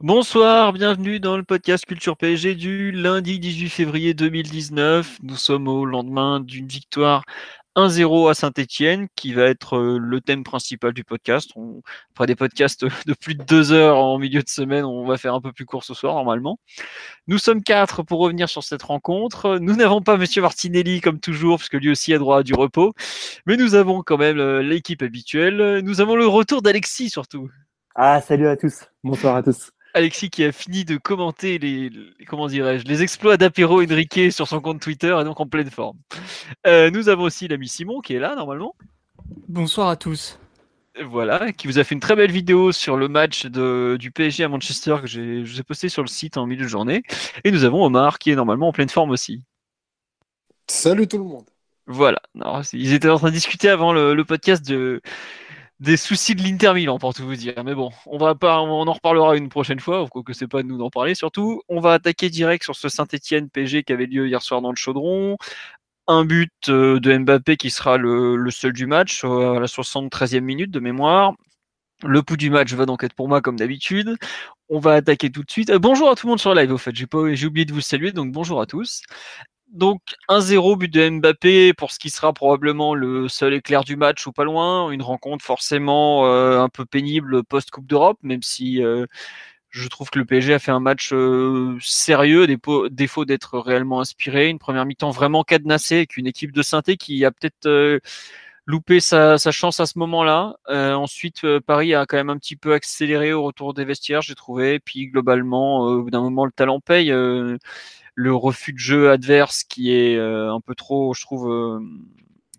[0.00, 5.18] Bonsoir, bienvenue dans le podcast Culture PSG du lundi 18 février 2019.
[5.22, 7.22] Nous sommes au lendemain d'une victoire
[7.76, 11.50] 1-0 à Saint-Etienne, qui va être euh, le thème principal du podcast.
[11.54, 11.80] On,
[12.10, 15.32] après des podcasts de plus de deux heures en milieu de semaine, on va faire
[15.32, 16.58] un peu plus court ce soir normalement.
[17.28, 19.58] Nous sommes quatre pour revenir sur cette rencontre.
[19.60, 22.94] Nous n'avons pas Monsieur Martinelli comme toujours, puisque lui aussi a droit à du repos,
[23.46, 25.82] mais nous avons quand même euh, l'équipe habituelle.
[25.84, 27.48] Nous avons le retour d'Alexis surtout.
[27.94, 28.88] Ah, salut à tous.
[29.04, 29.70] Bonsoir à tous.
[29.94, 31.90] Alexis qui a fini de commenter les,
[32.26, 35.96] comment dirais-je les exploits d'Apéro Enrique sur son compte Twitter et donc en pleine forme.
[36.66, 38.74] Euh, nous avons aussi l'ami Simon qui est là normalement.
[39.48, 40.38] Bonsoir à tous.
[41.02, 44.44] Voilà, qui vous a fait une très belle vidéo sur le match de, du PSG
[44.44, 47.02] à Manchester que j'ai, je vous ai posté sur le site en milieu de journée.
[47.44, 49.44] Et nous avons Omar qui est normalement en pleine forme aussi.
[50.68, 51.46] Salut tout le monde.
[51.86, 52.20] Voilà.
[52.40, 55.02] Alors, ils étaient en train de discuter avant le, le podcast de,
[55.84, 57.62] des soucis de l'Inter Milan pour tout vous dire.
[57.64, 60.68] Mais bon, on va pas, on en reparlera une prochaine fois, que c'est pas de
[60.68, 61.14] nous d'en parler.
[61.14, 64.70] Surtout, on va attaquer direct sur ce Saint-Etienne PG qui avait lieu hier soir dans
[64.70, 65.36] le Chaudron.
[66.06, 70.70] Un but euh, de Mbappé qui sera le, seul du match à la 73e minute
[70.70, 71.34] de mémoire.
[72.02, 74.16] Le pouls du match va donc être pour moi comme d'habitude.
[74.68, 75.70] On va attaquer tout de suite.
[75.70, 76.94] Euh, bonjour à tout le monde sur live au fait.
[76.94, 79.02] J'ai oublié de vous saluer donc bonjour à tous
[79.74, 84.26] donc 1-0 but de Mbappé pour ce qui sera probablement le seul éclair du match
[84.26, 84.90] ou pas loin.
[84.90, 89.06] Une rencontre forcément euh, un peu pénible post-Coupe d'Europe, même si euh,
[89.70, 92.46] je trouve que le PSG a fait un match euh, sérieux,
[92.90, 94.48] défaut d'être réellement inspiré.
[94.48, 98.00] Une première mi-temps vraiment cadenassée avec une équipe de synthé qui a peut-être
[98.66, 100.56] loupé sa, chance à ce moment-là.
[100.68, 104.78] ensuite, Paris a quand même un petit peu accéléré au retour des vestiaires, j'ai trouvé.
[104.78, 107.12] Puis globalement, au bout d'un moment, le talent paye
[108.14, 111.80] le refus de jeu adverse qui est euh, un peu trop, je trouve, euh,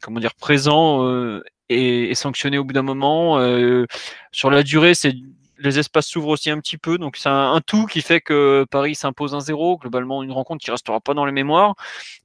[0.01, 3.39] comment dire, présent euh, et, sanctionné au bout d'un moment.
[4.31, 5.13] sur la durée, c'est
[5.57, 8.93] les espaces s'ouvrent aussi un petit peu, donc c'est un, tout qui fait que Paris
[8.93, 9.77] s'impose un zéro.
[9.77, 11.75] Globalement, une rencontre qui restera pas dans les mémoires,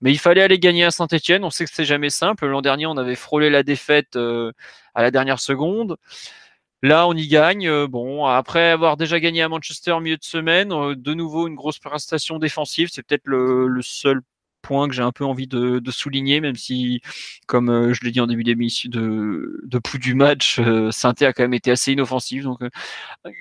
[0.00, 1.44] mais il fallait aller gagner à Saint-Etienne.
[1.44, 2.46] On sait que c'est jamais simple.
[2.48, 5.96] L'an dernier, on avait frôlé la défaite à la dernière seconde.
[6.82, 7.68] Là, on y gagne.
[7.68, 11.46] Euh, bon, après avoir déjà gagné à Manchester au milieu de semaine, euh, de nouveau
[11.46, 12.88] une grosse prestation défensive.
[12.90, 14.22] C'est peut-être le, seul
[14.62, 17.00] point que j'ai un peu envie de, souligner, même si,
[17.46, 20.60] comme euh, je l'ai dit en début d'émission, de, de pouls du match,
[20.90, 22.44] Sainté a quand même été assez inoffensif.
[22.44, 22.60] Donc,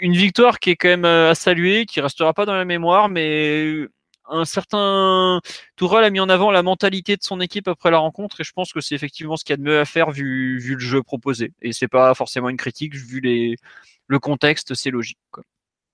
[0.02, 3.88] une victoire qui est quand même à saluer, qui restera pas dans la mémoire, mais
[4.29, 5.41] un certain
[5.75, 8.51] Tourelle a mis en avant la mentalité de son équipe après la rencontre et je
[8.53, 11.03] pense que c'est effectivement ce qu'il y a de mieux à faire vu, le jeu
[11.03, 11.53] proposé.
[11.62, 13.57] Et c'est pas forcément une critique, vu
[14.07, 15.19] le contexte, c'est logique.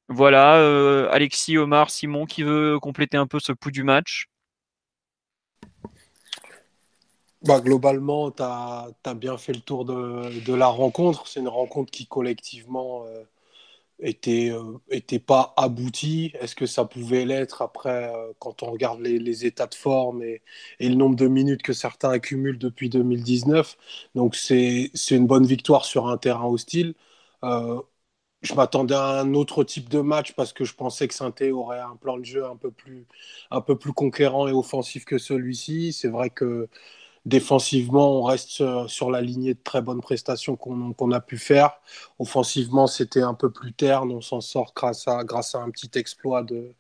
[0.07, 4.27] Voilà, euh, Alexis, Omar, Simon qui veut compléter un peu ce pouls du match.
[7.41, 11.27] Bah, globalement, tu as, bien fait le tour de, de la rencontre.
[11.27, 13.23] C'est une rencontre qui collectivement euh,
[13.99, 16.31] était, euh, était pas abouti?
[16.39, 20.41] Est-ce que ça pouvait l'être après, euh, quand on regarde les, états de forme et,
[20.79, 23.77] le nombre de minutes que certains accumulent depuis 2019
[24.15, 26.95] Donc c'est une bonne victoire sur un terrain hostile.
[27.43, 27.81] Euh,
[28.41, 31.79] je m'attendais à un autre type de match parce que je pensais que saint aurait
[31.79, 33.07] un plan de jeu un peu plus,
[33.51, 35.93] un peu plus conquérant et offensif que celui-ci.
[35.93, 36.69] C'est vrai que
[37.25, 38.49] Défensivement, on reste
[38.87, 41.71] sur, la lignée de très bonnes prestations qu'on a pu faire.
[42.19, 44.11] Offensivement, c'était un peu plus terne.
[44.11, 46.75] On s'en sort grâce à, un petit exploit de,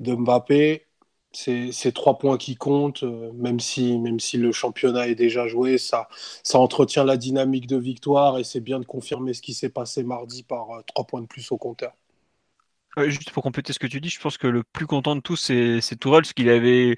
[0.00, 0.84] Mbappé.
[1.32, 3.98] C'est trois points qui comptent, euh, même si,
[4.34, 6.08] le championnat est déjà joué, ça,
[6.42, 10.02] ça entretient la dynamique de victoire et c'est bien de confirmer ce qui s'est passé
[10.02, 11.92] mardi par euh, trois points de plus au compteur.
[13.06, 15.36] juste pour compléter ce que tu dis, je pense que le plus content de tous,
[15.36, 16.96] c'est Tourelle, parce qu'il avait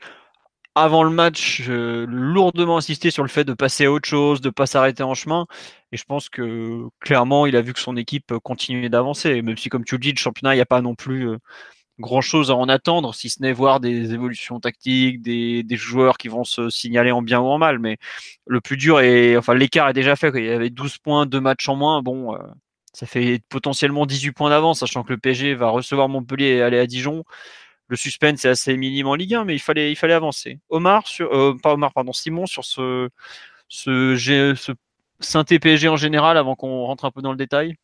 [0.75, 4.53] avant le match, lourdement insisté sur le fait de passer à autre chose, de ne
[4.53, 5.47] pas s'arrêter en chemin.
[5.93, 9.43] Et je pense que clairement, il a vu que son équipe continuait d'avancer.
[9.43, 11.39] Même si, comme tu le dis, le championnat, il n'y a pas non plus euh,
[12.01, 16.29] grand chose à en attendre, si ce n'est voir des évolutions tactiques, des, joueurs qui
[16.29, 17.79] vont se signaler en bien ou en mal.
[17.79, 17.99] Mais
[18.47, 20.31] le plus dur est, enfin, l'écart est déjà fait.
[20.35, 22.03] Il y avait 12 points, 2 matchs en moins.
[22.03, 22.39] Bon, euh,
[22.93, 26.79] ça fait potentiellement 18 points d'avance, sachant que le PSG va recevoir Montpellier et aller
[26.79, 27.25] à Dijon
[27.91, 30.61] le suspense est assez minime en Ligue 1, mais il fallait, avancer.
[30.69, 33.11] Omar, sur, euh, pas Omar, pardon, Simon, sur ce,
[33.69, 34.15] ce,
[34.57, 37.75] ce en général avant qu'on rentre un peu dans le détail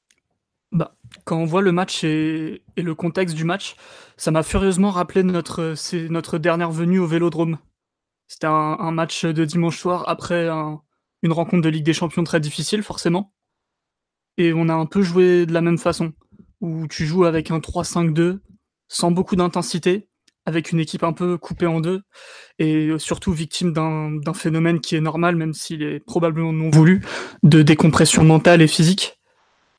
[0.71, 0.95] bah,
[1.25, 3.75] Quand on voit le match et, le contexte du match,
[4.17, 7.59] ça m'a furieusement rappelé notre dernière venue au Vélodrome.
[8.29, 12.85] C'était un, match de dimanche soir après une rencontre de Ligue des Champions très difficile,
[12.85, 13.33] forcément.
[14.37, 16.13] Et on a un peu joué de la même façon,
[16.61, 18.39] où tu joues avec un 3-5-2,
[18.89, 20.09] sans beaucoup d'intensité,
[20.45, 22.03] avec une équipe un peu coupée en deux,
[22.59, 27.05] et surtout victime d'un phénomène qui est normal, même s'il est probablement non voulu,
[27.43, 29.19] de décompression mentale et physique.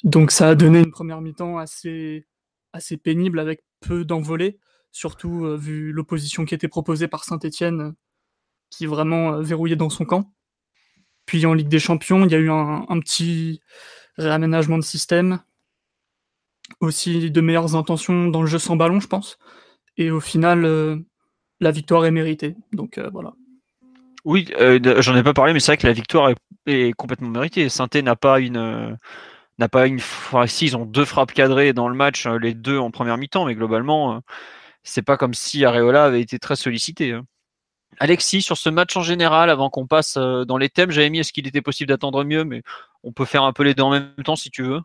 [0.04, 2.27] Donc ça a donné une première mi-temps assez,
[2.74, 4.59] assez pénible, avec peu d'envolées,
[4.92, 7.94] surtout euh, vu l'opposition qui était proposée par Saint-Etienne,
[8.69, 10.33] qui est vraiment euh, verrouillé dans son camp.
[11.25, 13.59] Puis en Ligue des Champions, il y a eu un, petit
[14.18, 15.39] réaménagement de système,
[16.80, 19.38] aussi de meilleures intentions dans le jeu sans ballon, je pense.
[19.98, 20.98] Et au final, euh,
[21.60, 22.56] la victoire est méritée.
[22.74, 23.34] Donc euh, voilà.
[24.25, 24.50] Oui,
[25.00, 26.34] j'en ai pas parlé, mais c'est vrai que la victoire
[26.66, 27.69] est, complètement méritée.
[27.69, 28.98] saint n'a pas une
[29.58, 30.00] n'a pas une.
[30.48, 33.56] Si, ils ont deux frappes cadrées dans le match, les deux en première mi-temps, mais
[33.56, 34.22] globalement,
[34.84, 37.14] c'est pas comme si Areola avait été très sollicité.
[37.14, 37.25] Hein.
[38.00, 41.19] Alexis, sur ce match en général, avant qu'on passe euh, dans les thèmes, j'avais mis
[41.19, 42.62] est-ce qu'il était possible d'attendre mieux, mais
[43.04, 44.81] on peut faire un peu les deux en même temps si tu veux.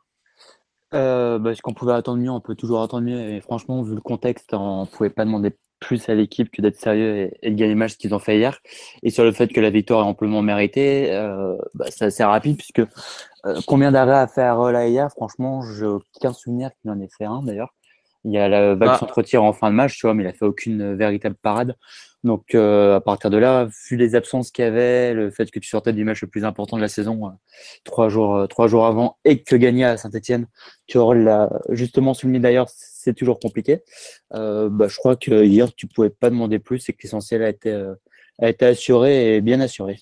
[0.95, 3.19] Euh, bah, est-ce qu'on pouvait attendre mieux On peut toujours attendre mieux.
[3.19, 6.79] Et franchement, vu le contexte, on ne pouvait pas demander plus à l'équipe que d'être
[6.79, 8.59] sérieux et, de gagner le match qu'ils ont fait hier.
[9.03, 12.57] Et sur le fait que la victoire est amplement méritée, euh, bah, c'est assez rapide
[12.57, 12.81] puisque
[13.45, 15.11] euh, combien d'arrêts à faire là hier?
[15.11, 17.75] Franchement, j'ai aucun souvenir qu'il en ait fait un d'ailleurs.
[18.25, 20.33] Il y a la vague bah, en fin de match, tu vois, mais il a
[20.33, 21.75] fait aucune véritable parade.
[22.25, 25.59] Donc euh, à partir de là, vu les absences qu'il y avait, le fait que
[25.59, 27.31] tu sortais du match le plus important de la saison euh,
[27.85, 30.47] trois jours euh, trois jours avant et que gagner à Saint-Etienne,
[30.87, 33.83] tu l'a justement souligné d'ailleurs, c'est toujours compliqué.
[34.31, 37.73] bah, je crois que hier tu pouvais pas demander plus et que l'essentiel a été
[38.41, 39.99] a été assuré et bien assuré.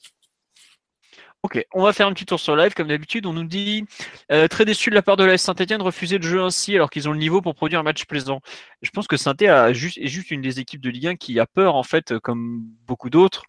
[1.42, 2.74] Ok, on va faire un petit tour sur live.
[2.74, 3.86] Comme d'habitude, on nous dit
[4.30, 6.90] euh, très déçu de la part de la Saint-Etienne de refuser le jeu ainsi alors
[6.90, 8.42] qu'ils ont le niveau pour produire un match plaisant.
[8.82, 9.34] Je pense que saint
[9.72, 12.62] juste, est juste une des équipes de Ligue 1 qui a peur, en fait, comme
[12.86, 13.44] beaucoup d'autres,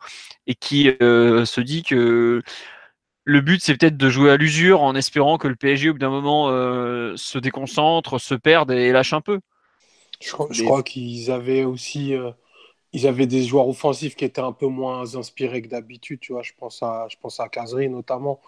[0.48, 2.42] et qui euh, se dit que
[3.26, 6.00] le but, c'est peut-être de jouer à l'usure en espérant que le PSG, au bout
[6.00, 9.42] d'un moment, euh, se déconcentre, se perde et lâche un peu.
[10.22, 12.16] Je, je crois qu'ils avaient aussi
[12.94, 16.20] ils avaient des joueurs offensifs qui étaient un peu moins inspirés que d'habitude.
[16.20, 17.50] Tu vois, je pense à, je pense à
[17.90, 18.40] notamment,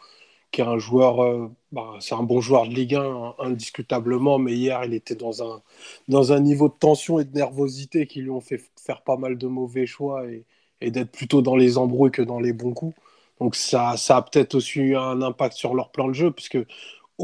[0.52, 4.54] qui est un joueur, euh, bah, c'est un bon joueur de Ligue 1 indiscutablement, mais
[4.54, 5.62] hier il était dans un,
[6.08, 9.38] dans un niveau de tension et de nervosité qui lui ont fait faire pas mal
[9.38, 10.46] de mauvais choix et,
[10.82, 12.96] et d'être plutôt dans les embrouilles que dans les bons coups.
[13.40, 16.60] Donc ça, ça a peut-être aussi eu un impact sur leur plan de jeu, puisque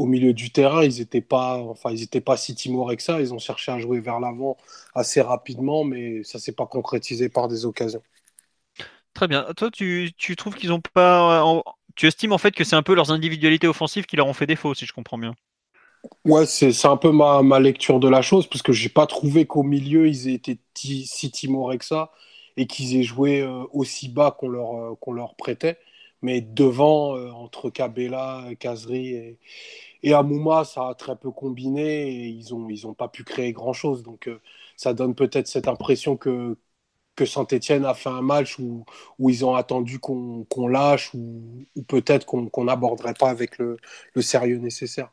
[0.00, 3.20] au milieu du terrain, ils n'étaient pas, enfin, ils pas si timorés que ça.
[3.20, 4.56] Ils ont cherché à jouer vers l'avant
[4.94, 8.02] assez rapidement, mais ça s'est pas concrétisé par des occasions.
[9.12, 9.46] Très bien.
[9.58, 11.44] Toi, tu, trouves qu'ils ont pas.
[11.96, 14.46] Tu estimes en fait que c'est un peu leurs individualités offensives qui leur ont fait
[14.46, 15.34] défaut, si je comprends bien?
[16.24, 19.44] Ouais, c'est un peu ma, ma, lecture de la chose, parce que j'ai pas trouvé
[19.44, 22.10] qu'au milieu, ils aient été si timorés que ça
[22.56, 25.78] et qu'ils aient joué euh, aussi bas qu'on leur, euh, qu'on leur prêtait.
[26.22, 29.38] Mais devant, euh, entre Kabela, Kazri et,
[30.02, 33.52] et Amouma, ça a très peu combiné et ils n'ont ils ont pas pu créer
[33.52, 34.02] grand-chose.
[34.02, 34.40] Donc euh,
[34.76, 36.56] ça donne peut-être cette impression que,
[37.16, 38.84] que Saint-Etienne a fait un match où,
[39.18, 41.42] où ils ont attendu qu'on lâche ou,
[41.76, 43.76] ou peut-être qu'on n'aborderait pas avec le,
[44.14, 45.10] le, sérieux nécessaire.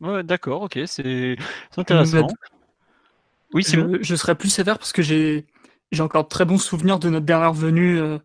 [0.00, 1.36] Ouais, d'accord, ok, c'est
[1.76, 2.26] intéressant.
[3.52, 5.44] Oui, je, je serais plus sévère parce que j'ai
[5.98, 7.98] encore de très bons souvenirs de notre dernière venue.
[7.98, 8.18] Euh,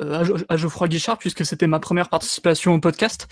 [0.00, 3.26] euh, à, Geoffroy Guichard, puisque c'était ma première participation au podcast.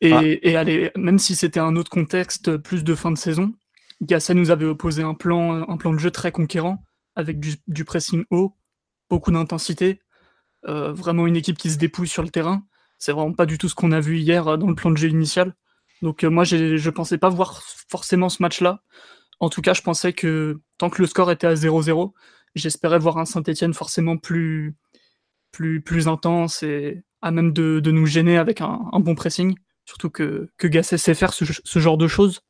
[0.00, 0.22] Et, ah.
[0.24, 3.52] et allez, même si c'était un autre contexte, plus de fin de saison,
[4.00, 6.84] Gasset nous avait opposé un plan, un plan de jeu très conquérant,
[7.16, 8.56] avec du, pressing haut,
[9.10, 10.00] beaucoup d'intensité,
[10.68, 12.62] euh, vraiment une équipe qui se dépouille sur le terrain.
[12.98, 14.96] C'est vraiment pas du tout ce qu'on a vu hier euh, dans le plan de
[14.96, 15.54] jeu initial.
[16.00, 18.82] Donc moi, je pensais pas voir forcément ce match-là.
[19.40, 22.12] En tout cas, je pensais que tant que le score était à 0-0,
[22.54, 24.76] j'espérais voir un Saint-Etienne forcément plus,
[25.50, 29.56] plus, plus intense et à même de, de nous gêner avec un, un, bon pressing.
[29.88, 32.42] Surtout que, que Gasset sait faire ce, ce, genre de choses.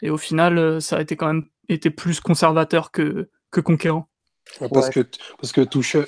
[0.00, 4.06] Et au final, euh, ça a été quand même été plus conservateur que, que conquérant.
[4.72, 5.00] parce, que,
[5.40, 6.06] parce que Tuchel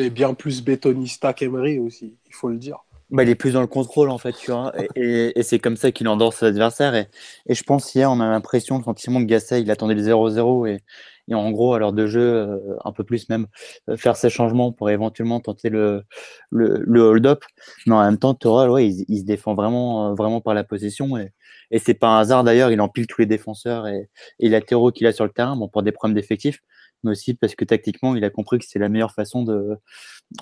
[0.00, 2.78] est bien plus bétonista qu'Emery aussi, il faut le dire.
[3.10, 5.76] Bah, il est plus dans le contrôle en fait, tu vois, et, et, c'est comme
[5.76, 6.96] ça qu'il endort ses adversaires.
[6.96, 7.06] Et,
[7.46, 10.66] et, je pense hier, on a l'impression, le sentiment que Gasset, il attendait le 0-0
[10.66, 10.80] et,
[11.28, 13.46] et en gros, à l'heure de jeu, euh, un peu plus même,
[13.88, 16.04] euh, faire ces changements pour éventuellement tenter le,
[16.52, 17.44] hold-up.
[17.86, 21.16] Mais en même temps, Toral, ouais, il, se défend vraiment, euh, vraiment par la possession.
[21.18, 21.32] Et,
[21.78, 24.10] c'est pas un hasard d'ailleurs, il empile tous les défenseurs et,
[24.40, 26.60] et latéraux qu'il a sur le terrain, pour des problèmes d'effectifs.
[27.02, 29.76] Mais aussi parce que tactiquement, il a compris que c'est la meilleure façon de,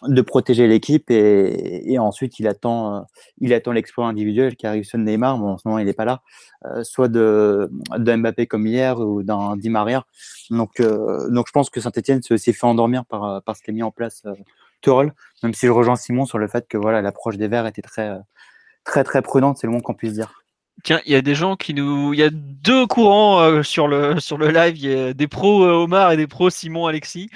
[0.05, 3.01] de protéger l'équipe et, ensuite il attend, euh,
[3.39, 6.05] il attend l'exploit individuel qui arrive sur Neymar, bon, en ce moment il n'est pas
[6.05, 6.23] là,
[6.67, 10.05] euh, soit de, Mbappé comme hier ou d'un Di Maria.
[10.51, 13.91] Donc, donc je pense que Saint-Etienne s'est fait endormir par, par ce qu'a mis en
[13.91, 15.11] place euh,
[15.43, 18.19] même si je rejoins Simon sur le fait que voilà l'approche des Verts était très,
[18.85, 20.43] très très prudente, c'est le moins qu'on puisse dire.
[20.83, 22.15] Tiens, il y a des gens qui nous.
[22.15, 24.77] Il y a deux courants euh, sur, le, sur le live.
[24.77, 27.31] Il y a des pros euh, Omar et des pros Simon Alexis.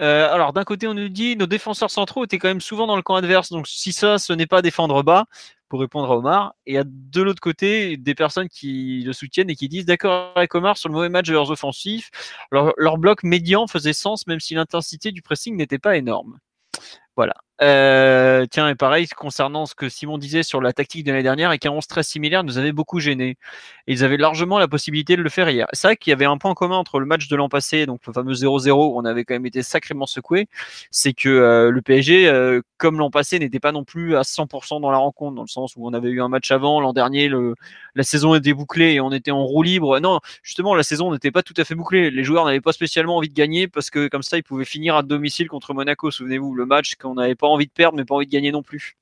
[0.00, 2.96] Euh, alors, d'un côté, on nous dit nos défenseurs centraux étaient quand même souvent dans
[2.96, 3.50] le camp adverse.
[3.50, 5.26] Donc, si ça, ce n'est pas défendre bas,
[5.68, 6.54] pour répondre à Omar.
[6.66, 10.54] Et a de l'autre côté des personnes qui le soutiennent et qui disent d'accord avec
[10.54, 12.10] Omar sur le mauvais match de leurs offensifs.
[12.52, 16.38] Alors, leur bloc médian faisait sens, même si l'intensité du pressing n'était pas énorme.
[17.16, 17.34] Voilà.
[17.60, 21.50] Euh, tiens, et pareil, concernant ce que Simon disait sur la tactique de l'année dernière,
[21.50, 23.36] et qu'un 11 très similaire nous avait beaucoup gêné.
[23.88, 25.66] ils avaient largement la possibilité de le faire hier.
[25.72, 28.00] C'est vrai qu'il y avait un point commun entre le match de l'an passé, donc
[28.06, 30.46] le fameux 0-0, où on avait quand même été sacrément secoué,
[30.90, 34.80] c'est que euh, le PSG, euh, comme l'an passé, n'était pas non plus à 100%
[34.80, 37.28] dans la rencontre, dans le sens où on avait eu un match avant, l'an dernier,
[37.94, 39.98] la saison était bouclée et on était en roue libre.
[40.00, 42.10] Non, justement, la saison n'était pas tout à fait bouclée.
[42.10, 44.96] Les joueurs n'avaient pas spécialement envie de gagner parce que comme ça, ils pouvaient finir
[44.96, 46.10] à domicile contre Monaco.
[46.10, 48.62] Souvenez-vous, le match qu'on n'avait pas envie de perdre, mais pas envie de gagner non
[48.62, 48.96] plus.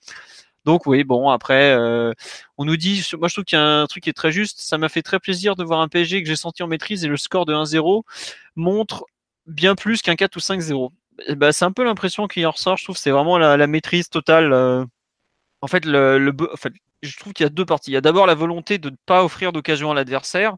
[0.65, 2.13] Donc oui, bon, après, euh,
[2.59, 4.59] on nous dit, moi je trouve qu'il y a un truc qui est très juste,
[4.61, 7.09] ça m'a fait très plaisir de voir un PSG que j'ai senti en maîtrise et
[7.09, 8.03] le score de 1-0
[8.57, 9.05] montre
[9.47, 10.91] bien plus qu'un 4 ou 5-0.
[11.37, 14.53] Bah, c'est un peu l'impression qui en ressort, je trouve, c'est vraiment la, maîtrise totale.
[14.53, 14.85] Euh.
[15.61, 16.57] En fait, le, en
[17.03, 17.91] je trouve qu'il y a deux parties.
[17.91, 20.57] Il y a d'abord la volonté de ne pas offrir d'occasion à l'adversaire,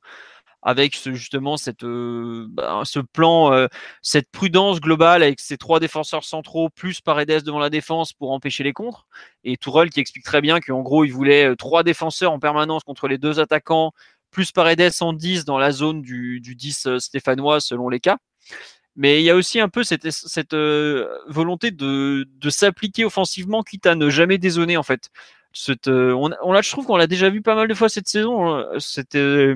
[0.62, 3.68] avec justement cette, euh, bah, ce plan, euh,
[4.02, 8.64] cette prudence globale avec ces trois défenseurs centraux plus Paredes devant la défense pour empêcher
[8.64, 9.06] les contres.
[9.44, 12.82] Et Tourelle qui explique très bien qu'en gros il voulait euh, trois défenseurs en permanence
[12.82, 13.92] contre les deux attaquants,
[14.30, 18.18] plus Paredes en 10 dans la zone du, du 10 stéphanois selon les cas.
[18.96, 20.54] Mais il y a aussi un peu cette, cette
[21.28, 25.10] volonté de, de s'appliquer offensivement, quitte à ne jamais dézonner en fait.
[25.52, 28.08] Cette, on, on l'a, je trouve qu'on l'a déjà vu pas mal de fois cette
[28.08, 28.48] saison.
[28.48, 28.66] Hein.
[28.80, 29.54] C'était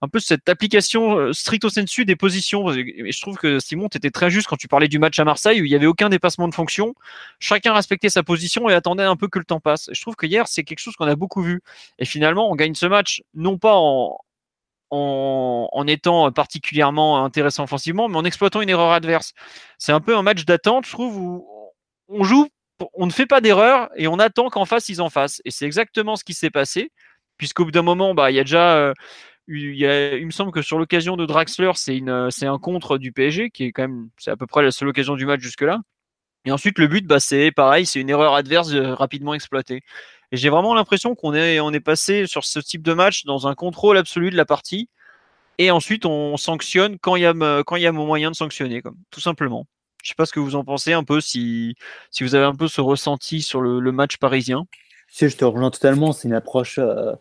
[0.00, 2.70] un peu cette application euh, stricto sensu des positions.
[2.72, 5.24] Et je trouve que Simon, tu étais très juste quand tu parlais du match à
[5.24, 6.94] Marseille où il n'y avait aucun dépassement de fonction.
[7.38, 9.88] Chacun respectait sa position et attendait un peu que le temps passe.
[9.92, 11.62] je trouve que hier, c'est quelque chose qu'on a beaucoup vu.
[11.98, 14.18] Et finalement, on gagne ce match non pas en,
[14.92, 19.32] en, étant particulièrement intéressant offensivement, mais en exploitant une erreur adverse.
[19.78, 21.46] C'est un peu un match d'attente, je trouve, où
[22.08, 22.48] on joue,
[22.94, 25.40] on ne fait pas d'erreur et on attend qu'en face, ils en fassent.
[25.44, 26.92] Et c'est exactement ce qui s'est passé,
[27.38, 28.76] puisqu'au bout d'un moment, bah, il y a déjà.
[28.76, 28.94] Euh,
[29.58, 33.72] il, me semble que sur l'occasion de Draxler, c'est un contre du PSG qui est
[33.72, 35.80] quand même, c'est à peu près la seule occasion du match jusque-là.
[36.44, 39.82] Et ensuite, le but, bah, c'est pareil, c'est une erreur adverse euh, rapidement exploitée.
[40.32, 43.46] Et j'ai vraiment l'impression qu'on est, on est passé sur ce type de match dans
[43.46, 44.88] un contrôle absolu de la partie.
[45.58, 48.82] Et ensuite, on sanctionne quand il y a, quand il y a moyen de sanctionner,
[48.82, 49.66] comme, tout simplement.
[50.02, 51.76] Je sais pas ce que vous en pensez un peu, si,
[52.10, 54.66] si vous avez un peu ce ressenti sur le match parisien.
[55.14, 56.12] Si, je te rejoins totalement.
[56.12, 56.78] C'est une approche.
[56.78, 57.12] Euh,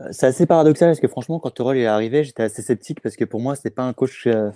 [0.00, 3.16] euh, c'est assez paradoxal parce que franchement, quand Torol est arrivé, j'étais assez sceptique parce
[3.16, 4.50] que pour moi, c'était pas un coach euh,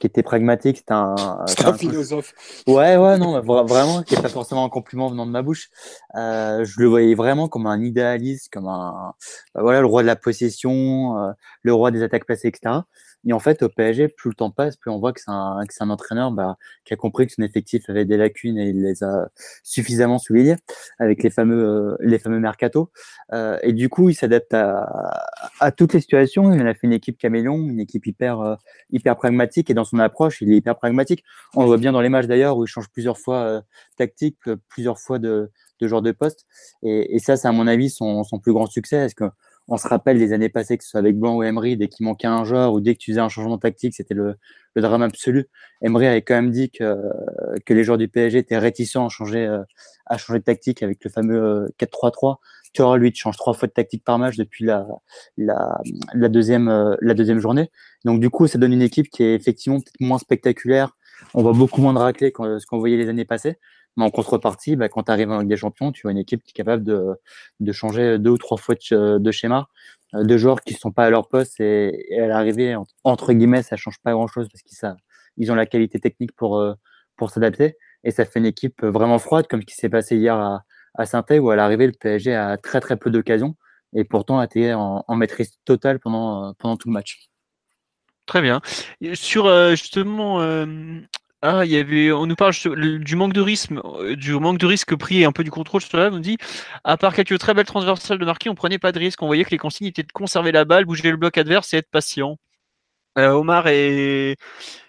[0.00, 0.78] qui était pragmatique.
[0.78, 2.34] C'était un, un, philosophe.
[2.66, 5.70] Ouais, ouais, non, vraiment, qui n'est pas forcément un compliment venant de ma bouche.
[6.16, 9.14] je le voyais vraiment comme un idéaliste, comme un,
[9.54, 11.32] bah voilà, le roi de la possession,
[11.62, 12.80] le roi des attaques placées, etc.
[13.26, 15.58] Et en fait, au PSG, plus le temps passe, plus on voit que c'est un,
[15.80, 19.04] un, entraîneur bah, qui a compris que son effectif avait des lacunes et il les
[19.04, 19.28] a
[19.62, 20.56] suffisamment soulignées
[20.98, 22.90] avec les fameux, euh, les fameux mercato.
[23.32, 25.22] Euh, et du coup, il s'adapte à,
[25.60, 26.52] à, toutes les situations.
[26.52, 28.56] Il en a fait une équipe caméléon, une équipe hyper, euh,
[28.90, 29.70] hyper pragmatique.
[29.70, 31.24] Et dans son approche, il est hyper pragmatique.
[31.54, 33.60] On le voit bien dans les matchs d'ailleurs où il change plusieurs fois euh,
[33.96, 34.38] tactique,
[34.68, 35.50] plusieurs fois de,
[35.80, 36.46] de genre de poste.
[36.82, 38.96] Et, ça, c'est à mon avis son, son plus grand succès.
[38.96, 39.24] Est-ce que
[39.68, 42.04] on se rappelle les années passées, que ce soit avec Blanc ou Emery, dès qu'il
[42.04, 44.36] manquait un joueur ou dès que tu faisais un changement tactique, c'était le,
[44.76, 45.48] drame absolu.
[45.82, 46.96] Emery avait quand même dit que,
[47.64, 49.62] que les joueurs du PSG étaient réticents à changer, euh,
[50.06, 52.36] à changer de tactique avec le fameux 4-3-3.
[52.72, 54.86] Tu vois, lui, tu changes trois fois de tactique par match depuis la,
[55.36, 55.78] la,
[56.14, 57.70] la, deuxième, euh, la deuxième journée.
[58.04, 60.96] Donc, du coup, ça donne une équipe qui est effectivement peut-être moins spectaculaire.
[61.34, 63.58] On voit beaucoup moins de raclés que ce qu'on voyait les années passées.
[63.96, 66.50] Mais en contrepartie, bah, quand tu arrives avec des champions, tu vois une équipe qui
[66.50, 67.14] est capable de,
[67.60, 69.68] de changer deux ou trois fois de, schéma,
[70.14, 73.62] euh, de joueurs qui ne sont pas à leur poste et, à l'arrivée, entre guillemets,
[73.62, 74.78] ça change pas grand-chose parce qu'ils
[75.38, 76.74] ils ont la qualité technique pour, euh,
[77.16, 77.76] pour s'adapter.
[78.04, 81.06] Et ça fait une équipe vraiment froide, comme ce qui s'est passé hier à, à
[81.06, 83.56] saint où à l'arrivée, le PSG a très très peu d'occasions
[83.94, 87.28] et pourtant a été en, en, maîtrise totale pendant, pendant tout le match.
[88.26, 88.60] Très bien.
[89.14, 90.40] Sur euh, justement
[91.44, 92.52] ah, il y avait, on nous parle
[93.00, 95.80] du manque de risque, euh, du manque de risque pris et un peu du contrôle
[95.80, 96.38] sur la on dit,
[96.84, 99.20] à part quelques très belles transversales de Marquis, on prenait pas de risque.
[99.22, 101.78] On voyait que les consignes étaient de conserver la balle, bouger le bloc adverse et
[101.78, 102.38] être patient.
[103.18, 104.36] Euh, Omar et,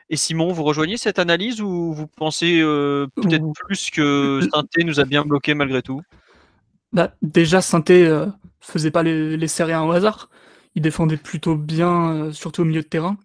[0.09, 4.99] Et Simon, vous rejoignez cette analyse ou vous pensez euh, peut-être plus que Synthé nous
[4.99, 6.01] a bien bloqué malgré tout?
[6.91, 8.27] Bah, Déjà, Synthé euh,
[8.61, 10.29] faisait pas les, les séries au hasard.
[10.75, 13.17] Il défendait plutôt bien, surtout au milieu de terrain.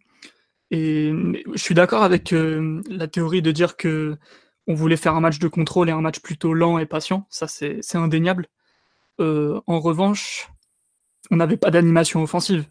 [0.71, 1.13] Et
[1.55, 4.17] je suis d'accord avec euh, la théorie de dire que
[4.67, 7.27] on voulait faire un match de contrôle et un match plutôt lent et patient.
[7.31, 8.49] Ça, c'est indéniable.
[9.19, 10.51] en revanche,
[11.31, 12.67] on n'avait pas d'animation offensive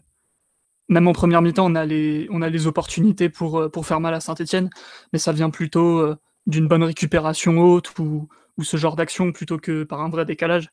[0.88, 4.00] même en première mi-temps, on a les, on a les opportunités pour, euh, pour faire
[4.00, 4.70] mal à Saint-Etienne,
[5.12, 9.58] mais ça vient plutôt euh, d'une bonne récupération haute ou, ou ce genre d'action plutôt
[9.58, 10.70] que par un vrai décalage.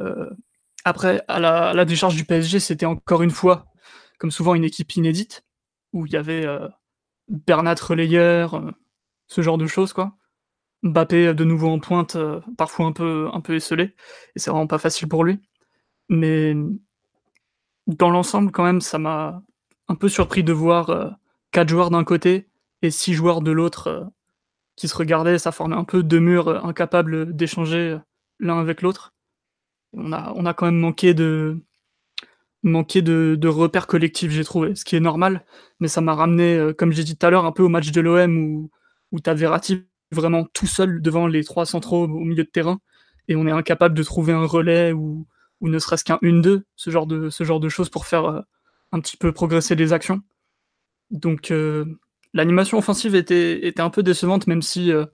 [0.00, 0.28] Euh,
[0.84, 3.66] après, à la, la, décharge du PSG, c'était encore une fois,
[4.18, 5.44] comme souvent, une équipe inédite,
[5.96, 6.46] où il y avait
[7.28, 8.62] Bernat relayeur,
[9.26, 10.16] ce genre de choses, quoi.
[10.82, 12.16] Mbappé de nouveau en pointe,
[12.56, 13.94] parfois un peu, un peu esselé,
[14.34, 15.40] et c'est vraiment pas facile pour lui.
[16.08, 16.54] Mais
[17.86, 19.42] dans l'ensemble, quand même, ça m'a
[19.88, 21.10] un peu surpris de voir euh,
[21.52, 22.48] quatre joueurs d'un côté
[22.82, 24.04] et six joueurs de l'autre euh,
[24.76, 25.38] qui se regardaient.
[25.38, 27.98] Ça formait un peu deux murs euh, incapables d'échanger
[28.40, 29.14] l'un avec l'autre.
[29.92, 31.60] On a, on a quand même manqué de,
[32.68, 35.44] manqué de, repères collectifs, j'ai trouvé, ce qui est normal,
[35.80, 38.00] mais ça m'a ramené, comme j'ai dit tout à l'heure, un peu au match de
[38.00, 42.50] l'OM où, tu as Verratti vraiment tout seul devant les trois centraux au milieu de
[42.50, 42.78] terrain
[43.28, 45.26] et on est incapable de trouver un relais ou,
[45.60, 48.40] ne serait-ce qu'un 1-2, ce genre de ce genre de choses pour faire euh,
[48.92, 50.22] un petit peu progresser les actions.
[51.10, 51.84] Donc euh,
[52.34, 55.06] l'animation offensive était, un peu décevante, même si euh,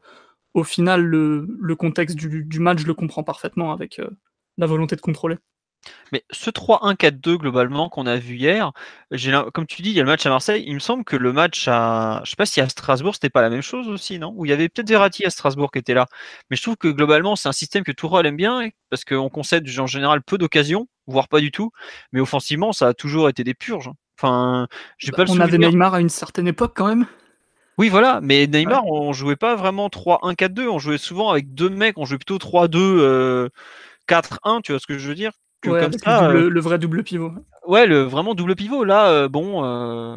[0.55, 4.01] au final le, contexte du, match le comprend parfaitement avec
[4.59, 5.37] la volonté de contrôler.
[6.13, 8.73] Mais ce 3-1-4-2 globalement qu'on a vu hier,
[9.53, 10.63] comme tu dis, il y a le match à Marseille.
[10.67, 13.43] Il me semble que le match à, je sais pas si à Strasbourg c'était pas
[13.43, 14.33] la même chose aussi, non?
[14.37, 16.07] Où il y avait peut-être Verratti à Strasbourg qui était là.
[16.51, 19.69] Mais je trouve que globalement c'est un système que Tourelle aime bien parce qu'on concède
[19.79, 21.71] en général peu d'occasions, voire pas du tout.
[22.13, 23.91] Mais offensivement, ça a toujours été des purges.
[24.19, 27.07] Enfin, j'ai bah, pas On avait Neymar à une certaine époque quand même.
[27.79, 31.97] Oui, voilà, mais Neymar, on jouait pas vraiment 3-1-4-2, on jouait souvent avec deux mecs,
[31.97, 33.49] on jouait plutôt 3-2,
[34.07, 35.33] 4-1, tu vois ce que je veux dire?
[35.63, 37.33] Comme ça, euh, le, vrai double pivot.
[37.67, 38.85] Ouais, le vraiment double pivot.
[38.85, 40.17] Là, euh, bon, euh,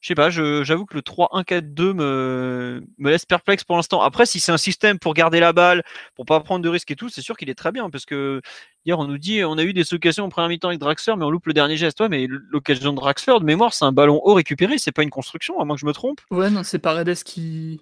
[0.00, 4.02] je sais pas, j'avoue que le 3-1-4-2 me, me laisse perplexe pour l'instant.
[4.02, 5.82] Après, si c'est un système pour garder la balle,
[6.14, 7.90] pour pas prendre de risques et tout, c'est sûr qu'il est très bien.
[7.90, 8.40] Parce que
[8.84, 11.24] hier, on nous dit, on a eu des occasions en première mi-temps avec Draxler, mais
[11.24, 12.00] on loupe le dernier geste.
[12.00, 15.10] Ouais, mais l'occasion de Draxler, de mémoire, c'est un ballon haut récupéré, c'est pas une
[15.10, 16.20] construction, à moins que je me trompe.
[16.30, 17.80] Ouais, non, c'est Paredes qui.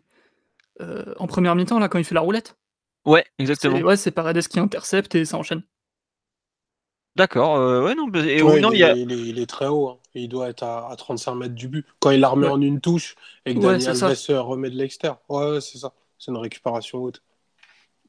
[0.81, 2.57] en première mi-temps, là, quand il fait la roulette.
[3.07, 3.79] Ouais, exactement.
[3.81, 5.63] Ouais, c'est Paredes qui intercepte et ça enchaîne.
[7.17, 9.99] D'accord, euh, ouais, non, et, non il, est, il, est, très haut, hein.
[10.15, 11.87] il doit être à, à, 35 mètres du but.
[12.01, 13.15] Quand il la remet en une touche
[13.47, 17.23] et que Daniel Alves remet de l'extérieur, ouais, c'est ça, c'est une récupération haute.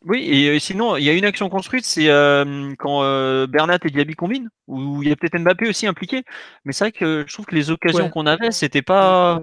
[0.06, 3.80] Oui, et euh, sinon, il y a une action construite, c'est euh, quand euh, Bernat
[3.84, 6.24] et Diaby combinent, où il y a peut-être Mbappé aussi impliqué,
[6.64, 9.42] mais c'est vrai que je trouve que les occasions qu'on avait, c'était pas.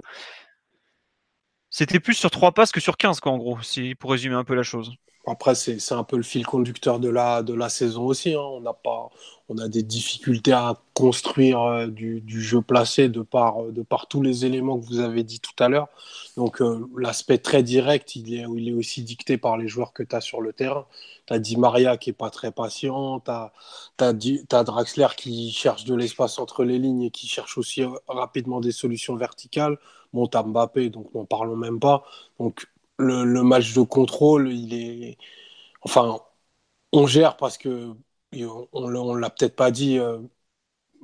[1.69, 4.45] C'était plus sur 3 passes que sur 15, quoi, en gros, si, pour résumer un
[4.45, 4.93] peu la chose.
[5.25, 8.33] Après, c'est un peu le fil conducteur de la, de la saison aussi.
[8.33, 8.41] Hein.
[8.41, 9.09] On, a pas,
[9.47, 14.07] on a des difficultés à construire euh, du, du, jeu placé de par, de par
[14.07, 15.87] tous les éléments que vous avez dit tout à l'heure.
[16.35, 20.03] Donc, euh, l'aspect très direct, il est, il est aussi dicté par les joueurs que
[20.03, 20.85] tu as sur le terrain.
[21.25, 23.21] Tu as Di Maria qui est pas très patient.
[23.21, 23.53] Tu as,
[23.99, 28.73] as, Draxler qui cherche de l'espace entre les lignes et qui cherche aussi rapidement des
[28.73, 29.77] solutions verticales.
[30.11, 32.03] Bon, tu as Mbappé, donc n'en parlons même pas.
[32.39, 35.17] Donc, le, match de contrôle, il est.
[35.81, 36.19] Enfin,
[36.91, 37.95] on gère parce que
[38.73, 39.99] on, ne l'a peut-être pas dit.
[39.99, 40.19] Euh,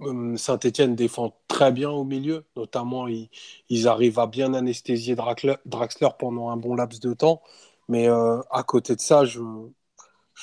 [0.02, 5.56] euh, Saint-Etienne défend très bien au milieu, notamment ils, arrivent à bien anesthésier Draxler,
[6.20, 7.42] pendant un bon laps de temps.
[7.90, 9.40] Mais euh, à côté de ça, je,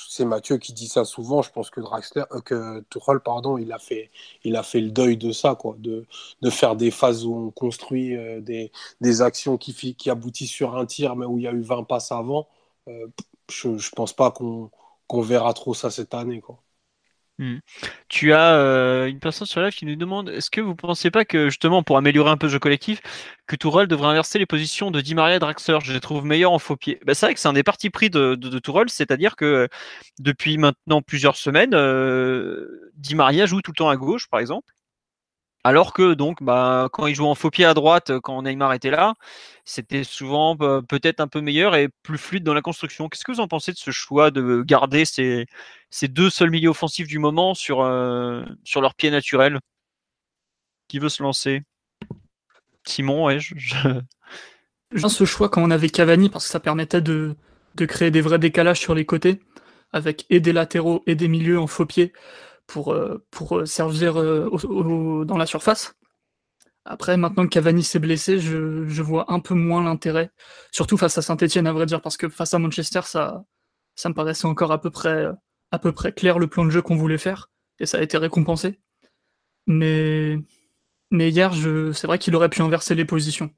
[0.09, 1.43] c'est Mathieu qui dit ça souvent.
[1.43, 4.11] Je pense que Draxler, euh, que Tuchel, pardon, il a fait,
[4.45, 6.07] il a fait le deuil de ça, quoi, de,
[6.43, 10.77] de faire des phases où on construit euh, des, des, actions qui, qui aboutissent sur
[10.77, 12.49] un tir, mais où il y a eu 20 passes avant.
[12.89, 13.07] Euh,
[13.51, 14.71] je, ne pense pas qu'on
[15.23, 16.59] verra trop ça cette année, quoi.
[17.39, 17.59] Hmm.
[18.09, 21.11] Tu as euh, une personne sur live qui nous demande est-ce que vous ne pensez
[21.11, 23.03] pas que justement pour améliorer un peu le jeu collectif,
[23.47, 26.59] que Tourelle devrait inverser les positions de Di Maria et Je les trouve meilleurs en
[26.59, 26.99] faux pied.
[27.05, 29.69] Bah, c'est vrai que c'est un des partis pris de, de, Tourelle, c'est-à-dire que
[30.19, 34.73] depuis maintenant plusieurs semaines, euh, Di Maria joue tout le temps à gauche, par exemple.
[35.67, 38.93] Alors que donc, bah, quand il jouait en faux pied à droite, quand Neymar était
[38.93, 39.15] là,
[39.65, 43.09] c'était souvent peut-être un peu meilleur et plus fluide dans la construction.
[43.09, 45.49] Qu'est-ce que vous en pensez de ce choix de garder ces,
[46.05, 49.59] deux seuls milieux offensifs du moment sur, euh, sur leur pied naturel?
[50.87, 51.65] Qui veut se lancer?
[52.85, 53.41] Simon, ouais.
[53.41, 55.09] Je, je...
[55.09, 57.35] ce choix quand on avait Cavani parce que ça permettait de,
[57.75, 59.41] de créer des vrais décalages sur les côtés
[59.93, 62.13] avec et des latéraux et des milieux en faux pied
[62.67, 65.95] pour, euh, pour euh, servir euh, dans la surface.
[66.85, 70.31] Après, maintenant que Cavani s'est blessé, je, je, vois un peu moins l'intérêt,
[70.71, 73.45] surtout face à Saint-Etienne, à vrai dire, parce que face à Manchester, ça,
[73.97, 75.27] ça me paraissait encore à peu près,
[75.73, 77.51] à peu près clair le plan de jeu qu'on voulait faire,
[77.81, 78.79] et ça a été récompensé.
[79.67, 80.39] Mais,
[81.11, 81.53] mais hier,
[81.93, 83.53] c'est vrai qu'il aurait pu inverser les positions.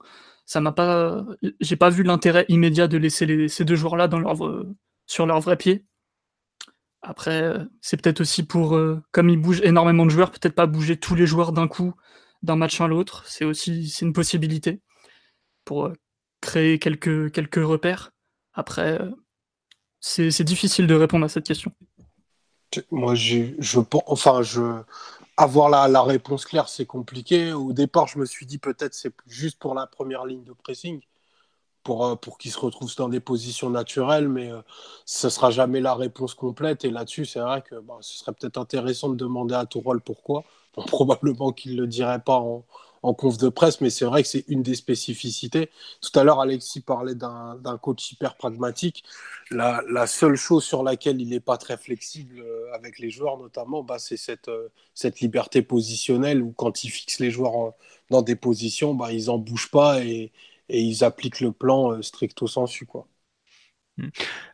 [0.47, 1.27] Ça m'a pas,
[1.61, 4.39] j'ai pas vu l'intérêt immédiat de laisser ces deux joueurs-là dans leur,
[5.07, 5.85] sur leur vrai pied.
[7.03, 10.97] Après, c'est peut-être aussi pour, euh, comme il bouge énormément de joueurs, peut-être pas bouger
[10.97, 11.95] tous les joueurs d'un coup,
[12.43, 13.25] d'un match à l'autre.
[13.27, 14.81] C'est aussi c'est une possibilité
[15.65, 15.93] pour euh,
[16.41, 18.11] créer quelques, quelques repères.
[18.53, 19.11] Après, euh,
[20.01, 21.73] c'est difficile de répondre à cette question.
[22.91, 23.55] Moi, je,
[24.07, 24.83] enfin, je,
[25.37, 27.53] avoir la, la réponse claire, c'est compliqué.
[27.53, 31.01] Au départ, je me suis dit peut-être c'est juste pour la première ligne de pressing,
[31.89, 34.61] pour, euh, qu'ils se retrouvent dans des positions naturelles, mais euh,
[35.07, 36.85] ce ne sera jamais la réponse complète.
[36.85, 40.45] Et là-dessus, c'est vrai que bah, ce serait peut-être intéressant de demander à Tourol pourquoi.
[40.87, 42.65] probablement qu'il ne le dirait pas en,
[43.03, 45.71] en conf de presse, mais c'est vrai que c'est une des spécificités.
[46.03, 49.03] Tout à l'heure, Alexis parlait d'un coach hyper pragmatique.
[49.51, 53.83] La, seule chose sur laquelle il n'est pas très flexible euh, avec les joueurs, notamment,
[53.83, 54.51] bah, c'est cette,
[54.95, 57.73] cette liberté positionnelle où quand il fixe les joueurs
[58.11, 60.33] dans des positions, bah, ils n'en bougent pas et,
[60.69, 62.87] et, ils appliquent le plan euh, stricto sensu.
[62.87, 63.07] Quoi.
[63.97, 64.09] Hmm.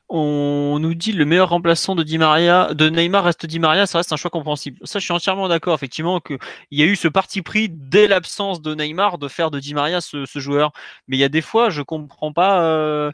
[0.09, 3.99] On nous dit le meilleur remplaçant de Di Maria, de Neymar reste Di Maria, ça
[3.99, 4.79] reste un choix compréhensible.
[4.85, 6.39] Ça, je suis entièrement d'accord, effectivement, qu'il
[6.71, 10.01] y a eu ce parti pris dès l'absence de Neymar de faire de Di Maria
[10.01, 10.73] ce, joueur.
[11.09, 13.11] Mais il y a des fois, je comprends pas euh,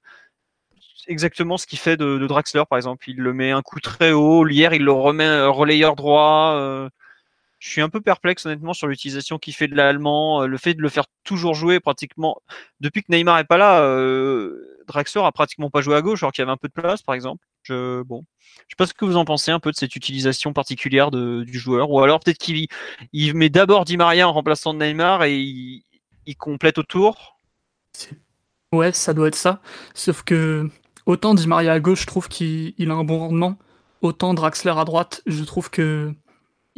[1.07, 3.09] exactement ce qu'il fait de, Draxler, par exemple.
[3.09, 6.91] Il le met un coup très haut, hier il le remet euh, relayeur droit.
[7.61, 10.81] Je suis un peu perplexe honnêtement sur l'utilisation qu'il fait de l'allemand, le fait de
[10.81, 12.41] le faire toujours jouer pratiquement
[12.81, 13.81] depuis que Neymar est pas là.
[14.91, 17.03] Draxler a pratiquement pas joué à gauche alors qu'il y avait un peu de place,
[17.03, 17.45] par exemple.
[17.63, 18.25] Je, bon,
[18.67, 21.59] je sais pas ce que vous en pensez un peu de cette utilisation particulière du
[21.59, 22.67] joueur, ou alors peut-être qu'il
[23.13, 25.85] il met d'abord Di Maria en remplaçant Neymar et il,
[26.39, 27.39] complète autour.
[28.73, 29.61] Ouais, ça doit être ça.
[29.95, 30.69] Sauf que
[31.05, 33.59] autant Di Maria à gauche, je trouve qu'il a un bon rendement,
[34.01, 36.15] autant Draxler à droite, je trouve que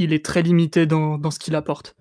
[0.02, 1.96] il est très limité dans, ce qu'il apporte.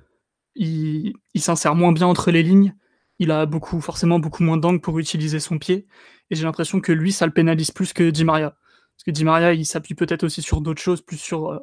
[0.55, 2.73] Il, il s'insère moins bien entre les lignes
[3.21, 5.85] il a beaucoup, forcément beaucoup moins d'angle pour utiliser son pied.
[6.31, 8.57] Et j'ai l'impression que lui, ça le pénalise plus que Di Maria.
[8.95, 11.59] Parce que Di Maria, il s'appuie peut-être aussi sur d'autres choses, plus sur, euh,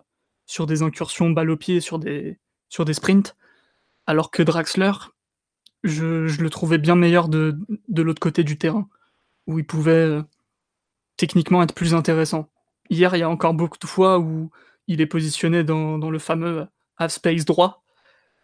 [0.47, 3.37] sur des incursions balle au pied, sur des, sur des sprints.
[4.07, 4.93] Alors que Draxler,
[5.83, 8.89] je, le trouvais bien meilleur de, de l'autre côté du terrain,
[9.49, 10.23] où il pouvait euh,
[11.17, 12.49] techniquement être plus intéressant.
[12.89, 14.53] Hier, il y a encore beaucoup de fois où
[14.89, 17.85] il est positionné dans, dans le fameux half space droit,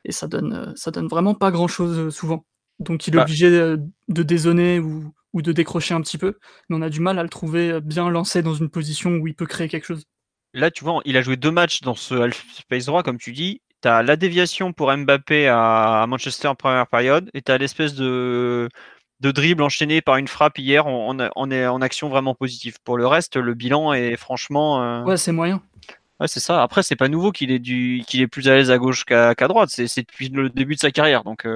[0.05, 2.47] et ça donne, euh, ça donne vraiment pas grand-chose souvent.
[2.79, 6.83] Donc il est bah obligé de dézonner ou, de décrocher un petit peu, mais on
[6.83, 9.69] a du mal à le trouver bien lancé dans une position où il peut créer
[9.69, 10.05] quelque chose.
[10.53, 13.33] Là, tu vois, il a joué deux matchs dans ce half space droit, comme tu
[13.33, 13.61] dis.
[13.83, 17.95] Tu as la déviation pour Mbappé à Manchester en première période, et tu as l'espèce
[17.95, 18.69] de,
[19.21, 20.87] de dribble enchaîné par une frappe hier.
[20.87, 21.19] On,
[21.51, 22.79] est en action vraiment positive.
[22.85, 25.05] Pour le reste, le bilan est franchement.
[25.05, 25.61] Ouais, c'est moyen.
[26.21, 26.63] Ouais, c'est ça.
[26.63, 28.03] Après, c'est pas nouveau qu'il est, du...
[28.07, 29.71] qu'il est plus à l'aise à gauche qu'à, droite.
[29.71, 31.25] C'est, depuis le début de sa carrière.
[31.25, 31.47] Donc,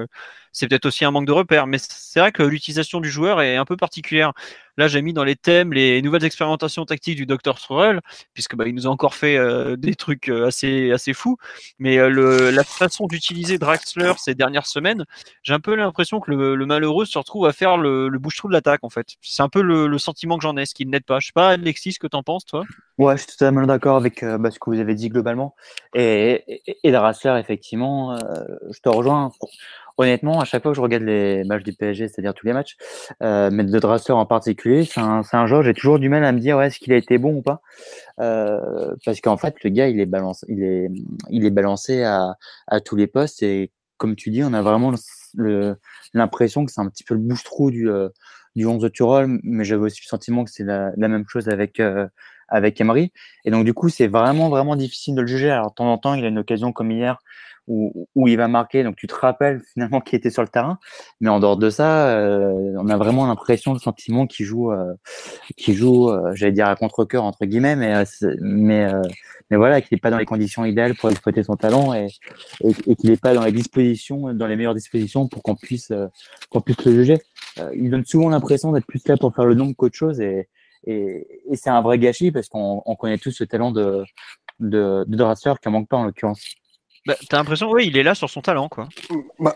[0.51, 1.67] c'est peut-être aussi un manque de repères.
[1.67, 4.33] Mais c'est vrai que l'utilisation du joueur est un peu particulière.
[4.79, 7.57] Là, j'ai mis dans les thèmes les nouvelles expérimentations tactiques du Dr.
[7.57, 7.99] Strurel,
[8.33, 11.35] puisque bah, il nous a encore fait euh, des trucs euh, assez, assez fous.
[11.79, 15.03] Mais euh, la façon d'utiliser Draxler ces dernières semaines,
[15.43, 18.53] j'ai un peu l'impression que le, malheureux se retrouve à faire le, le bouche-trou de
[18.53, 19.07] l'attaque, en fait.
[19.21, 21.19] C'est un peu le, sentiment que j'en ai, ce qui n'aide pas.
[21.19, 22.63] Je sais pas, Alexis, ce que t'en penses, toi?
[22.97, 25.55] Ouais, je suis totalement d'accord avec bah, ce que vous avez dit globalement.
[25.93, 29.33] Et Draxler, effectivement, je te rejoins
[29.99, 32.77] honnêtement, à chaque fois que je regarde les matchs du PSG, c'est-à-dire tous les matchs,
[33.21, 36.31] euh, mais de Drasser en particulier, c'est un, un joueur, j'ai toujours du mal à
[36.31, 37.61] me dire ouais, est-ce qu'il a été bon ou pas.
[38.19, 40.89] Euh, parce qu'en fait, le gars, il est balancé, il est,
[41.29, 42.35] il est balancé à,
[42.67, 44.93] à tous les postes et comme tu dis, on a vraiment
[46.13, 48.07] l'impression que c'est un petit peu le bouche-trou du, euh,
[48.55, 51.81] du 11 de Turol, mais j'avais aussi le sentiment que c'est la, même chose avec,
[52.47, 53.11] avec Emery.
[53.43, 55.51] Et donc, du coup, c'est vraiment, vraiment difficile de le juger.
[55.51, 57.19] Alors, de temps en temps, il a une occasion comme hier
[57.69, 58.83] où, il va marquer.
[58.83, 60.79] Donc tu te rappelles finalement qu'il était sur le terrain.
[61.21, 64.93] Mais en dehors de ça, euh, on a vraiment l'impression, le sentiment qu'il joue, euh,
[65.55, 68.03] qui joue, euh, j'allais dire à contre-cœur entre guillemets, mais
[68.41, 68.91] mais
[69.51, 72.07] mais voilà, qu'il n'est pas dans les conditions idéales pour exploiter son talent et,
[72.63, 75.91] et, qu'il n'est pas dans les dispositions, dans les meilleures dispositions pour qu'on puisse
[76.49, 77.17] qu'on puisse le juger.
[77.73, 80.49] il donne souvent l'impression d'être plus là pour faire le nombre qu'autre chose et
[80.85, 84.03] et, et c'est un vrai gâchis parce qu'on connaît tous ce talent de
[84.59, 86.55] de, de qui en manque pas en l'occurrence.
[87.05, 88.87] Bah, T'as l'impression, oui, il est là sur son talent, quoi.
[89.39, 89.55] Bah,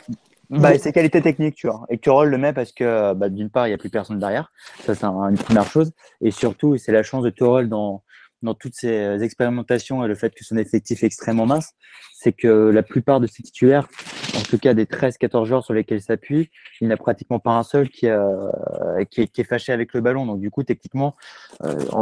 [0.49, 1.86] bah, ses qualités techniques, tu vois.
[1.89, 4.19] Et que Turol le met parce que, bah, d'une part, il n'y a plus personne
[4.19, 4.51] derrière.
[4.86, 5.91] Ça, c'est une première chose.
[6.21, 8.03] Et surtout, c'est la chance de Turol dans,
[8.43, 11.73] dans toutes ces expérimentations et le fait que son effectif est extrêmement mince,
[12.13, 13.88] c'est que la plupart de ses titulaires,
[14.54, 17.63] tout cas des 13-14 joueurs sur lesquels il s'appuie, il n'y a pratiquement pas un
[17.63, 20.28] seul qui, est, fâché avec le ballon.
[20.28, 21.16] Donc du coup, techniquement,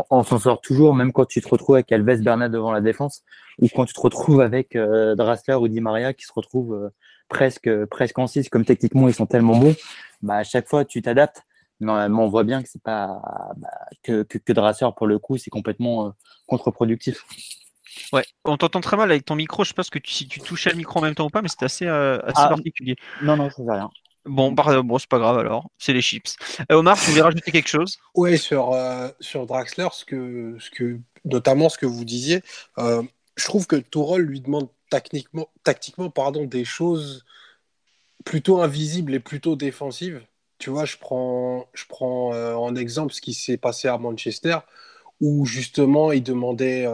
[0.09, 3.23] on, s'en sort toujours, même quand tu te retrouves avec Alves Bernat devant la défense,
[3.59, 6.91] ou quand tu te retrouves avec Drassler ou Di Maria qui se retrouvent
[7.29, 9.75] presque, presque en 6, comme techniquement ils sont tellement bons,
[10.21, 11.43] bah, à chaque fois tu t'adaptes.
[11.79, 13.21] Mais on voit bien que c'est pas
[13.55, 13.69] bah,
[14.03, 16.13] que, que, que pour le coup, c'est complètement
[16.47, 17.25] contre-productif.
[18.13, 19.63] Ouais, on t'entend très mal avec ton micro.
[19.63, 21.41] Je sais pas que tu, si tu touchais le micro en même temps ou pas,
[21.41, 22.95] mais c'était assez, euh, assez ah, particulier.
[23.21, 23.89] Non, non, ça fait rien.
[24.25, 26.35] Bon, bon c'est pas grave alors, c'est les chips.
[26.71, 27.97] Euh, Omar, tu voulais rajouter quelque chose?
[28.15, 32.41] Oui, sur, euh, sur Draxler, ce que, ce que, notamment ce que vous disiez,
[32.77, 37.25] je trouve que Tourol lui demande tactiquement, tactiquement pardon, des choses
[38.25, 40.21] plutôt invisibles et plutôt défensives.
[40.59, 44.59] Tu vois, je prends, je prends en exemple ce qui s'est passé à Manchester,
[45.19, 46.85] où justement il demandait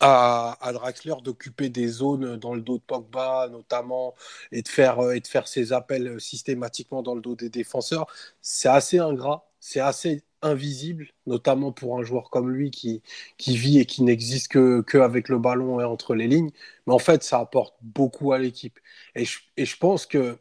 [0.00, 4.14] à, Draxler d'occuper des zones dans le dos de Pogba notamment
[4.52, 8.06] et de faire, euh, et de faire ses appels systématiquement dans le dos des défenseurs,
[8.40, 13.02] c'est assez ingrat, c'est assez invisible, notamment pour un joueur comme lui qui,
[13.36, 16.50] qui vit et qui n'existe que, que avec le ballon et entre les lignes.
[16.86, 18.78] Mais en fait, ça apporte beaucoup à l'équipe.
[19.14, 20.38] Et je, et je pense que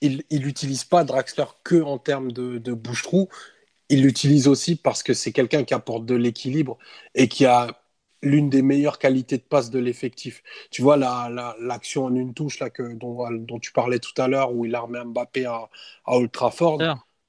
[0.00, 3.28] il n'utilise pas Draxler que en termes de, de bouche-trou.
[3.88, 6.78] Il l'utilise aussi parce que c'est quelqu'un qui apporte de l'équilibre
[7.14, 7.81] et qui a
[8.22, 10.42] l'une des meilleures qualités de passe de l'effectif.
[10.70, 14.52] Tu vois, l'action en une touche là, que, dont, dont tu parlais tout à l'heure,
[14.52, 15.68] où il a remis Mbappé à,
[16.06, 16.78] à Old Trafford,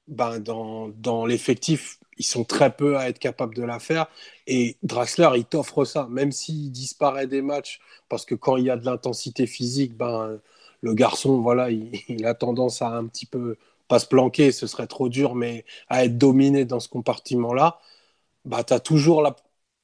[0.06, 4.06] ben, dans, dans l'effectif, ils sont très peu à être capables de la faire.
[4.46, 8.70] Et Draxler, il t'offre ça, même s'il disparaît des matchs, parce que quand il y
[8.70, 10.38] a de l'intensité physique, ben,
[10.82, 13.56] le garçon, voilà, il, il, a tendance à un petit peu,
[13.88, 17.80] pas se planquer, ce serait trop dur, mais à être dominé dans ce compartiment-là.
[18.44, 19.34] Bah, tu as toujours la,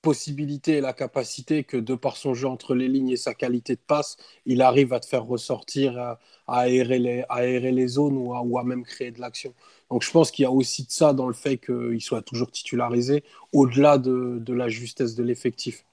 [0.03, 3.75] possibilité et la capacité que, de par son jeu entre les lignes et sa qualité
[3.75, 8.35] de passe, il arrive à te faire ressortir, à, aérer, les, aérer les zones ou
[8.35, 9.55] à, ou à même créer de l'action.
[9.91, 12.51] Donc je pense qu'il y a aussi de ça dans le fait qu'il soit toujours
[12.51, 15.85] titularisé, au-delà de, de, la justesse de l'effectif.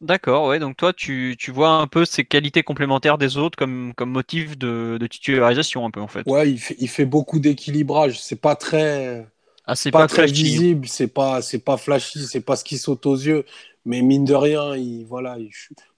[0.00, 0.58] D'accord, ouais.
[0.58, 4.58] Donc toi, tu, tu, vois un peu ces qualités complémentaires des autres comme, comme motif
[4.58, 6.26] de, de titularisation, un peu en fait.
[6.26, 8.20] Ouais, il fait, il fait beaucoup d'équilibrage.
[8.20, 9.26] C'est pas très
[9.66, 13.06] ah, c'est pas, très visible, c'est pas, c'est pas flashy, c'est pas ce qui saute
[13.06, 13.44] aux yeux.
[13.86, 15.36] Mais mine de rien, il, voilà,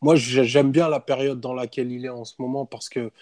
[0.00, 3.12] moi j'aime bien la période dans laquelle il est en ce moment parce que,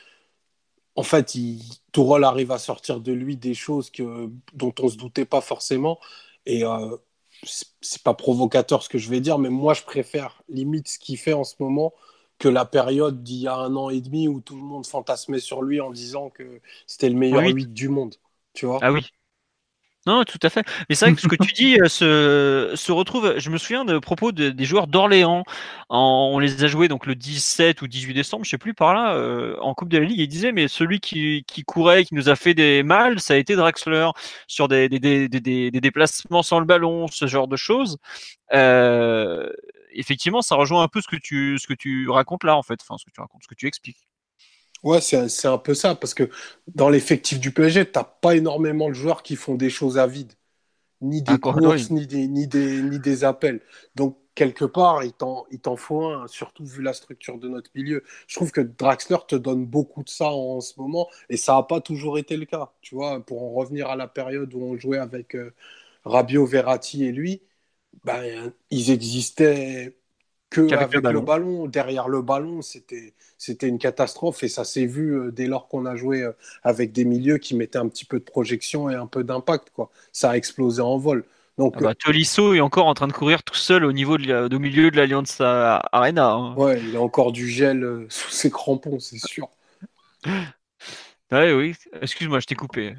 [0.97, 4.97] en fait, il, Tourol arrive à sortir de lui des choses que, dont on se
[4.97, 5.99] doutait pas forcément.
[6.47, 6.97] Et euh,
[7.43, 11.19] c'est pas provocateur ce que je vais dire, mais moi je préfère limite ce qu'il
[11.19, 11.93] fait en ce moment
[12.39, 15.39] que la période d'il y a un an et demi où tout le monde fantasmait
[15.39, 18.17] sur lui en disant que c'était le meilleur 8 du monde.
[18.53, 19.07] Tu vois ah oui,
[20.07, 20.67] non, tout à fait.
[20.89, 23.39] Mais c'est vrai ce que tu dis euh, se, retrouve.
[23.39, 25.45] Je me souviens de propos des joueurs d'Orléans.
[25.89, 29.15] On les a joués donc le 17 ou 18 décembre, je sais plus par là,
[29.15, 30.19] euh, en Coupe de la Ligue.
[30.19, 33.37] Ils disaient mais celui qui, qui, courait, qui nous a fait des mal, ça a
[33.39, 34.11] été Draxler
[34.47, 37.99] sur des, des, des, des, déplacements sans le ballon, ce genre de choses.
[38.53, 39.49] Euh,
[39.93, 42.79] effectivement, ça rejoint un peu ce que tu ce que tu racontes là en fait,
[42.83, 44.07] enfin ce que tu racontes, ce que tu expliques.
[44.85, 46.29] Ouais, c'est un peu ça, parce que
[46.69, 50.07] dans l'effectif du PSG, tu n'as pas énormément de joueurs qui font des choses à
[50.07, 50.35] vide,
[51.01, 53.63] ni des courses, ni, des, ni, des, ni des appels.
[53.95, 58.05] Donc, quelque part, il t'en faut un, surtout vu la structure de notre milieu.
[58.27, 61.63] Je trouve que Draxler te donne beaucoup de ça en, ce moment, et ça n'a
[61.63, 62.73] pas toujours été le cas.
[62.83, 65.55] Tu vois, pour en revenir à la période où on jouait avec euh,
[66.05, 67.43] Rabiot, Verratti et lui,
[68.05, 69.97] ben, ils existaient
[70.55, 71.67] que avec, le, ballon.
[71.67, 75.87] Derrière le ballon, c'était c'était une catastrophe et ça s'est vu euh, dès lors qu'on
[75.87, 79.07] a joué euh, avec des milieux qui mettaient un petit peu de projection et un
[79.07, 79.71] peu d'impact.
[79.71, 79.91] quoi.
[80.13, 81.25] Ça a explosé en vol.
[81.59, 84.59] Donc, ah bah, Tolisso est encore en train de courir tout seul au niveau de
[84.59, 86.33] milieu de l'Alliance Arena.
[86.33, 86.55] Hein.
[86.57, 89.49] Ouais, il a encore du gel euh, sous ses crampons, c'est sûr.
[91.33, 92.95] ouais, oui, excuse-moi, je t'ai coupé.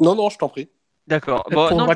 [0.00, 0.68] Non, non, je t'en prie.
[1.08, 1.44] D'accord.
[1.44, 1.88] pour non,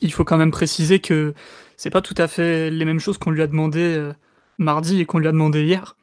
[0.00, 1.34] il faut quand même préciser que
[1.76, 4.12] c'est pas tout à fait les mêmes choses qu'on lui a demandé
[4.58, 5.96] mardi et qu'on lui a demandé hier.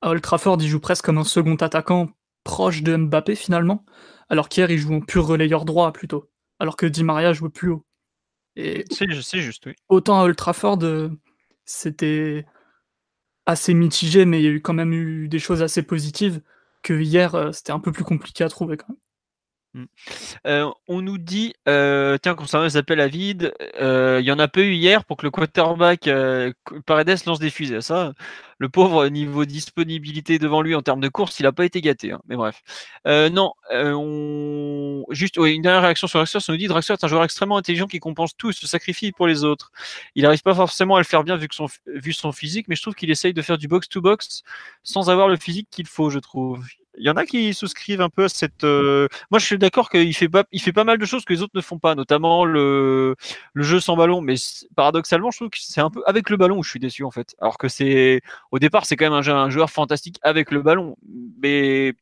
[0.00, 2.10] À Old Trafford, il joue presque comme un second attaquant
[2.44, 3.84] proche de Mbappé finalement,
[4.28, 7.70] alors qu'hier il joue en pur relayeur droit plutôt, alors que Di Maria joue plus
[7.70, 7.84] haut.
[8.56, 9.74] C'est juste, oui.
[9.88, 11.10] Autant à Old Trafford, euh,
[11.64, 12.46] c'était
[13.46, 16.40] assez mitigé, mais il y a eu quand même eu des choses assez positives,
[16.82, 18.98] que hier, euh, c'était un peu plus compliqué à trouver quand même.
[19.74, 19.84] Mmh.
[20.46, 24.38] Euh, on nous dit, euh, tiens, concernant les appels à vide, euh, il y en
[24.38, 26.08] a peu eu hier pour que le quarterback
[26.86, 27.82] Paredes lance des fusées.
[27.82, 28.14] Ça,
[28.58, 32.12] le pauvre niveau disponibilité devant lui en termes de course, il n'a pas été gâté.
[32.12, 32.62] Hein, mais bref.
[33.06, 35.04] non, on...
[35.10, 36.40] juste une dernière réaction sur Draxler.
[36.48, 39.12] On nous dit Draxler est un joueur extrêmement intelligent qui compense tout et se sacrifie
[39.12, 39.70] pour les autres.
[40.14, 42.94] Il n'arrive pas forcément à le faire bien vu, que son physique, mais je trouve
[42.94, 44.42] qu'il essaye de faire du box-to-box
[44.82, 46.64] sans avoir le physique qu'il faut, je trouve
[46.98, 48.64] il y en a qui souscrivent un peu à cette.
[48.64, 51.32] Euh, moi, je suis d'accord qu'il fait pas, il fait pas mal de choses que
[51.32, 53.16] les autres ne font pas, notamment le,
[53.52, 54.20] le jeu sans ballon.
[54.20, 54.34] Mais
[54.76, 57.10] paradoxalement, je trouve que c'est un peu avec le ballon où je suis déçu en
[57.10, 57.34] fait.
[57.40, 58.20] Alors que c'est,
[58.52, 60.96] au départ, c'est quand même un, joueur fantastique avec le ballon.
[61.42, 61.94] Mais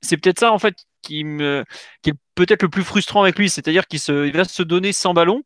[0.00, 1.64] c'est peut-être ça en fait qui me,
[2.02, 2.14] qui est
[2.46, 4.00] peut-être le plus frustrant avec lui, c'est-à-dire qu'il
[4.32, 5.42] va se donner sans ballon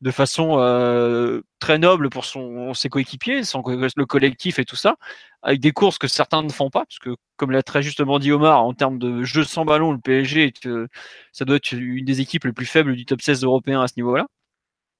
[0.00, 4.96] de façon euh, très noble pour ses coéquipiers, son, le collectif et tout ça,
[5.42, 8.30] avec des courses que certains ne font pas, parce que comme l'a très justement dit
[8.30, 10.52] Omar, en termes de jeu sans ballon, le PSG,
[11.32, 13.94] ça doit être une des équipes les plus faibles du top 16 européen à ce
[13.96, 14.26] niveau-là.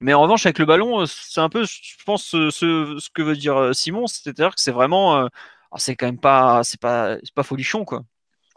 [0.01, 3.57] Mais en revanche, avec le ballon, c'est un peu, je pense, ce, que veut dire
[3.57, 5.29] euh, Simon, c'est-à-dire que c'est vraiment, euh,
[5.77, 8.03] c'est quand même pas, c'est pas, pas folichon, quoi.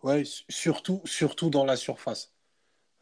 [0.04, 2.34] Ouais, surtout, surtout dans la surface.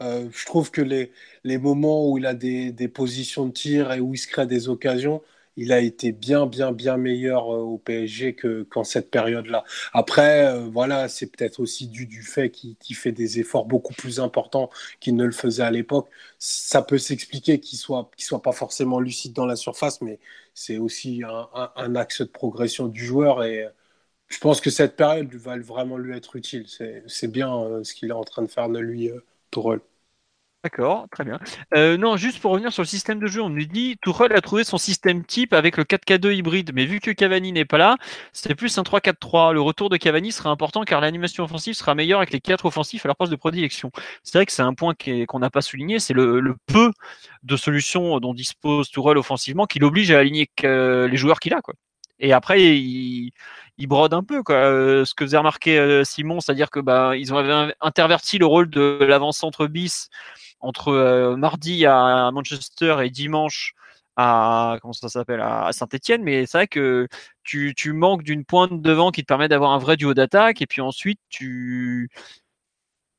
[0.02, 1.12] Euh, je trouve que les,
[1.44, 4.46] les moments où il a des, des, positions de tir et où il se crée
[4.46, 5.24] des occasions,
[5.56, 9.64] il a été bien, bien, bien meilleur euh, au PSG que, qu'en cette période-là.
[9.94, 14.20] Après, euh, voilà, c'est peut-être aussi dû du fait qu'il, fait des efforts beaucoup plus
[14.20, 16.10] importants qu'il ne le faisait à l'époque.
[16.38, 20.20] Ça peut s'expliquer qu'il soit, qu'il soit pas forcément lucide dans la surface, mais
[20.54, 21.24] c'est aussi
[21.76, 23.68] un, axe de progression du joueur et
[24.28, 26.66] je pense que cette période va vraiment lui être utile.
[27.08, 29.12] C'est bien ce qu'il est en train de faire de lui,
[29.52, 29.82] Tourelle.
[30.64, 31.40] D'accord, très bien.
[31.76, 34.42] Euh, non, juste pour revenir sur le système de jeu, on nous dit Tourelle a
[34.42, 37.96] trouvé son système type avec le 4K2 hybride, mais vu que Cavani n'est pas là,
[38.34, 39.54] c'est plus un 3-4-3.
[39.54, 43.06] Le retour de Cavani sera important car l'animation offensive sera meilleure avec les quatre offensifs
[43.06, 43.92] à leur poste de prédilection.
[44.24, 44.94] C'est vrai que c'est un point
[45.28, 46.92] qu'on n'a pas souligné, c'est le, peu
[47.44, 51.62] de solutions dont dispose Tourelle offensivement qui l'oblige à aligner les joueurs qu'il a.
[52.20, 53.32] Et après, il,
[53.78, 54.56] il brode un peu quoi.
[54.56, 58.70] Euh, ce que faisait remarquer euh, Simon, c'est-à-dire que bah ils ont interverti le rôle
[58.70, 60.10] de l'avant-centre bis
[60.60, 63.74] entre euh, mardi à Manchester et dimanche
[64.16, 67.08] à comment ça s'appelle à Saint-Étienne, mais c'est vrai que
[67.44, 70.82] tu, manques d'une pointe devant qui te permet d'avoir un vrai duo d'attaque et puis
[70.82, 72.10] ensuite tu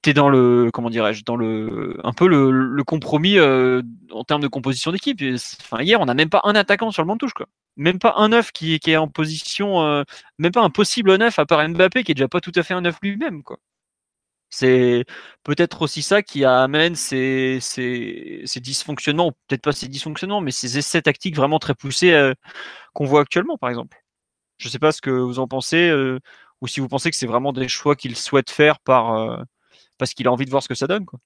[0.07, 4.91] es dans le comment dirais-je dans le un peu le, compromis en termes de composition
[4.91, 5.21] d'équipe.
[5.61, 7.47] Enfin hier on n'a même pas un attaquant sur le banc touche quoi
[7.79, 10.05] même pas un neuf qui, est en position, euh,
[10.39, 12.75] même pas un possible neuf à part Mbappé qui est déjà pas tout à fait
[12.75, 13.59] un neuf lui-même, quoi.
[14.51, 15.05] C'est
[15.45, 17.61] peut-être aussi ça qui amène ces,
[18.57, 22.35] dysfonctionnements, peut-être pas ces dysfonctionnements, mais ces essais tactiques vraiment très poussés euh,
[22.95, 24.03] qu'on voit actuellement, par exemple.
[24.59, 26.19] Je sais pas ce que vous en pensez, euh,
[26.63, 29.45] ou si vous pensez que c'est vraiment des choix qu'il souhaite faire par,
[29.99, 31.21] parce qu'il a envie de voir ce que ça donne, quoi.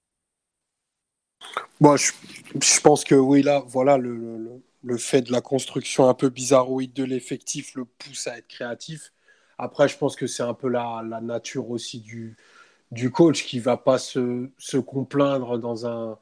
[1.81, 4.61] Je, pense que oui, là, voilà, le
[4.97, 9.13] fait de la construction un peu bizarroïde de l'effectif le pousse à être créatif.
[9.57, 13.97] Après, je pense que c'est un peu la, nature aussi du, coach qui va pas
[13.97, 16.17] se, se complaindre dans un,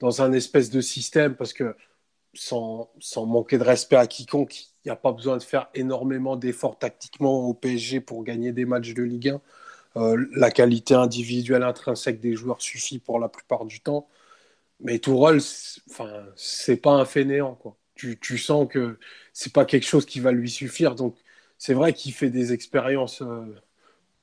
[0.00, 1.76] dans un espèce de système parce que
[2.34, 6.36] sans, sans manquer de respect à quiconque, il n'y a pas besoin de faire énormément
[6.36, 9.40] d'efforts tactiquement au PSG pour gagner des matchs de Ligue 1.
[9.96, 14.08] Euh, la qualité individuelle intrinsèque des joueurs suffit pour la plupart du temps.
[14.80, 15.40] Mais Tourelle,
[15.90, 17.76] enfin, c'est pas un fainéant, quoi
[18.20, 18.98] tu, sens que
[19.32, 20.94] c'est pas quelque chose qui va lui suffire.
[20.94, 21.16] Donc,
[21.58, 23.44] c'est vrai qu'il fait des expériences euh,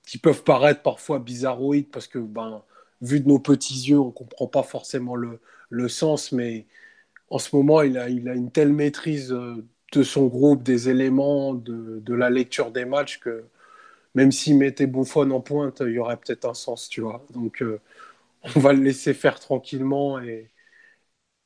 [0.05, 2.63] qui peuvent paraître parfois bizarroïdes parce que, ben,
[3.01, 5.39] vu de nos petits yeux, on comprend pas forcément le,
[5.69, 6.31] le sens.
[6.31, 6.67] Mais
[7.29, 10.89] en ce moment, il a, il a une telle maîtrise euh, de son groupe, des
[10.89, 13.45] éléments, de, de la lecture des matchs que
[14.15, 17.25] même s'il mettait Bouffon en pointe, il y aurait peut-être un sens, tu vois.
[17.31, 17.79] Donc, euh,
[18.55, 20.49] on va le laisser faire tranquillement et,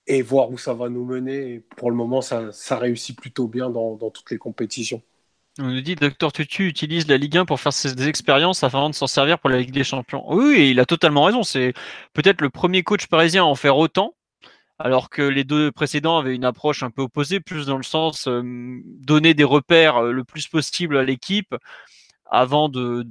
[0.08, 1.62] et voir où ça va nous mener.
[1.78, 5.02] Pour le moment, ça, réussit plutôt bien dans, toutes les compétitions.
[5.60, 8.96] On nous dit Docteur Tutu utilise la Ligue 1 pour faire ses expériences afin de
[8.96, 10.24] s'en servir pour la Ligue des Champions.
[10.28, 11.44] Oui, et il a totalement raison.
[11.44, 11.74] C'est
[12.14, 14.16] peut-être le premier coach parisien à en faire autant,
[14.80, 18.28] alors que les deux précédents avaient une approche un peu opposée, plus dans le sens
[18.28, 18.42] euh,
[19.00, 21.56] donner des repères euh, le plus possible à l'équipe
[22.32, 23.04] avant de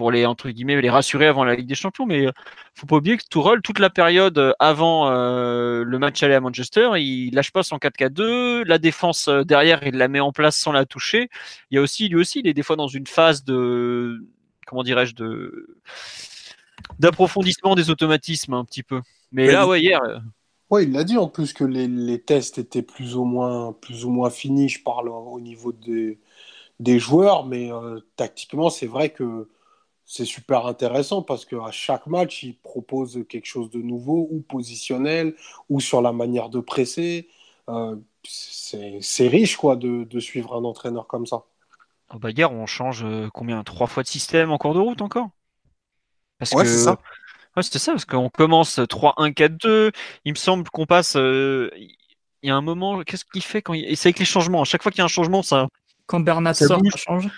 [0.00, 2.06] pour les entre guillemets les rassurer avant la Ligue des Champions.
[2.06, 2.32] Mais euh,
[2.74, 6.40] faut pas oublier que Tourelle, toute la période euh, avant euh, le match aller à
[6.40, 8.64] Manchester, il lâche pas son 4-4-2.
[8.64, 11.28] La défense derrière, il la met en place sans la toucher.
[11.70, 14.24] Il y a aussi lui aussi, il est des fois dans une phase de
[14.66, 15.76] comment dirais-je de
[16.98, 19.02] d'approfondissement des automatismes un petit peu.
[19.32, 20.00] Mais là, ouais, hier.
[20.70, 24.06] Ouais, il l'a dit en plus que les, les, tests étaient plus ou moins, plus
[24.06, 24.70] ou moins finis.
[24.70, 26.18] Je parle au niveau des,
[26.78, 27.68] des joueurs, mais
[28.16, 29.46] tactiquement, c'est vrai que
[30.10, 35.36] c'est super intéressant parce qu'à chaque match, il propose quelque chose de nouveau, ou positionnel,
[35.68, 37.28] ou sur la manière de presser.
[37.68, 37.94] Euh,
[38.24, 41.44] c'est riche quoi de, de, suivre un entraîneur comme ça.
[42.12, 43.62] Oh bah hier, on change euh, combien?
[43.62, 45.28] Trois fois de système en cours de route encore?
[46.40, 46.98] Parce ouais, c'est ça.
[47.56, 49.92] Ouais, c'était ça, parce qu'on commence 3-1-4-2.
[50.24, 51.14] Il me semble qu'on passe.
[51.14, 51.70] Euh,
[52.42, 53.96] il y a un moment, qu'est-ce qu'il fait quand il.
[53.96, 54.62] c'est avec les changements.
[54.62, 55.68] À chaque fois qu'il y a un changement, ça.
[56.06, 57.30] Quand Bernard sort, ça change.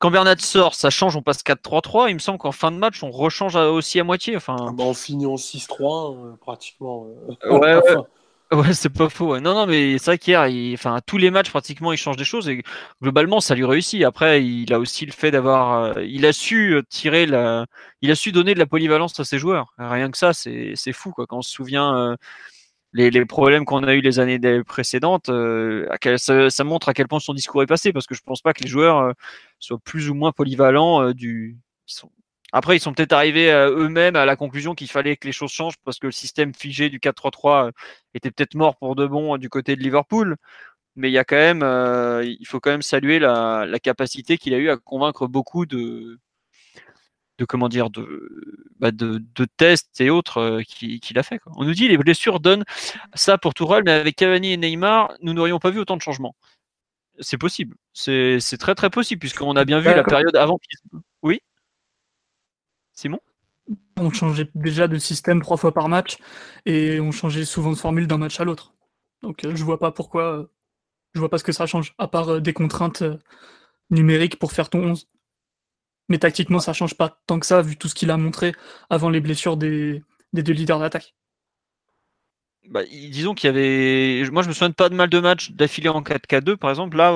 [0.00, 2.10] Quand Bernat sort, ça change, on passe 4-3-3.
[2.10, 4.36] Il me semble qu'en fin de match, on rechange aussi à moitié.
[4.36, 4.56] Enfin...
[4.60, 7.06] Ah bah, on finit en 6-3 pratiquement.
[7.50, 7.96] ouais, ouais.
[8.50, 9.38] Ouais, c'est pas faux.
[9.40, 12.48] Non, non, mais c'est vrai qu'hier, enfin, tous les matchs pratiquement, il change des choses
[12.48, 12.62] et
[13.02, 14.02] globalement, ça lui réussit.
[14.04, 17.66] Après, il a aussi le fait d'avoir, euh, il a su euh, tirer la,
[18.00, 19.74] il a su donner de la polyvalence à ses joueurs.
[19.76, 21.26] Rien que ça, c'est, c'est fou quoi.
[21.26, 22.16] Quand on se souvient euh,
[22.92, 27.20] les, problèmes qu'on a eu les années précédentes, à quel, ça, montre à quel point
[27.20, 29.12] son discours est passé parce que je pense pas que les joueurs
[29.58, 31.12] soient plus ou moins polyvalents
[31.86, 32.10] sont,
[32.52, 35.50] après, ils sont peut-être arrivés euh, eux-mêmes à la conclusion qu'il fallait que les choses
[35.50, 37.70] changent parce que le système figé du 4-3-3 euh,
[38.14, 40.36] était peut-être mort pour de bon euh, du côté de Liverpool.
[40.96, 41.62] Mais il y a quand même,
[42.24, 46.18] il faut quand même saluer la, capacité qu'il a eu à convaincre beaucoup de,
[47.38, 49.22] de comment dire, de, bah, de,
[49.56, 51.40] tests et autres qu'il a fait.
[51.56, 52.64] On nous dit les blessures donnent
[53.14, 56.34] ça pour Tourelle, mais avec Cavani et Neymar, nous n'aurions pas vu autant de changements.
[57.20, 57.76] C'est possible.
[57.92, 60.58] C'est très très possible puisqu'on a bien vu la période avant.
[61.22, 61.40] Oui.
[62.92, 63.20] Simon?
[63.96, 66.18] On changeait déjà de système trois fois par match
[66.66, 68.74] et on changeait souvent de formule d'un match à l'autre.
[69.22, 70.46] Donc euh, je vois pas pourquoi, euh,
[71.14, 73.02] je vois pas ce que ça change, à part euh, des contraintes
[73.90, 75.08] numériques pour faire ton 11.
[76.08, 78.54] Mais tactiquement, ça change pas tant que ça, vu tout ce qu'il a montré
[78.90, 80.02] avant les blessures des,
[80.32, 81.14] deux leaders d'attaque.
[82.68, 84.30] Bah, disons qu'il y avait.
[84.30, 86.96] Moi, je me souviens pas de mal de matchs d'affilée en 4K2, par exemple.
[86.96, 87.12] Là,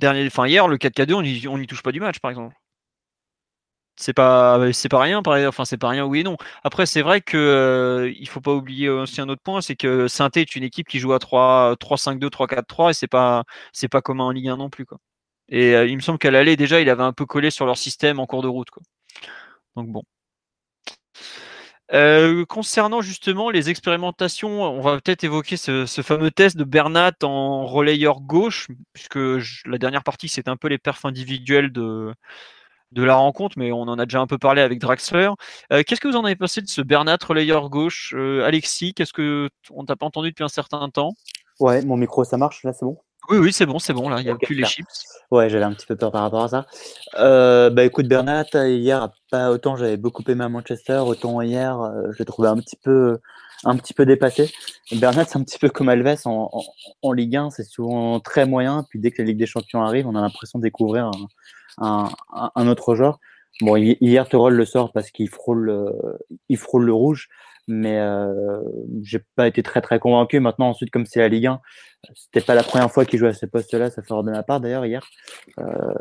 [0.00, 0.26] dernier...
[0.26, 2.54] enfin, hier, le 4K2, on n'y touche pas du match, par exemple
[4.00, 7.20] c'est pas c'est pas rien enfin c'est pas rien oui et non après c'est vrai
[7.20, 10.64] que euh, il faut pas oublier aussi un autre point c'est que saint est une
[10.64, 13.88] équipe qui joue à 3 3 5 2 3 4 3 et c'est pas c'est
[13.88, 14.86] pas commun en Ligue 1 non plus
[15.50, 17.76] et euh, il me semble qu'à l'aller déjà il avait un peu collé sur leur
[17.76, 18.82] système en cours de route quoi.
[19.76, 20.02] Donc bon.
[21.92, 27.66] Euh, concernant justement les expérimentations, on va peut-être évoquer ce, fameux test de Bernat en
[27.66, 29.18] relayeur gauche, puisque
[29.66, 32.14] la dernière partie c'était un peu les perfs individuels de,
[32.92, 35.30] de la rencontre, mais on en a déjà un peu parlé avec Draxler.
[35.72, 38.14] Euh, qu'est-ce que vous en avez pensé de ce Bernat relayeur gauche?
[38.14, 41.10] Alexis, qu'est-ce que on t'a pas entendu depuis un certain temps?
[41.58, 42.62] Ouais, mon micro ça marche?
[42.62, 42.98] Là, c'est bon?
[43.28, 44.86] Oui, oui, c'est bon, c'est bon là, il n'y a plus les chips.
[45.30, 46.66] Ouais, j'avais un petit peu peur par rapport à ça.
[47.18, 51.78] Euh, bah écoute, Bernat, hier, pas autant j'avais beaucoup aimé à Manchester, autant hier,
[52.10, 53.18] je l'ai trouvé un petit peu
[53.64, 54.50] un petit peu dépassé.
[54.92, 56.50] Bernat, c'est un petit peu comme Alves en,
[57.02, 58.84] en Ligue 1, c'est souvent très moyen.
[58.88, 61.10] Puis dès que la Ligue des Champions arrive, on a l'impression de découvrir
[61.78, 62.10] un,
[62.54, 63.18] un, autre joueur.
[63.60, 65.92] Bon, hier, Torol le sort parce qu'il frôle, euh,
[66.48, 67.28] il frôle le rouge,
[67.68, 68.60] mais euh,
[69.02, 70.40] j'ai pas été très très convaincu.
[70.40, 71.60] Maintenant, ensuite, comme c'est la Ligue 1,
[72.14, 74.60] c'était pas la première fois qu'il jouait à ce poste-là, ça fait de ma part
[74.60, 75.06] d'ailleurs hier.
[75.58, 75.94] Euh,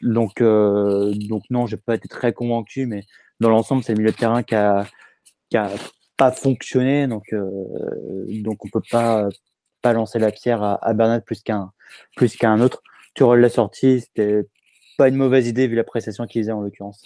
[0.00, 3.04] donc, euh, donc non, j'ai pas été très convaincu, mais
[3.40, 4.86] dans l'ensemble, c'est le milieu de terrain qui a,
[5.50, 5.70] qui a
[6.16, 7.34] pas fonctionné, donc
[8.42, 9.28] donc on peut pas
[9.82, 11.72] pas lancer la pierre à, à Bernard plus qu'un
[12.16, 12.82] plus qu'un autre.
[13.14, 14.42] Turol l'a sorti, c'était
[14.96, 17.02] pas une mauvaise idée vu la prestation qu'il faisait en l'occurrence.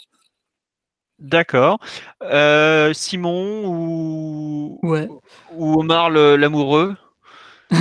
[1.18, 1.78] D'accord.
[2.22, 5.08] Euh, Simon ou, ouais.
[5.54, 6.96] ou Omar l'amoureux?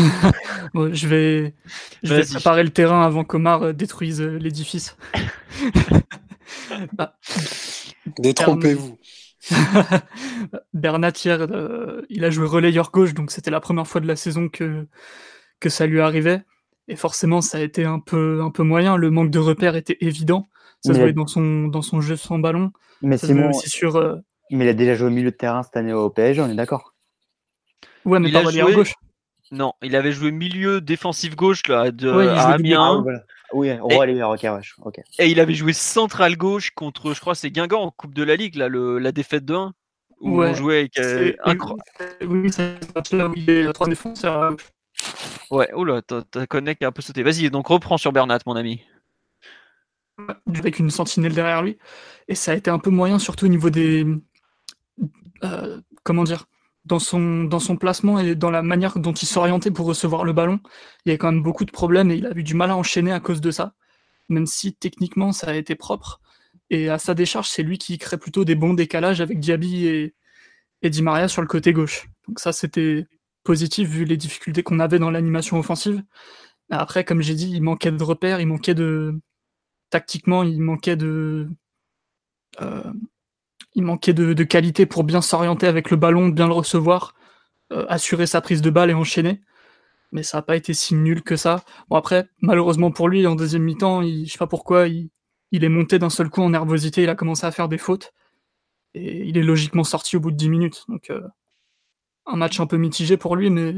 [0.73, 1.53] Je vais,
[2.01, 4.97] je vais préparer le terrain avant qu'Omar euh, détruise euh, l'édifice.
[6.93, 7.17] bah,
[8.17, 8.97] Détrompez-vous.
[10.73, 11.47] Bernat hier,
[12.09, 14.87] il a joué relayeur gauche, donc c'était la première fois de la saison que,
[15.59, 16.41] que ça lui arrivait.
[16.87, 18.97] Et forcément, ça a été un peu, un peu moyen.
[18.97, 20.49] Le manque de repères était évident.
[20.85, 22.71] Ça se voyait dans son, dans son jeu sans ballon.
[23.01, 24.15] Mais Simon, aussi sur, euh,
[24.51, 26.55] mais il a déjà joué au milieu de terrain cette année au PSG, on est
[26.55, 26.93] d'accord
[28.05, 28.73] Ouais, mais il pas joué...
[28.73, 28.93] gauche.
[29.51, 33.03] Non, il avait joué milieu défensif gauche là, de ouais, à Amiens.
[33.53, 34.45] Oui, on va aller ok,
[34.83, 34.99] ok.
[35.19, 38.35] Et il avait joué central gauche contre, je crois, c'est Guingamp en Coupe de la
[38.35, 39.73] Ligue, là, le, la défaite de 1.
[40.21, 40.97] Où on jouait avec.
[40.97, 41.33] Euh,
[42.21, 44.55] oui, c'est là où il est trois défenseurs
[45.51, 47.21] Ouais, là, ta connect a un peu sauté.
[47.21, 48.81] Vas-y, donc reprends sur Bernat, mon ami.
[50.47, 51.77] Avec une sentinelle derrière lui.
[52.27, 54.05] Et ça a été un peu moyen, surtout au niveau des.
[55.43, 56.45] Euh, comment dire
[56.85, 60.59] dans son, placement et dans la manière dont il s'orientait pour recevoir le ballon.
[61.05, 62.75] Il y avait quand même beaucoup de problèmes et il a eu du mal à
[62.75, 63.73] enchaîner à cause de ça.
[64.29, 66.21] Même si techniquement ça a été propre.
[66.69, 70.15] Et à sa décharge, c'est lui qui crée plutôt des bons décalages avec Diaby et,
[70.81, 72.07] et Di Maria sur le côté gauche.
[72.27, 73.07] Donc ça, c'était
[73.43, 76.03] positif vu les difficultés qu'on avait dans l'animation offensive.
[76.71, 79.19] Après, comme j'ai dit, il manquait de repères, il manquait de.
[79.89, 81.49] Tactiquement, il manquait de.
[82.61, 82.93] Euh,
[83.75, 87.13] il manquait de, qualité pour bien s'orienter avec le ballon, bien le recevoir,
[87.73, 89.41] euh, assurer sa prise de balle et enchaîner.
[90.11, 91.63] Mais ça n'a pas été si nul que ça.
[91.89, 95.09] Bon, après, malheureusement pour lui, en deuxième mi-temps, je sais pas pourquoi, il,
[95.51, 98.13] est monté d'un seul coup en nervosité, il a commencé à faire des fautes.
[98.93, 100.85] Et il est logiquement sorti au bout de 10 minutes.
[100.87, 101.21] Donc, euh,
[102.25, 103.75] un match un peu mitigé pour lui, mais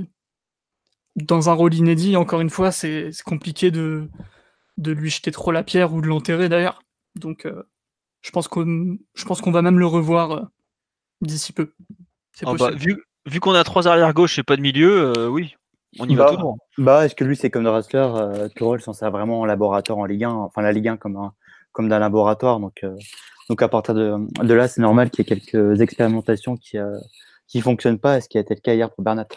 [1.16, 4.10] dans un rôle inédit, encore une fois, c'est compliqué de,
[4.78, 6.82] de lui jeter trop la pierre ou de l'enterrer d'ailleurs.
[7.16, 7.64] Donc euh,
[8.22, 10.42] je pense qu'on je pense qu'on va même le revoir euh,
[11.22, 11.74] d'ici peu.
[12.46, 15.56] Ah bah, vu vu qu'on a trois arrières gauche et pas de milieu, oui,
[16.00, 16.56] on y va bah, tout droit.
[16.78, 20.06] Bah, est-ce que lui, c'est comme le wrestler, euh, s'en sert vraiment en laboratoire en
[20.06, 21.34] Ligue 1, enfin la Ligue 1 comme, un,
[21.72, 22.60] comme d'un laboratoire.
[22.60, 22.86] Donc,
[23.50, 26.78] donc à partir de, de là, c'est normal qu'il y ait quelques expérimentations qui
[27.48, 29.28] qui fonctionnent pas, ce qui a été le cas hier pour Bernat.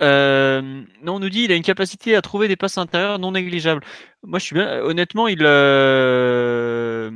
[0.00, 3.32] Euh, non, on nous dit il a une capacité à trouver des passes intérieures non
[3.32, 3.82] négligeables.
[4.22, 4.80] Moi, je suis bien.
[4.82, 5.42] Honnêtement, il.
[5.42, 7.10] Euh,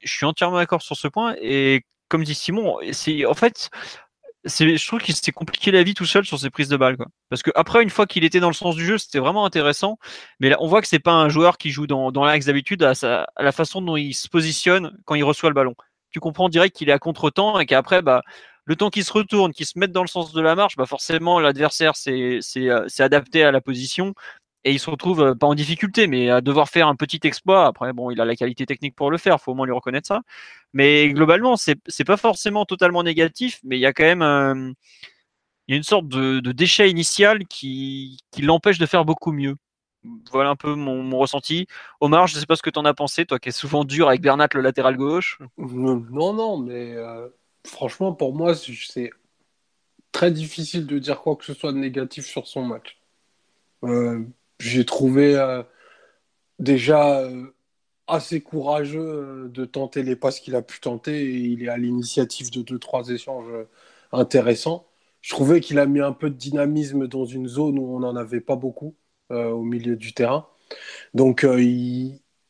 [0.00, 1.34] je suis entièrement d'accord sur ce point.
[1.40, 3.70] Et comme dit Simon, c'est en fait,
[4.44, 6.96] je trouve qu'il s'est compliqué la vie tout seul sur ses prises de balles.
[7.30, 9.98] Parce que après, une fois qu'il était dans le sens du jeu, c'était vraiment intéressant.
[10.40, 12.92] Mais là, on voit que c'est pas un joueur qui joue dans, l'axe d'habitude à,
[13.36, 15.74] à la façon dont il se positionne quand il reçoit le ballon.
[16.10, 18.22] Tu comprends direct qu'il est à contre-temps et qu'après, bah,
[18.64, 20.86] le temps qu'il se retourne, qu'il se mette dans le sens de la marche, bah
[20.86, 24.14] forcément l'adversaire s'est euh, adapté à la position
[24.64, 27.66] et il se retrouve euh, pas en difficulté, mais à devoir faire un petit exploit.
[27.66, 30.08] Après, bon, il a la qualité technique pour le faire, faut au moins lui reconnaître
[30.08, 30.22] ça.
[30.72, 34.72] Mais globalement, c'est pas forcément totalement négatif, mais il y a quand même euh,
[35.68, 39.56] y a une sorte de, déchet initial qui, qui l'empêche de faire beaucoup mieux.
[40.32, 41.66] Voilà un peu mon, ressenti.
[42.00, 43.84] Omar, je ne sais pas ce que tu en as pensé, toi qui es souvent
[43.84, 45.38] dur avec Bernat, le latéral gauche.
[45.56, 46.94] Non, non, mais
[47.66, 49.10] franchement, pour moi, c'est
[50.12, 52.98] très difficile de dire quoi que ce soit de négatif sur son match.
[53.84, 54.24] Euh,
[54.60, 55.62] j'ai trouvé euh,
[56.58, 57.54] déjà euh,
[58.06, 62.50] assez courageux de tenter les passes qu'il a pu tenter et il est à l'initiative
[62.50, 63.52] de deux, trois échanges
[64.12, 64.86] intéressants.
[65.22, 68.16] Je trouvais qu'il a mis un peu de dynamisme dans une zone où on n'en
[68.16, 68.94] avait pas beaucoup
[69.30, 70.46] au milieu du terrain.
[71.14, 71.46] Donc,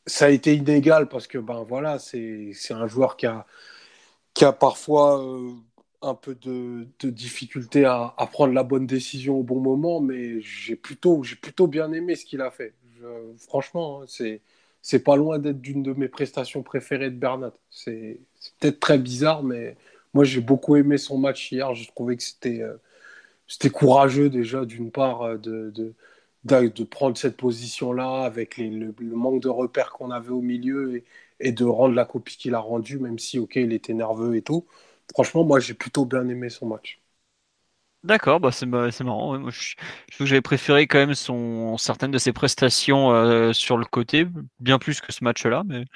[0.06, 3.46] ça a été inégal parce que ben voilà, c'est un joueur qui a,
[4.34, 5.52] qui a parfois euh,
[6.02, 11.22] un peu de, difficulté à, prendre la bonne décision au bon moment, mais j'ai plutôt,
[11.22, 12.74] j'ai plutôt bien aimé ce qu'il a fait.
[13.38, 14.40] franchement, hein, c'est
[14.84, 17.54] c'est pas loin d'être d'une de mes prestations préférées de Bernat.
[17.70, 18.20] C'est
[18.60, 19.76] peut-être très bizarre, mais
[20.14, 21.74] moi j'ai beaucoup aimé son match hier.
[21.74, 22.76] Je trouvais que c'était euh,
[23.48, 25.94] c'était courageux déjà d'une part euh, de, de,
[26.68, 31.02] de, prendre cette position-là avec le, manque de repères qu'on avait au milieu
[31.40, 34.42] et de rendre la copie qu'il a rendue, même si, ok, il était nerveux et
[34.42, 34.66] tout.
[35.12, 37.00] Franchement, moi, j'ai plutôt bien aimé son match.
[38.02, 39.38] D'accord, bah c'est marrant.
[39.38, 39.74] Moi, je,
[40.12, 44.26] je que j'avais préféré quand même son, certaines de ses prestations euh, sur le côté,
[44.60, 45.62] bien plus que ce match-là.
[45.64, 45.86] Mais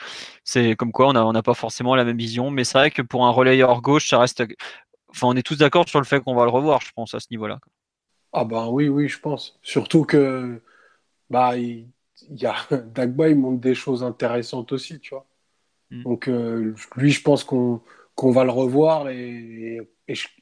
[0.44, 2.50] c'est comme quoi on n'a on a pas forcément la même vision.
[2.52, 4.44] Mais c'est vrai que pour un relayeur gauche, ça reste.
[5.10, 7.20] Enfin, on est tous d'accord sur le fait qu'on va le revoir, je pense, à
[7.20, 7.60] ce niveau-là.
[8.32, 9.58] Ah ben oui, oui, je pense.
[9.62, 10.62] Surtout que
[11.30, 11.90] bah il,
[12.30, 12.56] y a
[12.94, 15.26] Dagba, il montre des choses intéressantes aussi, tu vois.
[15.90, 16.02] Mm.
[16.02, 17.80] Donc, euh, lui, je pense qu'on
[18.22, 19.80] va le revoir et,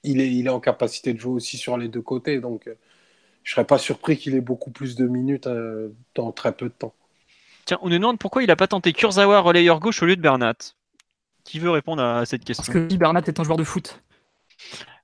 [0.04, 2.40] il, est, il est en capacité de jouer aussi sur les deux côtés.
[2.40, 2.74] Donc, euh,
[3.42, 6.66] je ne serais pas surpris qu'il ait beaucoup plus de minutes euh, dans très peu
[6.66, 6.94] de temps.
[7.64, 10.20] Tiens, on nous demande pourquoi il n'a pas tenté Kurzawa relayeur gauche au lieu de
[10.20, 10.54] Bernat.
[11.42, 12.64] Qui veut répondre à cette question?
[12.64, 14.02] Parce que Bernat est un joueur de foot.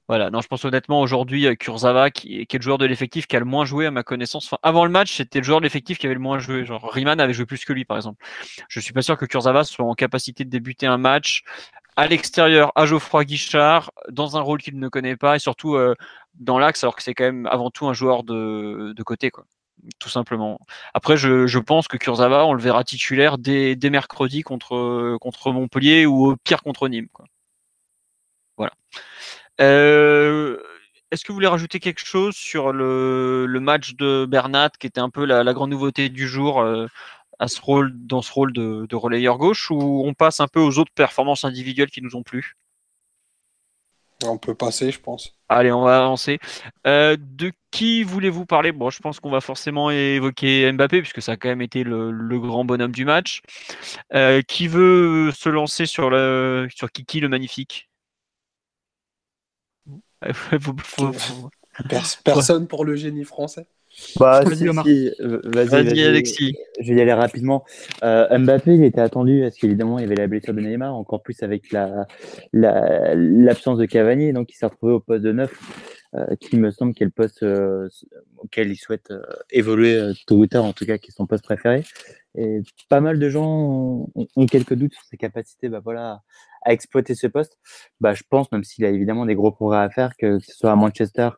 [0.08, 3.36] Voilà, non, je pense honnêtement aujourd'hui euh, Kurzawa, qui, est le joueur de l'effectif qui
[3.36, 4.46] a le moins joué à ma connaissance.
[4.46, 6.64] Enfin, avant le match, c'était le joueur de l'effectif qui avait le moins joué.
[6.64, 8.22] Genre Riemann avait joué plus que lui, par exemple.
[8.68, 11.44] Je suis pas sûr que Kurzawa soit en capacité de débuter un match
[11.96, 15.94] à l'extérieur à Geoffroy Guichard dans un rôle qu'il ne connaît pas et surtout euh,
[16.34, 19.44] dans l'axe alors que c'est quand même avant tout un joueur de, de côté quoi
[19.98, 20.60] tout simplement.
[20.94, 25.50] Après, je, je, pense que Kurzawa, on le verra titulaire dès, dès mercredi contre, contre
[25.50, 27.08] Montpellier ou au pire contre Nîmes.
[27.12, 27.26] Quoi.
[28.56, 28.72] Voilà.
[29.62, 30.58] Euh,
[31.10, 35.10] est-ce que vous voulez rajouter quelque chose sur le, match de Bernat, qui était un
[35.10, 36.86] peu la, grande nouveauté du jour euh,
[37.38, 40.78] à ce rôle, dans ce rôle de, relayeur gauche, ou on passe un peu aux
[40.78, 42.56] autres performances individuelles qui nous ont plu?
[44.24, 45.36] On peut passer, je pense.
[45.48, 46.38] Allez, on va avancer.
[46.86, 48.70] Euh, de qui voulez-vous parler?
[48.70, 52.38] Bon, je pense qu'on va forcément évoquer Mbappé, puisque ça a quand même été le,
[52.38, 53.42] grand bonhomme du match.
[54.48, 57.90] qui veut se lancer sur, le, sur Kiki le magnifique?
[62.24, 63.66] Personne pour le génie français.
[64.16, 66.56] Bah, vas-y, Alexis.
[66.80, 67.64] Je vais y aller rapidement.
[68.02, 71.22] Euh, Mbappé, il était attendu parce qu'évidemment, il y avait la blessure de Neymar, encore
[71.22, 72.06] plus avec la,
[72.52, 75.52] l'absence de Cavani, donc il s'est retrouvé au poste de neuf,
[76.14, 77.88] euh, qui me semble qu'est le poste euh,
[78.38, 79.12] auquel il souhaite
[79.50, 81.84] évoluer tôt ou tard, en tout cas, qui est son poste préféré.
[82.34, 86.22] Et pas mal de gens ont, quelques doutes sur ses capacités bah, voilà,
[86.64, 87.58] à exploiter ce poste.
[88.00, 90.72] Bah, je pense, même s'il a évidemment des gros progrès à faire, que, ce soit
[90.72, 91.30] à Manchester,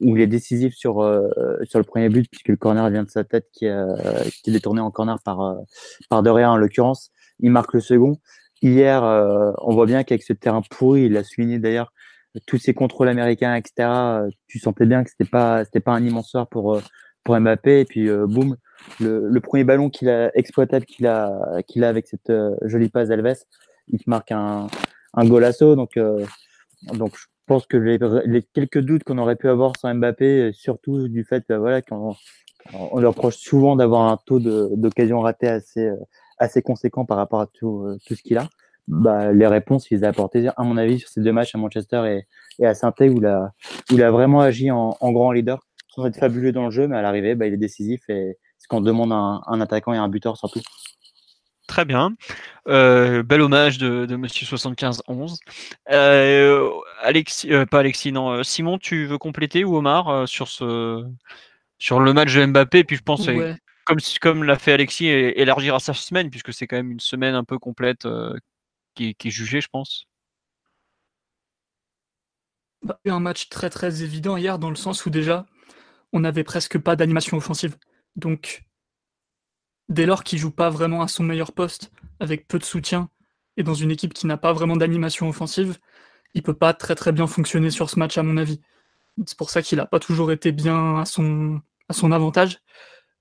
[0.00, 1.28] où il est décisif sur, euh,
[1.64, 3.94] sur le premier but, puisque le corner vient de sa tête qui, euh,
[4.42, 5.54] qui est détourné en corner par, euh,
[6.10, 7.10] par Doria en l'occurrence.
[7.40, 8.18] Il marque le second.
[8.60, 11.92] Hier, on voit bien qu'avec ce terrain pourri, il a souligné d'ailleurs
[12.44, 13.88] tous ses contrôles américains, etc.
[14.48, 16.80] Tu sentais bien que c'était pas c'était pas un immense soir pour
[17.22, 17.82] pour Mbappé.
[17.82, 18.56] Et puis, boum,
[18.98, 23.36] le, premier ballon qu'il a exploitable qu'il a, qu'il a avec cette jolie passe d'Alves,
[23.90, 24.66] il marque un,
[25.14, 25.76] un golasso.
[25.76, 25.98] Donc,
[26.94, 31.08] donc, je pense que les, les quelques doutes qu'on aurait pu avoir sans Mbappé, surtout
[31.08, 32.14] du fait voilà, qu'on
[32.72, 35.90] on leur reproche souvent d'avoir un taux d'occasion ratée assez,
[36.38, 38.48] assez conséquent par rapport à tout, tout ce qu'il a
[38.88, 41.58] bah, les réponses, il les a apportées, à mon avis, sur ces deux matchs à
[41.58, 42.22] Manchester
[42.58, 43.52] et, à saint où, il a,
[43.90, 46.96] où il a vraiment agi en, grand leader, sans être fabuleux dans le jeu, mais
[46.96, 50.08] à l'arrivée, bah, il est décisif et ce qu'on demande à un, attaquant et un
[50.08, 50.60] buteur surtout.
[51.68, 52.16] Très bien.
[52.66, 55.38] Euh, bel hommage de, de Monsieur 7511.
[55.90, 56.70] Euh,
[57.02, 58.42] Alexis, euh, pas Alexis, non.
[58.42, 61.04] Simon, tu veux compléter ou Omar sur ce
[61.78, 62.84] sur le match de Mbappé?
[62.84, 63.26] Puis je pense,
[63.84, 67.34] comme, comme l'a fait Alexis, élargir à sa semaine, puisque c'est quand même une semaine
[67.34, 68.08] un peu complète
[68.94, 70.06] qui est, jugé, je pense.
[72.82, 75.46] Bah, un match très très évident hier dans le sens où déjà
[76.14, 77.76] on n'avait presque pas d'animation offensive.
[78.16, 78.67] Donc
[79.88, 83.08] dès lors qu'il joue pas vraiment à son meilleur poste, avec peu de soutien,
[83.56, 85.78] et dans une équipe qui n'a pas vraiment d'animation offensive,
[86.34, 88.60] il peut pas très très bien fonctionner sur ce match à mon avis.
[89.26, 91.60] C'est pour ça qu'il n'a pas toujours été bien à son,
[92.12, 92.60] avantage.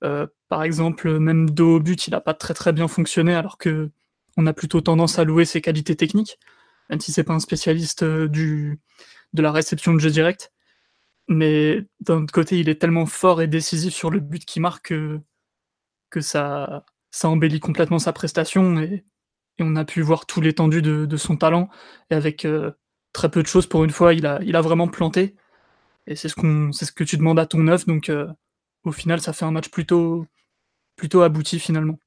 [0.03, 3.57] Euh, par exemple, même dos au but, il n'a pas très très bien fonctionné alors
[3.57, 3.89] que
[4.37, 6.37] on a plutôt tendance à louer ses qualités techniques,
[6.89, 10.51] même si c'est pas un spécialiste euh, de la réception de jeu direct.
[11.27, 14.89] Mais d'un autre côté, il est tellement fort et décisif sur le but qu'il marque
[14.89, 15.19] que,
[16.21, 19.05] ça, ça embellit complètement sa prestation et,
[19.59, 21.67] on a pu voir tout l'étendue de, son talent.
[22.11, 22.71] Et avec euh,
[23.11, 25.35] très peu de choses, pour une fois, il a, il a vraiment planté.
[26.05, 27.87] Et c'est ce, qu'on, c'est ce que tu demandes à ton neuf.
[27.87, 28.27] Donc euh,
[28.83, 30.27] au final, ça fait un match plutôt,
[30.95, 31.97] plutôt abouti finalement.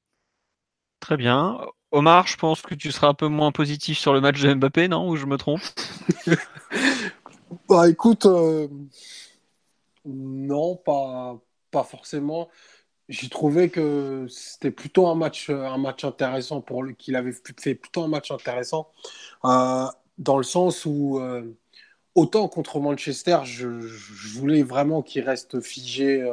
[1.01, 1.59] Très bien.
[1.91, 4.87] Omar, je pense que tu seras un peu moins positif sur le match de Mbappé,
[4.87, 5.09] non?
[5.09, 5.61] Ou je me trompe?
[7.67, 8.67] Bah écoute, euh,
[10.05, 11.37] non, pas,
[11.69, 12.49] pas forcément.
[13.11, 18.03] J'ai trouvé que c'était plutôt un match, un match intéressant pour qu'il avait fait plutôt
[18.03, 18.89] un match intéressant,
[19.45, 19.85] euh,
[20.17, 21.43] dans le sens où euh,
[22.15, 23.67] autant contre Manchester, je,
[24.39, 26.25] voulais vraiment qu'il reste figé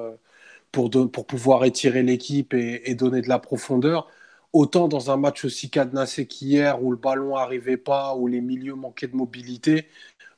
[0.72, 4.08] pour, pour pouvoir étirer l'équipe et, et, donner de la profondeur
[4.52, 8.74] autant dans un match aussi cadenassé qu'hier où le ballon n'arrivait pas, où les milieux
[8.74, 9.88] manquaient de mobilité,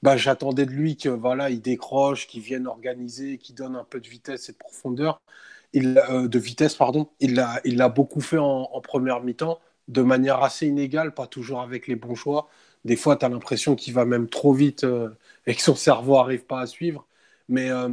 [0.03, 4.01] bah, j'attendais de lui que voilà, il décroche, qu'il vienne organiser, qu'il donne un peu
[4.01, 5.21] de vitesse et de profondeur.
[5.77, 7.11] Euh, de vitesse, pardon.
[7.21, 11.87] Il l'a il beaucoup fait en, première mi-temps, de manière assez inégale, pas toujours avec
[11.87, 12.49] les bons choix.
[12.85, 15.11] Des fois, tu as l'impression qu'il va même trop vite euh,
[15.47, 17.07] et que son cerveau n'arrive pas à suivre.
[17.49, 17.91] Mais euh,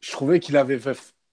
[0.00, 0.78] je trouvais qu'il avait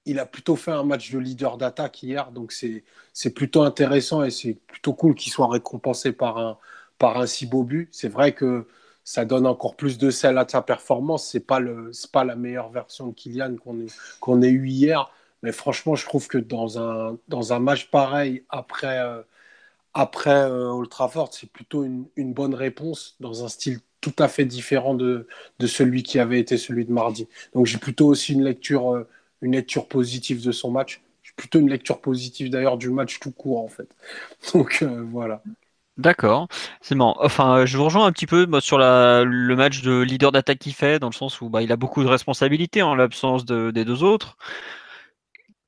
[0.05, 4.31] il a plutôt fait un match de leader d'attaque hier, donc c'est plutôt intéressant et
[4.31, 6.57] c'est plutôt cool qu'il soit récompensé par un,
[6.97, 7.89] par un si beau but.
[7.91, 8.67] C'est vrai que
[9.03, 11.27] ça donne encore plus de sel à sa performance.
[11.29, 13.85] C'est pas le pas la meilleure version de Kylian qu'on
[14.19, 15.11] qu'on ait eu hier,
[15.43, 19.21] mais franchement, je trouve que dans un dans un match pareil après euh,
[19.93, 20.83] après euh,
[21.31, 25.27] c'est plutôt une, bonne réponse dans un style tout à fait différent de,
[25.59, 27.27] de celui qui avait été celui de mardi.
[27.53, 29.07] Donc j'ai plutôt aussi une lecture euh,
[29.41, 31.01] une lecture positive de son match.
[31.35, 33.87] Plutôt une lecture positive d'ailleurs du match tout court en fait.
[34.53, 35.41] Donc euh, voilà.
[35.97, 36.47] D'accord,
[36.81, 37.15] c'est marrant.
[37.19, 40.97] Enfin, je vous rejoins un petit peu sur le match de leader d'attaque qu'il fait,
[40.97, 44.37] dans le sens où bah, il a beaucoup de responsabilités en l'absence des deux autres.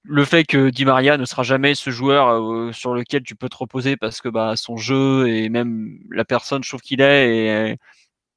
[0.08, 3.50] Le fait que Di Maria ne sera jamais ce joueur euh, sur lequel tu peux
[3.50, 7.72] te reposer parce que bah, son jeu et même la personne, je trouve qu'il est,
[7.72, 7.78] et,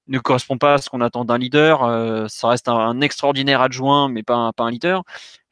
[0.08, 1.84] ne correspond pas à ce qu'on attend d'un leader.
[1.84, 5.04] Euh, ça reste un, extraordinaire adjoint, mais pas un, pas leader.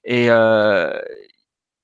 [0.05, 0.99] Et euh,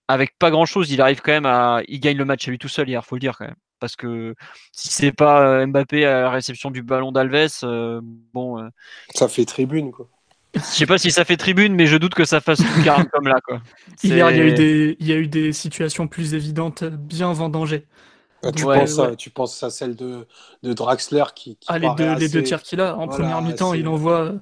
[0.08, 1.82] avec pas grand chose, il arrive quand même à.
[1.88, 3.56] Il gagne le match à lui tout seul hier, faut le dire quand même.
[3.78, 4.34] Parce que
[4.72, 8.00] si c'est pas euh, Mbappé à la réception du ballon d'Alves,
[8.32, 8.70] bon.
[9.14, 10.08] ça fait tribune, quoi.
[10.54, 13.28] Je sais pas si ça fait tribune, mais je doute que ça fasse tout comme
[13.28, 13.60] là, quoi.
[14.02, 17.32] Hier, il y, a eu des, il y a eu des situations plus évidentes, bien
[17.32, 17.86] vendangées.
[18.44, 20.26] Ah, tu, penses à, tu, penses à, celle de,
[20.62, 21.56] de Draxler qui.
[21.68, 22.96] ah, les deux, les deux, tirs qu'il a.
[22.96, 24.34] En première mi-temps, il envoie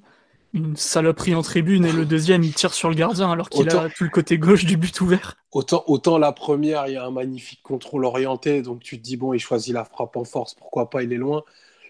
[0.52, 3.88] une saloperie en tribune et le deuxième, il tire sur le gardien alors qu'il a
[3.90, 5.36] tout le côté gauche du but ouvert.
[5.52, 9.16] Autant, autant la première, il y a un magnifique contrôle orienté, donc tu te dis,
[9.16, 11.44] bon, il choisit la frappe en force, pourquoi pas, il est loin.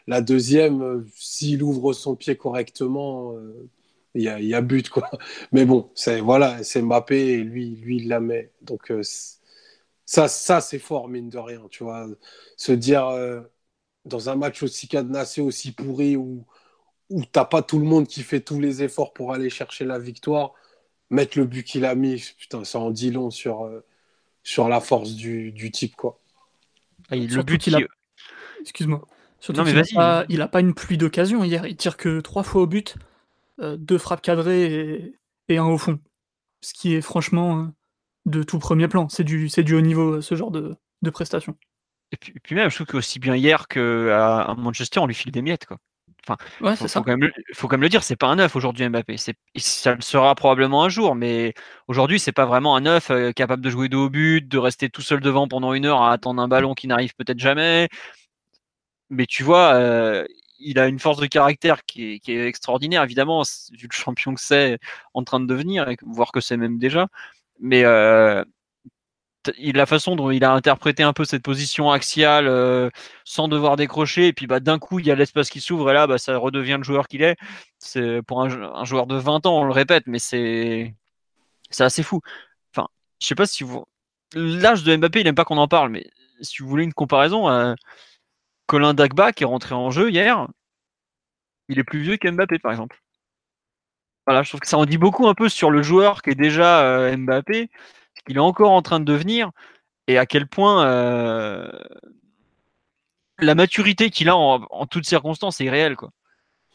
[0.07, 3.68] La deuxième, euh, s'il ouvre son pied correctement, euh,
[4.15, 5.09] il y, a, y, a, but, quoi.
[5.53, 8.51] Mais bon, c'est voilà, c'est Mbappé et lui, lui, il la met.
[8.63, 9.03] Donc, euh,
[10.05, 12.07] ça, ça c'est fort, mine de rien, tu vois.
[12.57, 13.41] Se dire, euh,
[14.05, 16.45] dans un match aussi cadenassé, aussi pourri, où,
[17.11, 19.99] où t'as pas tout le monde qui fait tous les efforts pour aller chercher la
[19.99, 20.55] victoire,
[21.11, 23.85] mettre le but qu'il a mis, putain, ça en dit long sur, euh,
[24.43, 26.19] sur la force du, du type, quoi.
[27.11, 27.81] Ah, le but, il a...
[28.61, 29.07] Excuse-moi.
[29.55, 31.67] Non, mais il, a il a pas une pluie d'occasion hier.
[31.67, 32.97] Il tire que trois fois au but,
[33.61, 35.15] euh, deux frappes cadrées et,
[35.49, 35.99] et un au fond.
[36.63, 37.73] Ce qui est franchement
[38.27, 39.09] de tout premier plan.
[39.09, 41.57] C'est du, du haut niveau, ce genre de, de prestations.
[42.13, 45.67] Et puis, même, je trouve qu'aussi bien hier qu'à Manchester, on lui file des miettes.
[45.67, 45.79] Quoi.
[46.27, 48.57] Enfin, ouais, faut, faut, quand même, faut quand même le dire, c'est pas un neuf
[48.57, 49.17] aujourd'hui Mbappé.
[49.17, 51.55] Ça le sera probablement un jour, mais
[51.89, 54.91] aujourd'hui, c'est pas vraiment un neuf euh, capable de jouer de haut but, de rester
[54.91, 57.89] tout seul devant pendant une heure à attendre un ballon qui n'arrive peut-être jamais.
[59.09, 60.27] Mais tu vois, euh,
[60.61, 63.43] il a une force de caractère qui est, extraordinaire, évidemment,
[63.73, 64.79] vu le champion que c'est
[65.15, 67.09] en train de devenir, voire que c'est même déjà.
[67.61, 68.45] Mais euh,
[69.59, 72.91] la façon dont il a interprété un peu cette position axiale euh,
[73.25, 75.95] sans devoir décrocher, et puis bah, d'un coup il y a l'espace qui s'ouvre et
[75.95, 77.37] là bah, ça redevient le joueur qu'il est.
[77.79, 80.95] C'est pour un, joueur de 20 ans, on le répète, mais c'est
[81.71, 82.21] c'est assez fou.
[82.75, 82.89] Enfin,
[83.21, 83.85] je sais pas si vous
[84.35, 86.05] l'âge de Mbappé, il n'aime pas qu'on en parle, mais
[86.43, 87.75] si vous voulez une comparaison, euh,
[88.71, 90.47] Colin Dagba qui est rentré en jeu hier,
[91.68, 93.03] il est plus vieux qu'Mbappé par exemple.
[94.29, 96.37] Voilà, je trouve que ça en dit beaucoup un peu sur le joueur qui est
[96.37, 97.68] déjà euh, Mbappé
[98.29, 99.51] il est encore en train de devenir
[100.07, 101.68] et à quel point euh,
[103.41, 105.97] la maturité qu'il a en, toutes circonstances est réelle.
[105.97, 106.12] Quoi.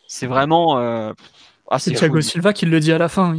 [0.06, 0.78] C'est vraiment.
[0.78, 1.14] Euh,
[1.70, 3.38] ah, c'est Thiago Silva qui le dit à la fin.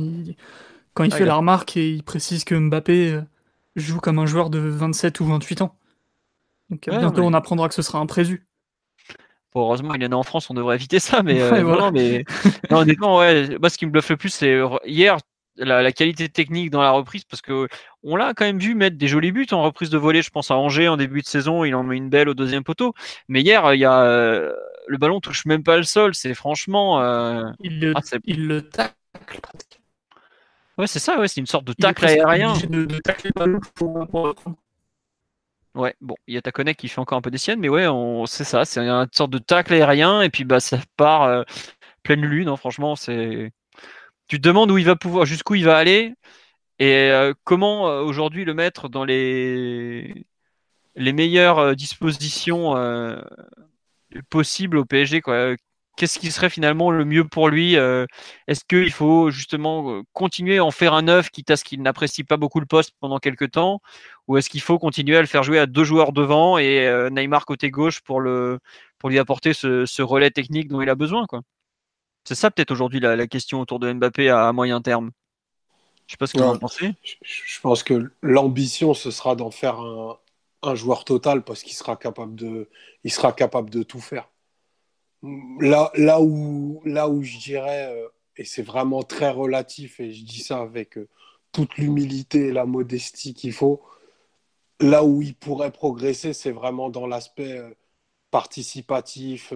[0.95, 3.21] quand il ah, fait la remarque et il précise que Mbappé
[3.75, 5.77] joue comme un joueur de 27 ou 28 ans.
[6.71, 8.47] Donc bientôt on apprendra que ce sera un prévu.
[9.55, 11.41] heureusement, il y en a en France, on devrait éviter ça, mais,
[11.93, 12.25] mais...
[12.71, 15.19] honnêtement, ouais, moi, ce qui me bluffe le plus, c'est hier,
[15.59, 17.69] la, qualité technique dans la reprise parce que
[18.03, 20.23] on l'a quand même vu mettre des jolis buts en reprise de volée.
[20.23, 22.65] Je pense à Angers en début de saison, il en met une belle au deuxième
[22.65, 22.95] poteau.
[23.29, 24.53] Mais hier, il y a euh,
[24.87, 26.15] le ballon touche même pas le sol.
[26.15, 27.01] C'est franchement.
[27.01, 28.95] Euh, il, le, ah, il le tacle.
[30.79, 31.19] Ouais, c'est ça.
[31.19, 32.55] Ouais, c'est une sorte de tacle aérien.
[32.69, 34.35] De, de tacler le ballon pour, pour
[35.77, 37.69] Ouais, bon, il y a ta connect qui fait encore un peu des siennes, mais
[37.69, 37.85] ouais,
[38.27, 41.43] c'est ça, c'est une sorte de tacle aérien, et puis bah ça part euh,
[42.03, 43.53] pleine lune, hein, franchement, c'est
[44.29, 46.15] tu te demandes où il va pouvoir, jusqu'où il va aller,
[46.81, 50.27] et euh, comment euh, aujourd'hui le mettre dans les
[50.97, 52.75] les meilleures dispositions
[54.31, 55.23] possibles au PSG.
[55.97, 60.71] Qu'est-ce qui serait finalement le mieux pour lui Est-ce qu'il faut justement continuer à en
[60.71, 63.81] faire un neuf, quitte à ce qu'il n'apprécie pas beaucoup le poste pendant quelques temps
[64.29, 67.47] Ou est-ce qu'il faut continuer à le faire jouer à deux joueurs devant et Neymar
[67.47, 68.59] côté gauche pour, le,
[68.99, 71.41] pour lui apporter ce, ce relais technique dont il a besoin quoi?
[72.27, 75.13] C'est ça peut-être aujourd'hui la, question autour de Mbappé à, moyen terme.
[76.07, 76.93] Je sais pas ce que vous en pensez.
[77.23, 82.35] Je, pense que l'ambition, ce sera d'en faire un, joueur total parce qu'il sera capable
[82.35, 82.69] de,
[83.05, 84.29] il sera capable de tout faire.
[85.23, 90.25] Là, là, où, là où je dirais, euh, et c'est vraiment très relatif, et je
[90.25, 91.09] dis ça avec euh,
[91.53, 93.83] toute l'humilité et la modestie qu'il faut,
[94.81, 97.71] là où il pourrait progresser, c'est vraiment dans l'aspect euh,
[98.31, 99.53] participatif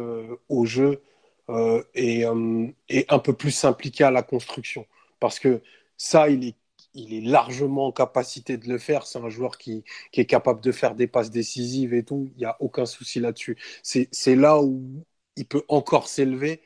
[0.48, 1.02] au jeu
[1.50, 4.86] euh, et, un peu plus s'impliquer à la construction.
[5.18, 5.62] Parce que
[5.96, 6.56] ça, il est,
[6.94, 9.06] il est largement en capacité de le faire.
[9.06, 12.30] C'est un joueur qui, qui, est capable de faire des passes décisives et tout.
[12.36, 13.56] Il n'y a aucun souci là-dessus.
[13.82, 15.04] C'est là où
[15.41, 16.62] il peut encore s'élever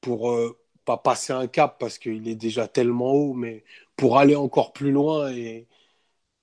[0.00, 3.64] pour euh, pas passer un cap parce qu'il est déjà tellement haut, mais
[3.96, 5.68] pour aller encore plus loin et,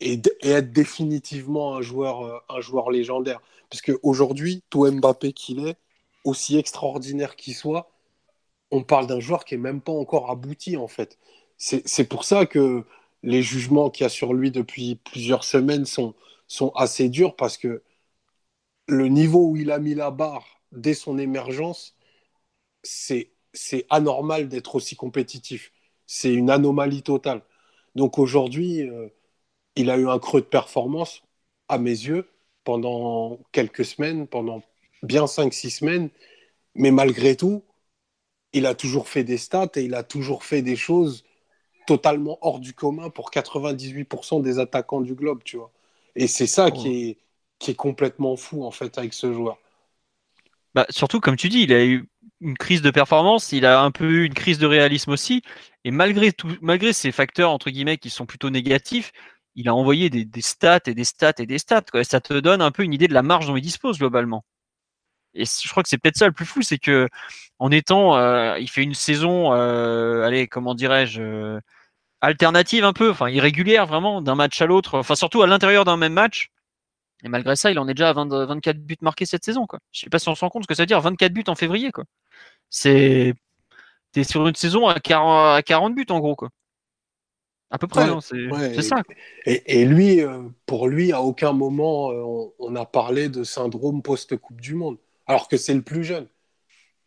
[0.01, 3.41] et, être définitivement un joueur, un joueur légendaire.
[3.69, 5.77] Parce qu'aujourd'hui, tout Mbappé qu'il est,
[6.25, 7.91] aussi extraordinaire qu'il soit,
[8.71, 11.19] on parle d'un joueur qui est même pas encore abouti en fait.
[11.57, 12.85] C'est pour ça que
[13.23, 16.15] les jugements qu'il y a sur lui depuis plusieurs semaines sont,
[16.47, 17.83] sont assez durs parce que
[18.87, 21.95] le niveau où il a mis la barre dès son émergence,
[22.83, 23.31] c'est
[23.89, 25.71] anormal d'être aussi compétitif.
[26.07, 27.41] C'est une anomalie totale.
[27.95, 29.09] Donc aujourd'hui, euh,
[29.75, 31.23] il a eu un creux de performance,
[31.69, 32.29] à mes yeux,
[32.63, 34.63] pendant quelques semaines, pendant
[35.03, 36.09] bien 5-6 semaines,
[36.75, 37.63] mais malgré tout,
[38.53, 41.25] il a toujours fait des stats et il a toujours fait des choses
[41.87, 45.71] totalement hors du commun pour 98% des attaquants du globe, tu vois.
[46.15, 47.19] Et c'est ça qui, est,
[47.59, 49.59] qui est complètement fou, en fait, avec ce joueur.
[50.75, 52.07] Bah, surtout, comme tu dis, il a eu
[52.41, 55.41] une crise de performance, il a un peu eu une crise de réalisme aussi.
[55.85, 59.11] Et malgré, tout, malgré ces facteurs, entre guillemets, qui sont plutôt négatifs,
[59.55, 61.83] il a envoyé des, stats et des stats et des stats.
[62.03, 64.43] Ça te donne un peu une idée de la marge dont il dispose globalement
[65.33, 67.09] et je crois que c'est peut-être ça le plus fou, c'est que
[67.59, 71.59] en étant, euh, il fait une saison, euh, allez, comment dirais-je, euh,
[72.21, 75.97] alternative un peu, enfin irrégulière vraiment, d'un match à l'autre, enfin surtout à l'intérieur d'un
[75.97, 76.49] même match.
[77.23, 79.65] Et malgré ça, il en est déjà à 24 buts marqués cette saison.
[79.65, 79.79] Quoi.
[79.91, 81.43] Je sais pas si on se rend compte ce que ça veut dire, 24 buts
[81.47, 81.91] en février.
[81.91, 82.03] Quoi.
[82.69, 83.33] C'est,
[84.11, 86.35] t'es sur une saison à 40, à 40 buts en gros.
[86.35, 86.49] Quoi.
[87.71, 88.97] À peu près, hein, c'est ça.
[89.45, 90.21] Et, lui,
[90.67, 92.09] pour lui, à aucun moment
[92.59, 96.27] on a parlé de syndrome post-Coupe du Monde alors que c'est le plus jeune.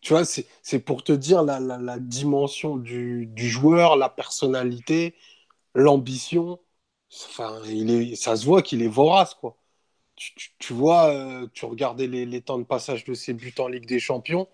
[0.01, 5.15] Tu vois, c'est pour te dire la, dimension du, joueur, la personnalité,
[5.75, 6.61] l'ambition,
[7.13, 9.57] enfin, il est, ça se voit qu'il est vorace, quoi.
[10.17, 14.01] Tu, vois, euh, tu regardais les, temps de passage de ses buts en Ligue des
[14.01, 14.49] Champions,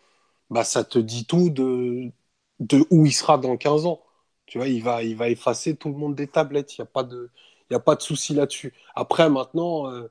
[0.51, 2.13] bah, ça te dit tout de,
[2.61, 4.03] de où il sera dans 15 ans.
[4.47, 6.77] Tu vois, il va, il va effacer tout le monde des tablettes.
[6.77, 7.31] Il n'y a pas de,
[7.71, 8.75] il a pas de souci là-dessus.
[8.95, 10.09] Après, maintenant, euh,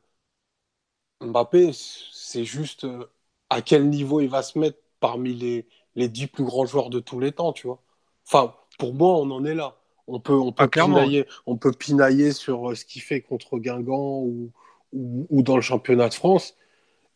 [1.22, 3.06] Mbappé, c'est juste euh,
[3.50, 7.00] à quel niveau il va se mettre parmi les, les 10 plus grands joueurs de
[7.00, 7.82] tous les temps, tu vois.
[8.28, 9.78] Enfin, pour moi, on en est là.
[10.08, 14.22] On peut, on peut, ah, pinailler, on peut pinailler sur ce qu'il fait contre Guingamp
[14.24, 14.52] ou,
[14.94, 16.56] ou, dans le championnat de France,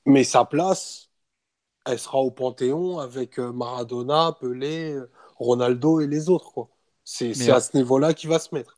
[0.06, 1.10] mais sa place,
[1.86, 4.98] elle sera au Panthéon avec Maradona, Pelé,
[5.38, 6.52] Ronaldo et les autres.
[6.52, 6.70] Quoi.
[7.04, 8.78] C'est à ce niveau-là qu'il va se mettre.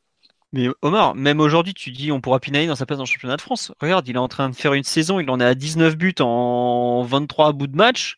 [0.54, 3.36] Mais Omar, même aujourd'hui, tu dis on pourra pinailler dans sa place dans le championnat
[3.36, 3.74] de France.
[3.82, 6.16] Regarde, il est en train de faire une saison, il en est à 19 buts
[6.20, 8.16] en 23 bouts de match.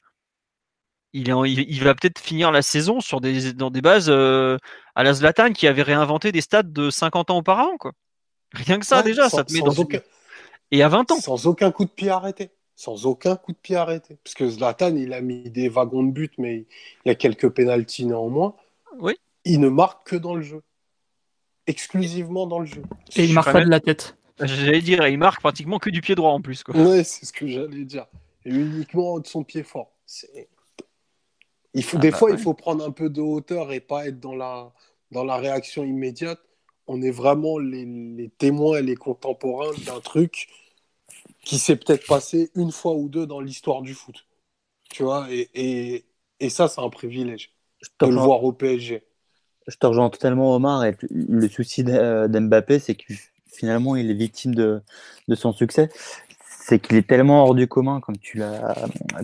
[1.12, 4.58] Il, il, va peut-être finir la saison sur des, dans des bases euh,
[4.94, 7.78] à la Zlatan qui avait réinventé des stades de 50 ans auparavant.
[7.78, 7.94] Quoi.
[8.54, 9.74] Rien que ça, déjà, ça te met dans.
[10.72, 11.20] Et à 20 ans.
[11.20, 12.50] Sans aucun coup de pied arrêté.
[12.76, 14.18] Sans aucun coup de pied arrêté.
[14.24, 16.66] Parce que Zlatan, il a mis des wagons de but, mais
[17.06, 18.56] il y a quelques pénalties néanmoins.
[19.00, 19.16] Oui
[19.46, 20.62] il ne marque que dans le jeu.
[21.68, 22.84] Exclusivement dans le jeu.
[23.16, 24.16] Et il marque pas de la tête.
[24.40, 26.64] J'allais dire, il marque pratiquement que du pied droit en plus.
[26.70, 28.08] Ouais, c'est ce que j'allais dire.
[28.46, 29.92] Et uniquement de son pied fort.
[31.74, 34.08] Il faut, ah des bah fois, il faut prendre un peu de hauteur et pas
[34.08, 34.72] être dans la,
[35.12, 36.40] dans la réaction immédiate.
[36.92, 40.50] On est vraiment les, témoins et les contemporains d'un truc
[41.44, 44.26] qui s'est peut-être passé une fois ou deux dans l'histoire du foot.
[44.90, 46.04] Tu vois, et,
[46.40, 47.52] et, ça, c'est un privilège
[48.02, 49.04] de le voir au PSG
[49.70, 50.84] je te rejoins totalement, Omar.
[50.86, 53.14] Et le souci d'Mbappé, c'est que
[53.46, 54.82] finalement, il est victime de,
[55.34, 55.90] son succès.
[56.70, 58.76] C'est qu'il est tellement hors du commun, comme tu l'as,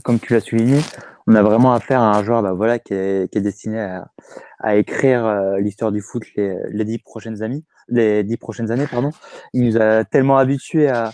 [0.04, 0.80] comme tu l'as souligné.
[1.28, 4.00] On a vraiment affaire à un joueur, bah, voilà, qui est, destiné
[4.60, 7.64] à, écrire euh, l'histoire du foot les, dix prochaines années.
[7.88, 9.12] Les dix prochaines années, pardon.
[9.54, 11.12] Il nous a tellement habitués à,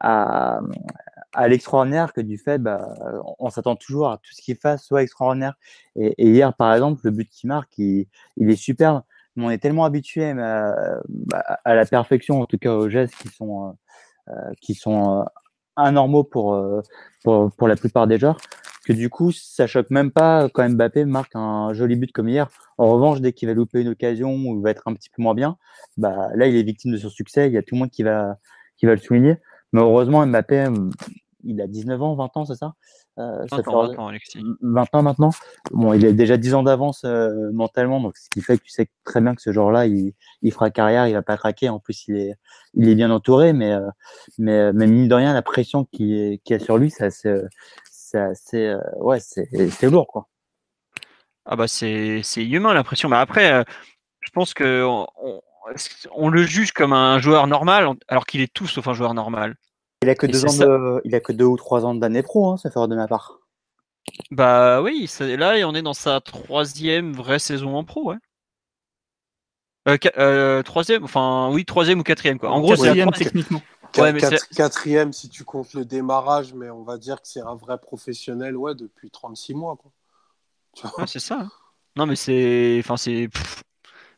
[0.00, 0.60] à,
[1.32, 2.94] à l'extraordinaire que du fait, bah,
[3.38, 5.54] on s'attend toujours à tout ce qu'il fasse soit extraordinaire.
[5.96, 8.06] Et, hier, par exemple, le but qu'il marque, il,
[8.36, 9.00] est superbe.
[9.34, 10.74] Mais on est tellement habitué bah,
[11.64, 13.78] à la perfection, en tout cas aux gestes qui sont,
[14.28, 15.24] euh, qui sont euh,
[15.82, 16.80] anormaux pour, euh,
[17.24, 18.38] pour, pour, la plupart des joueurs,
[18.84, 22.48] que du coup, ça choque même pas quand Mbappé marque un joli but comme hier.
[22.78, 25.34] En revanche, dès qu'il va louper une occasion ou va être un petit peu moins
[25.34, 25.56] bien,
[25.96, 27.46] bah, là, il est victime de son succès.
[27.48, 28.38] Il y a tout le monde qui va,
[28.76, 29.36] qui va le souligner.
[29.72, 30.68] Mais heureusement, Mbappé,
[31.44, 32.74] il a 19 ans, 20 ans, c'est ça?
[32.74, 32.74] 20,
[33.20, 34.42] euh, ans, 20 ans, Alexis.
[34.62, 35.30] 20 ans maintenant.
[35.70, 38.70] Bon, il a déjà 10 ans d'avance euh, mentalement, donc ce qui fait que tu
[38.70, 40.12] sais très bien que ce genre-là, il,
[40.42, 41.68] il, fera carrière, il va pas craquer.
[41.68, 42.34] En plus, il est,
[42.74, 43.88] il est bien entouré, mais, euh,
[44.38, 47.08] mais, mais mine de rien, la pression qui est, qui est sur lui, c'est
[48.98, 50.26] ouais, c'est lourd, quoi.
[51.46, 53.08] Ah bah c'est humain la pression.
[53.08, 53.64] Mais après,
[54.20, 54.84] je pense que
[56.12, 59.56] on le juge comme un joueur normal, alors qu'il est tout sauf un joueur normal.
[60.02, 61.00] Il a que deux ans de...
[61.04, 63.40] il a que deux ou trois ans d'année pro, hein, ça fait de ma part.
[64.30, 68.16] Bah oui, là on est dans sa troisième vraie saison en pro, ouais.
[69.88, 72.50] Euh, euh, troisième, enfin oui, troisième ou quatrième quoi.
[72.50, 73.62] En gros, c'est techniquement.
[74.54, 78.56] quatrième si tu comptes le démarrage, mais on va dire que c'est un vrai professionnel,
[78.56, 81.06] ouais, depuis 36 mois quoi.
[81.06, 81.40] c'est ça.
[81.40, 81.50] Hein.
[81.96, 83.28] Non mais c'est, enfin c'est, il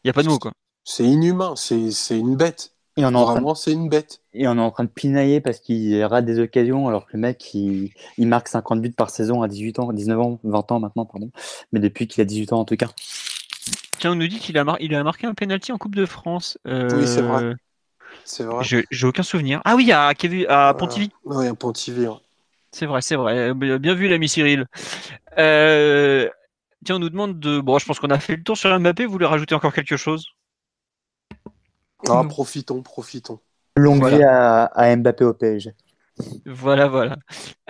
[0.05, 0.53] y a pas de mots quoi.
[0.85, 2.72] C'est inhumain, c'est une bête.
[2.97, 4.21] Et on Vraiment, c'est une bête.
[4.35, 7.21] Et on est en train de pinailler parce qu'il rate des occasions, alors que le
[7.21, 10.81] mec, il, il, marque 50 buts par saison à 18 ans, 19 ans, 20 ans
[10.81, 11.31] maintenant, pardon.
[11.73, 12.89] Mais depuis qu'il a 18 ans en tout cas.
[13.99, 16.59] Tiens, on nous dit qu'il a, il a marqué un penalty en Coupe de France.
[16.67, 17.45] Oui, c'est vrai.
[17.45, 17.55] Euh,
[18.25, 18.63] c'est vrai.
[18.91, 19.63] J'ai aucun souvenir.
[19.65, 21.11] Ah oui, à, à Pontivy.
[21.25, 22.07] oui, à Pontivy.
[22.73, 23.55] C'est vrai, c'est vrai.
[23.55, 24.67] Bien vu, l'ami Cyril.
[25.39, 26.29] Euh,
[26.85, 27.61] tiens, on nous demande de.
[27.61, 29.07] Bon, je pense qu'on a fait le tour sur Mbappé.
[29.07, 30.27] Vous voulez rajouter encore quelque chose?
[32.09, 33.41] Ah, profitons, profitons.
[33.77, 35.73] Longue vie à, Mbappé au PSG.
[36.45, 37.17] Voilà, voilà.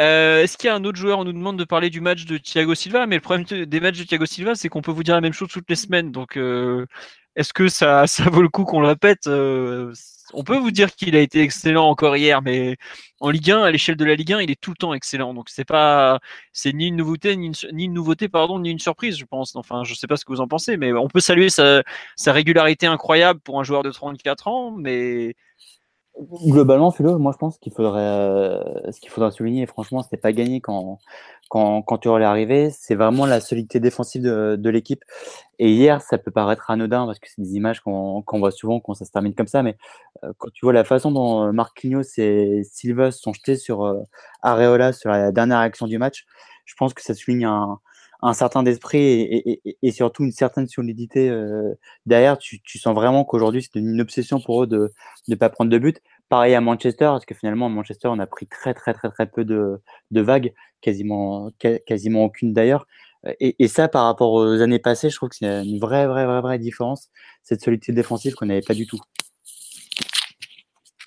[0.01, 2.25] Euh, est-ce qu'il y a un autre joueur On nous demande de parler du match
[2.25, 5.05] de Thiago Silva, mais le problème des matchs de Thiago Silva, c'est qu'on peut vous
[5.05, 6.11] dire la même chose toutes les semaines.
[6.11, 6.87] Donc, euh,
[7.37, 9.93] est-ce que ça, ça vaut le coup qu'on le répète euh,
[10.35, 12.77] On peut vous dire qu'il a été excellent encore hier, mais
[13.21, 15.35] en Ligue 1, à l'échelle de la Ligue 1, il est tout le temps excellent.
[15.35, 16.21] Donc c'est pas,
[16.53, 19.57] c'est ni une nouveauté, ni une, nouveauté, pardon, ni une surprise, je pense.
[19.57, 21.83] Enfin, je sais pas ce que vous en pensez, mais on peut saluer sa,
[22.17, 25.35] sa régularité incroyable pour un joueur de 34 ans, mais
[26.21, 30.33] Globalement, Philo, moi je pense qu'il faudrait, euh, ce qu'il faudra souligner, franchement, c'était pas
[30.33, 30.99] gagné quand,
[31.49, 35.03] quand, quand tu es arrivé, c'est vraiment la solidité défensive de, de l'équipe.
[35.59, 38.93] Et hier, ça peut paraître anodin parce que c'est des images qu'on voit souvent quand
[38.93, 39.77] ça se termine comme ça, mais
[40.23, 44.05] euh, quand tu vois la façon dont euh, Marquinhos et Silva sont jetés sur
[44.43, 46.27] Areola sur la dernière action du match,
[46.67, 47.81] je pense que ça souligne un,
[48.23, 51.75] un certain d'esprit et, surtout une certaine solidité euh,
[52.07, 52.39] derrière.
[52.39, 54.93] Tu, sens vraiment qu'aujourd'hui, c'est une obsession pour eux de
[55.29, 56.01] ne pas prendre de but.
[56.29, 59.27] Pareil à Manchester, parce que finalement, à Manchester, on a pris très, très, très, très
[59.27, 59.81] peu de,
[60.13, 61.51] vagues, quasiment,
[61.87, 62.87] quasiment aucune d'ailleurs.
[63.41, 66.41] Et, ça, par rapport aux années passées, je trouve que c'est une vraie, vraie, vraie,
[66.41, 67.09] vraie différence,
[67.43, 68.99] cette solidité défensive qu'on n'avait pas du tout.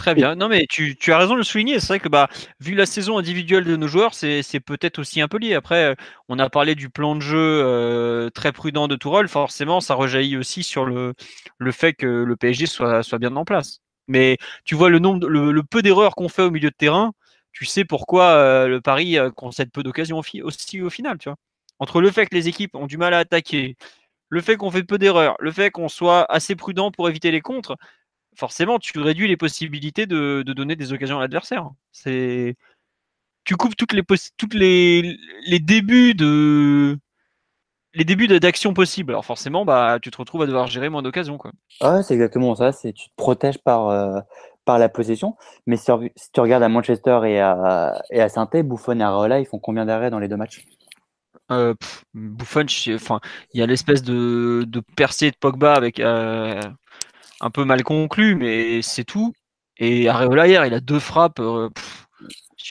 [0.05, 0.35] Très bien.
[0.35, 1.79] Non, mais tu, as raison de le souligner.
[1.79, 2.29] C'est vrai que bah,
[2.59, 5.55] vu la saison individuelle de nos joueurs, c'est peut-être aussi un peu lié.
[5.55, 5.95] Après,
[6.29, 9.27] on a parlé du plan de jeu euh, très prudent de Tourelle.
[9.27, 11.15] Forcément, ça rejaillit aussi sur le,
[11.57, 13.79] le fait que le PSG soit, soit bien en place.
[14.07, 17.13] Mais tu vois le nombre, le, peu d'erreurs qu'on fait au milieu de terrain,
[17.51, 21.17] tu sais pourquoi euh, le Paris euh, concède peu d'occasions aussi au final.
[21.17, 21.37] Tu vois.
[21.79, 23.75] Entre le fait que les équipes ont du mal à attaquer,
[24.29, 27.41] le fait qu'on fait peu d'erreurs, le fait qu'on soit assez prudent pour éviter les
[27.41, 27.75] contres,
[28.35, 31.69] forcément, tu réduis les possibilités de, donner des occasions à l'adversaire.
[31.91, 32.55] C'est
[33.43, 34.03] tu coupes toutes les
[34.37, 36.97] toutes les, les débuts de
[37.93, 39.13] les débuts d'action possibles.
[39.13, 41.51] Alors forcément, bah tu te retrouves à devoir gérer moins d'occasions quoi.
[41.81, 42.71] Ah, c'est exactement ça.
[42.71, 44.19] C'est tu te protèges par euh,
[44.65, 45.35] par la possession.
[45.67, 45.91] Mais si,
[46.33, 49.85] tu regardes à Manchester et à et à saint Buffon et Areola, ils font combien
[49.85, 50.65] d'arrêts dans les deux matchs?
[51.51, 51.75] Euh,
[52.13, 52.65] Buffon,
[52.95, 53.19] enfin,
[53.53, 56.59] il y a l'espèce de, de percée de Pogba avec euh,
[57.41, 59.33] un peu mal conclu, mais c'est tout.
[59.77, 61.39] Et Areola hier, il a deux frappes.
[61.39, 61.69] Euh,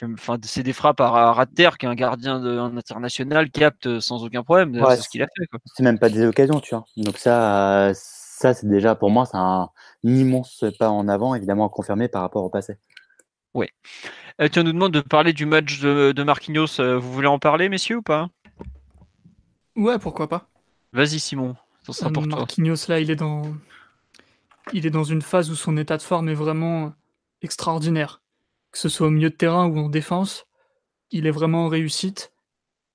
[0.03, 4.43] enfin, c'est des frappes à, ras de terre qu'un gardien de, international capte sans aucun
[4.43, 4.81] problème.
[4.89, 5.45] c'est ce qu'il a fait.
[5.65, 6.85] C'est même pas des occasions, tu vois.
[6.97, 9.69] Donc ça, ça c'est déjà pour moi, c'est un,
[10.03, 12.77] immense pas en avant, évidemment confirmé par rapport au passé.
[13.53, 13.67] Oui.
[14.41, 16.79] Euh, tu nous demandes de parler du match de, de Marquinhos.
[16.79, 18.27] Euh, vous voulez en parler, messieurs, ou pas?
[19.75, 20.47] Ouais, pourquoi pas.
[20.91, 21.55] Vas-y, Simon.
[21.85, 23.43] Ça sera pour Marquinhos, là, il est dans
[24.73, 26.93] il est dans une phase où son état de forme est vraiment
[27.41, 28.21] extraordinaire.
[28.71, 30.47] Que ce soit au milieu de terrain ou en défense,
[31.11, 32.33] il est vraiment en réussite.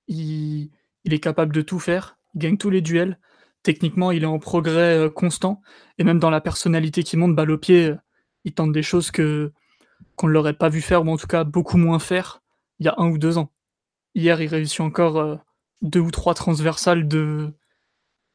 [0.07, 0.69] Il,
[1.05, 2.17] est capable de tout faire.
[2.35, 3.19] Il gagne tous les duels.
[3.63, 5.61] Techniquement, il est en progrès euh, constant.
[5.97, 7.97] Et même dans la personnalité qui monte, balle au pied, euh,
[8.43, 9.51] il tente des choses que
[10.15, 12.41] qu'on ne l'aurait pas vu faire, ou en tout cas beaucoup moins faire,
[12.79, 13.51] il y a un ou deux ans.
[14.15, 15.35] Hier, il réussit encore euh,
[15.81, 17.53] deux ou trois transversales de,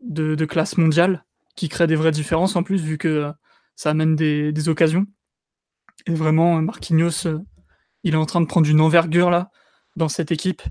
[0.01, 1.26] de classe mondiale
[1.57, 3.33] qui crée des vraies différences en plus, vu que euh,
[3.75, 5.07] ça amène des, occasions.
[6.07, 7.41] Et vraiment, Marquinhos, euh,
[8.05, 9.51] il est en train de prendre une envergure là,
[9.97, 10.63] dans cette équipe.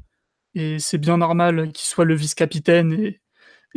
[0.53, 3.21] Et c'est bien normal qu'il soit le vice-capitaine et,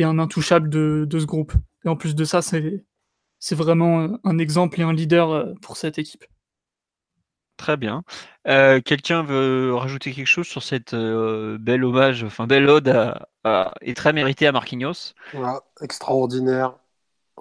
[0.00, 1.52] un intouchable de, ce groupe.
[1.84, 2.84] Et en plus de ça, c'est,
[3.40, 6.24] c'est vraiment euh, un exemple et un leader pour cette équipe.
[7.56, 8.04] Très bien.
[8.44, 13.12] quelqu'un veut rajouter quelque chose sur cette belle hommage, enfin belle ode
[13.80, 15.14] et très méritée à Marquinhos?
[15.80, 16.78] Extraordinaire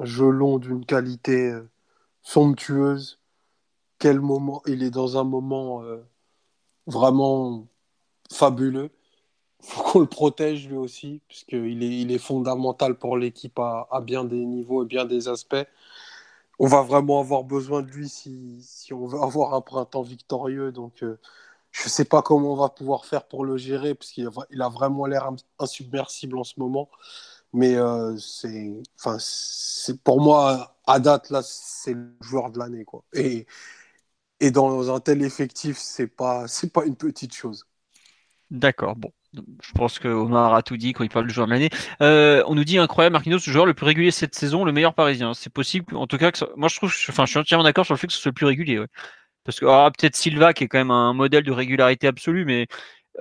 [0.01, 1.69] gelon d'une qualité euh,
[2.21, 3.19] somptueuse.
[3.99, 6.03] Quel moment Il est dans un moment euh,
[6.87, 7.67] vraiment
[8.31, 8.91] fabuleux.
[9.61, 13.87] Il faut qu'on le protège lui aussi, puisqu'il est, il est fondamental pour l'équipe à,
[14.03, 15.55] bien des niveaux et bien des aspects.
[16.59, 20.71] On va vraiment avoir besoin de lui si, on veut avoir un printemps victorieux.
[20.71, 21.19] Donc, euh,
[21.71, 25.05] je ne sais pas comment on va pouvoir faire pour le gérer, parce a vraiment
[25.05, 25.29] l'air
[25.59, 26.89] insubmersible en ce moment.
[27.53, 32.85] Mais euh, c'est, pour moi à date là, c'est le joueur de l'année.
[33.13, 33.45] Et
[34.39, 37.65] et dans un tel effectif, c'est pas pas une petite chose.
[38.51, 39.11] D'accord, bon.
[39.61, 41.69] Je pense que Omar a tout dit quand il parle du joueur de l'année.
[42.01, 44.93] Euh, on nous dit incroyable, Marquinhos, le joueur le plus régulier cette saison, le meilleur
[44.93, 45.33] parisien.
[45.33, 47.93] C'est possible, en tout cas, que moi je trouve, enfin, je suis entièrement d'accord sur
[47.93, 48.83] le fait que ce soit le plus régulier.
[49.43, 52.67] Parce que ah, peut-être Silva qui est quand même un modèle de régularité absolue, mais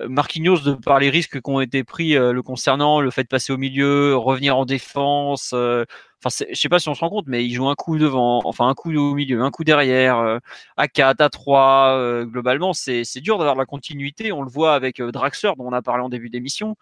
[0.07, 3.27] Marquinhos, de par les risques qui ont été pris euh, le concernant, le fait de
[3.27, 5.85] passer au milieu, revenir en défense, euh,
[6.23, 8.41] enfin, je sais pas si on se rend compte, mais il joue un coup devant,
[8.45, 10.37] enfin un coup au milieu, un coup derrière, euh,
[10.77, 14.31] à 4, à 3, globalement, c'est dur d'avoir la continuité.
[14.31, 16.75] On le voit avec Draxler, dont on a parlé en début d'émission.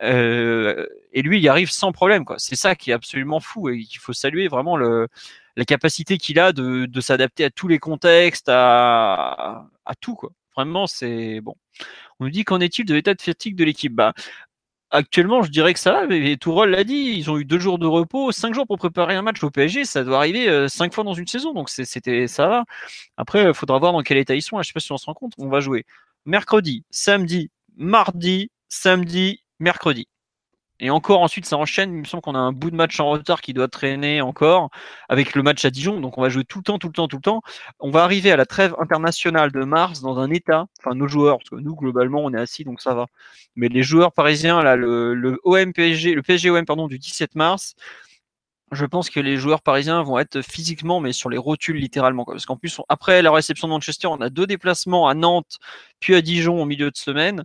[0.00, 2.24] et lui, il arrive sans problème.
[2.38, 5.08] C'est ça qui est absolument fou et qu'il faut saluer vraiment le,
[5.56, 10.14] la capacité qu'il a de, de s'adapter à tous les contextes, à, à tout.
[10.14, 10.30] Quoi.
[10.56, 11.54] Vraiment, c'est bon.
[12.20, 13.94] On nous dit qu'en est-il de l'état de fatigue de l'équipe?
[13.94, 14.12] Bah,
[14.94, 17.78] Actuellement, je dirais que ça va, mais Tourol l'a dit, ils ont eu deux jours
[17.78, 20.92] de repos, cinq jours pour préparer un match au PSG, ça doit arriver euh, cinq
[20.92, 22.64] fois dans une saison, donc c'était ça va.
[23.16, 25.06] Après, il faudra voir dans quel état ils sont, je sais pas si on se
[25.06, 25.86] rend compte, on va jouer
[26.26, 30.08] mercredi, samedi, mardi, samedi, mercredi.
[30.82, 31.94] Et encore ensuite, ça enchaîne.
[31.94, 34.68] Il me semble qu'on a un bout de match en retard qui doit traîner encore
[35.08, 36.00] avec le match à Dijon.
[36.00, 37.40] Donc on va jouer tout le temps, tout le temps, tout le temps.
[37.78, 41.38] On va arriver à la trêve internationale de mars dans un état, enfin nos joueurs,
[41.38, 43.06] parce que nous globalement on est assis donc ça va.
[43.54, 46.16] Mais les joueurs parisiens, là, le, le OM PSG,
[46.66, 47.76] pardon du 17 mars,
[48.72, 52.24] je pense que les joueurs parisiens vont être physiquement, mais sur les rotules littéralement.
[52.24, 55.58] Parce qu'en plus, après la réception de Manchester, on a deux déplacements à Nantes,
[56.00, 57.44] puis à Dijon au milieu de semaine.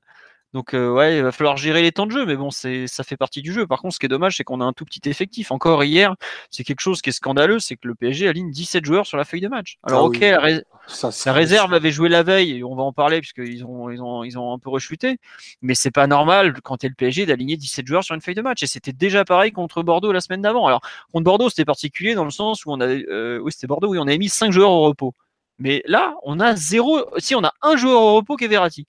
[0.54, 3.04] Donc euh, ouais, il va falloir gérer les temps de jeu, mais bon, c'est ça
[3.04, 3.68] fait partie du jeu.
[3.68, 5.52] Par contre, ce qui est dommage, c'est qu'on a un tout petit effectif.
[5.52, 6.16] Encore hier,
[6.52, 9.26] c'est quelque chose qui est scandaleux, c'est que le PSG aligne 17 joueurs sur la
[9.26, 9.78] feuille de match.
[9.84, 10.30] Alors Ah ok, oui.
[10.30, 13.20] la, ré- Ça, la c'est- réserve avait joué la veille, et on va en parler
[13.20, 15.18] puisqu'ils ont ils ont ils ont un peu rechuté,
[15.62, 18.42] mais c'est pas normal quand t'es le PSG d'aligner 17 joueurs sur une feuille de
[18.42, 18.64] match.
[18.64, 20.66] Et c'était déjà pareil contre Bordeaux la semaine d'avant.
[20.66, 20.80] Alors
[21.12, 24.00] contre Bordeaux, c'était particulier dans le sens où on avait euh, oui c'était Bordeaux, oui
[24.00, 25.14] on avait mis 5 joueurs au repos.
[25.60, 27.02] Mais là, on a zéro.
[27.18, 28.86] Si on a un joueur au repos qui est Verratti.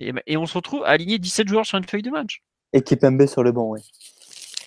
[0.00, 2.42] Et, et on se retrouve à aligner 17 joueurs sur une feuille de match.
[2.72, 3.80] Et Kipembe sur le banc, oui.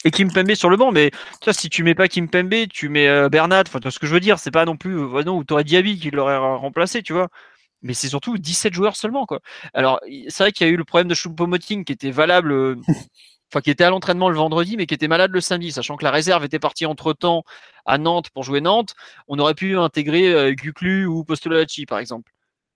[0.06, 1.12] Et Kimpembe sur le banc, mais
[1.52, 4.14] si tu mets pas Kimpembe, tu mets euh, Bernat, enfin, tu vois ce que je
[4.14, 7.12] veux dire, c'est pas non plus, euh, non, ou t'aurais Diaby qui l'aurait remplacé, tu
[7.14, 7.28] vois.
[7.82, 9.42] Mais c'est surtout 17 joueurs seulement, quoi.
[9.74, 10.00] Alors,
[10.30, 12.76] c'est vrai qu'il y a eu le problème de Choupo-Moting qui était valable, euh,
[13.52, 16.06] enfin, qui était à l'entraînement le vendredi, mais qui était malade le samedi, sachant que
[16.06, 17.44] la réserve était partie entre temps
[17.86, 18.96] à Nantes pour jouer Nantes.
[19.28, 22.32] On aurait pu intégrer euh, Guclu ou Postolacci, par exemple.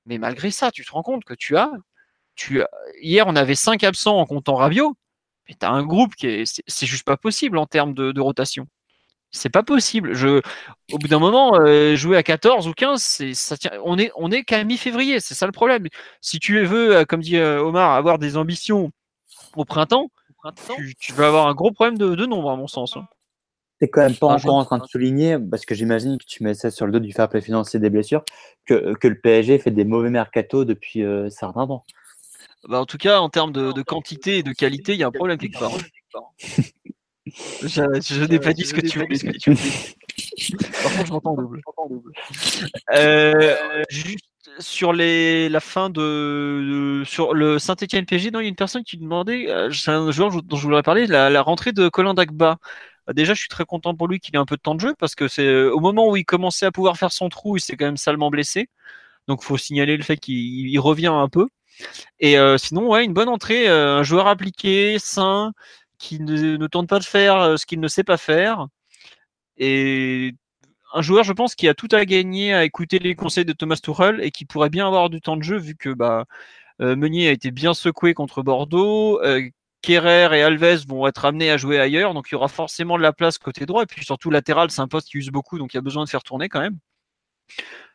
[0.06, 1.72] Mais malgré ça, tu te rends compte que tu as,
[2.36, 2.70] tu as-
[3.02, 4.96] hier, on avait 5 absents en comptant Rabiot.
[5.50, 8.66] Mais t'as un groupe qui est, c'est- juste pas possible en termes de, de rotation.
[9.32, 10.14] C'est pas possible.
[10.14, 10.42] Je,
[10.92, 14.12] au bout d'un moment, euh, jouer à 14 ou 15, c'est, ça tient, on est,
[14.16, 15.20] on est qu'à mi-février.
[15.20, 15.88] C'est ça le problème.
[16.22, 18.92] Si tu veux, euh, comme dit euh, Omar, avoir des ambitions
[19.56, 20.10] au printemps,
[20.76, 22.96] tu, tu vas avoir un gros problème de, de nombre, à mon sens.
[22.96, 23.08] hein.
[23.80, 26.54] T'es quand même pas encore en train de souligner, parce que j'imagine que tu mets
[26.54, 28.24] ça sur le dos du fair play financier des blessures,
[28.66, 31.84] que, que le PSG fait des mauvais mercato depuis euh, certains temps.
[32.68, 35.08] Bah, en tout cas, en termes de, de quantité et de qualité, il y a
[35.08, 35.72] un problème quelque part.
[37.62, 37.68] Je,
[38.02, 39.18] je n'ai pas dit ce que tu voulais.
[40.82, 41.62] Par contre, je m'entends double.
[42.94, 44.26] Euh, juste
[44.60, 48.56] sur les, la fin de, de- sur le Saint-Etienne PSG, non, il y a une
[48.56, 51.90] personne qui demandait, euh, c'est un joueur dont je voudrais parler, la, la rentrée de
[51.90, 52.58] Colin Dagba.
[53.10, 54.82] Euh, Déjà, je suis très content pour lui qu'il ait un peu de temps de
[54.82, 57.58] jeu parce que c'est euh, au moment où il commençait à pouvoir faire son trou,
[57.58, 58.70] il s'est quand même salement blessé.
[59.28, 60.36] Donc, faut signaler le fait qu'il
[60.70, 61.48] il revient un peu.
[62.20, 65.54] Et euh, sinon, ouais, une bonne entrée, euh, un joueur appliqué, sain,
[65.98, 68.68] qui ne, tente pas de faire euh, ce qu'il ne sait pas faire.
[69.58, 70.34] Et
[70.94, 73.78] un joueur, je pense, qui a tout à gagner à écouter les conseils de Thomas
[73.82, 76.26] Tuchel et qui pourrait bien avoir du temps de jeu vu que bah,
[76.80, 79.20] Meunier a été bien secoué contre Bordeaux.
[79.84, 83.04] Kerrer et Alves vont être amenés à jouer ailleurs, donc il y aura forcément de
[83.04, 83.84] la place côté droit.
[83.84, 86.06] Et puis surtout, latéral, c'est un poste qui use beaucoup, donc il y a besoin
[86.06, 86.80] de faire tourner quand même.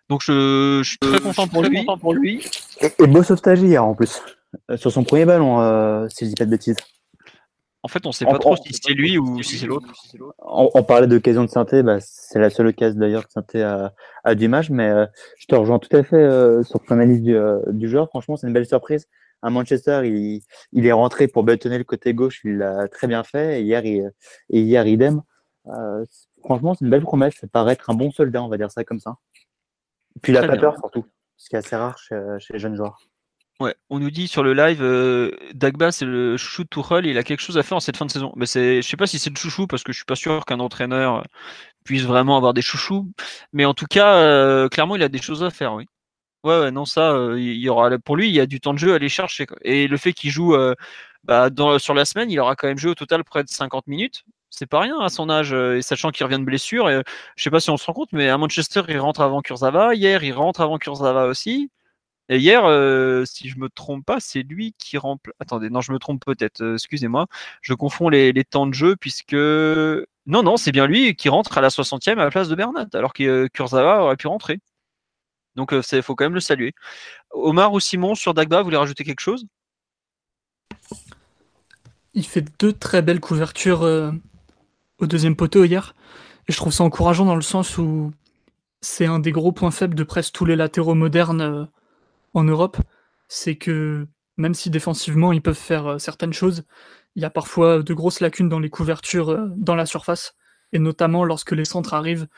[0.08, 1.84] Donc je, je suis très content pour lui.
[2.00, 2.44] pour lui.
[2.80, 4.22] Et, et beau sauvetage hier en plus,
[4.70, 6.76] euh, sur son premier ballon, euh, si je dis pas de bêtises.
[7.82, 9.86] En fait, on sait En- pas trop si c'est lui ou si c'est l'autre.
[10.38, 13.92] On, on parlait d'occasion de synthé, bah, c'est la seule occasion d'ailleurs que synthé a,
[14.24, 15.06] a du match, mais euh,
[15.38, 18.08] je te rejoins tout à fait euh, sur ton analyse du, euh, du joueur.
[18.08, 19.06] Franchement, c'est une belle surprise.
[19.42, 20.42] À Manchester, il,
[20.72, 23.60] il est rentré pour bétonner le côté gauche, il l'a très bien fait.
[23.60, 24.10] Et hier, il,
[24.50, 25.22] et hier idem.
[25.68, 26.04] Euh,
[26.42, 27.34] franchement, c'est une belle promesse.
[27.40, 29.14] Ça paraît être un bon soldat, on va dire ça comme ça.
[30.22, 31.06] Puis il a Très pas peur surtout,
[31.36, 32.98] ce qui est assez rare chez, chez les jeunes joueurs.
[33.60, 37.18] Ouais, on nous dit sur le live, euh, Dagba c'est le chouchou de Tuchel, il
[37.18, 38.32] a quelque chose à faire en cette fin de saison.
[38.36, 40.44] Mais c'est, je sais pas si c'est le chouchou parce que je suis pas sûr
[40.44, 41.24] qu'un entraîneur
[41.84, 43.10] puisse vraiment avoir des chouchous.
[43.52, 45.86] Mais en tout cas, euh, clairement, il a des choses à faire, oui.
[46.44, 48.74] Ouais, ouais, non, ça, euh, il y aura, pour lui, il y a du temps
[48.74, 49.46] de jeu à aller chercher.
[49.46, 49.56] quoi.
[49.62, 50.74] Et le fait qu'il joue euh,
[51.24, 53.88] bah, dans, sur la semaine, il aura quand même joué au total près de 50
[53.88, 54.24] minutes.
[54.50, 56.88] C'est pas rien à son âge, euh, et sachant qu'il revient de blessure.
[56.90, 57.02] Et, euh,
[57.36, 59.94] je sais pas si on se rend compte, mais à Manchester, il rentre avant Kurzawa.
[59.94, 61.70] Hier, il rentre avant Kurzawa aussi.
[62.30, 65.34] Et hier, euh, si je me trompe pas, c'est lui qui remplace.
[65.40, 66.74] Attendez, non, je me trompe peut-être.
[66.74, 67.26] Excusez-moi,
[67.62, 71.56] je confonds les, les temps de jeu puisque non, non, c'est bien lui qui rentre
[71.56, 74.60] à la 60e à la place de Bernat, alors que euh, Kurzawa aurait pu rentrer.
[75.56, 76.74] Donc, il faut quand même le saluer.
[77.32, 79.46] Omar ou Simon sur Dagba, vous voulez rajouter quelque chose?
[82.14, 83.84] Il fait deux très belles couvertures
[84.98, 85.94] au deuxième poteau hier.
[86.48, 88.12] Et je trouve ça encourageant dans le sens où
[88.80, 91.64] c'est un des gros points faibles de presque tous les latéraux modernes euh,
[92.34, 92.78] en Europe.
[93.28, 94.06] C'est que
[94.36, 96.64] même si défensivement ils peuvent faire euh, certaines choses,
[97.16, 100.34] il y a parfois de grosses lacunes dans les couvertures euh, dans la surface.
[100.72, 102.28] Et notamment lorsque les centres arrivent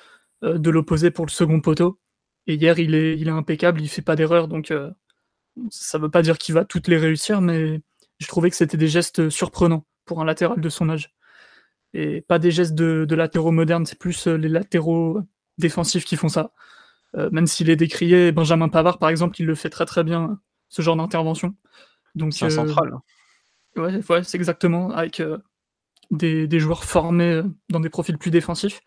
[0.42, 1.98] de l'opposé pour le second poteau.
[2.46, 4.48] Et hier, il est, il est impeccable, il fait pas d'erreur.
[4.48, 4.90] Donc euh,
[5.70, 7.80] ça veut pas dire qu'il va toutes les réussir, mais
[8.18, 11.12] je trouvais que c'était des gestes surprenants pour un latéral de son âge.
[11.92, 15.20] Et pas des gestes de, de latéraux modernes, c'est plus euh, les latéraux
[15.58, 16.52] défensifs qui font ça.
[17.16, 20.40] Euh, même s'il est décrié, Benjamin Pavard, par exemple, il le fait très très bien,
[20.68, 21.54] ce genre d'intervention.
[22.14, 22.94] Donc, C'est un euh, central.
[23.76, 25.38] Ouais, ouais, c'est exactement, avec euh,
[26.10, 28.80] des, des joueurs formés dans des profils plus défensifs.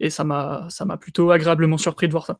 [0.00, 2.38] Et ça m'a ça m'a plutôt agréablement surpris de voir ça.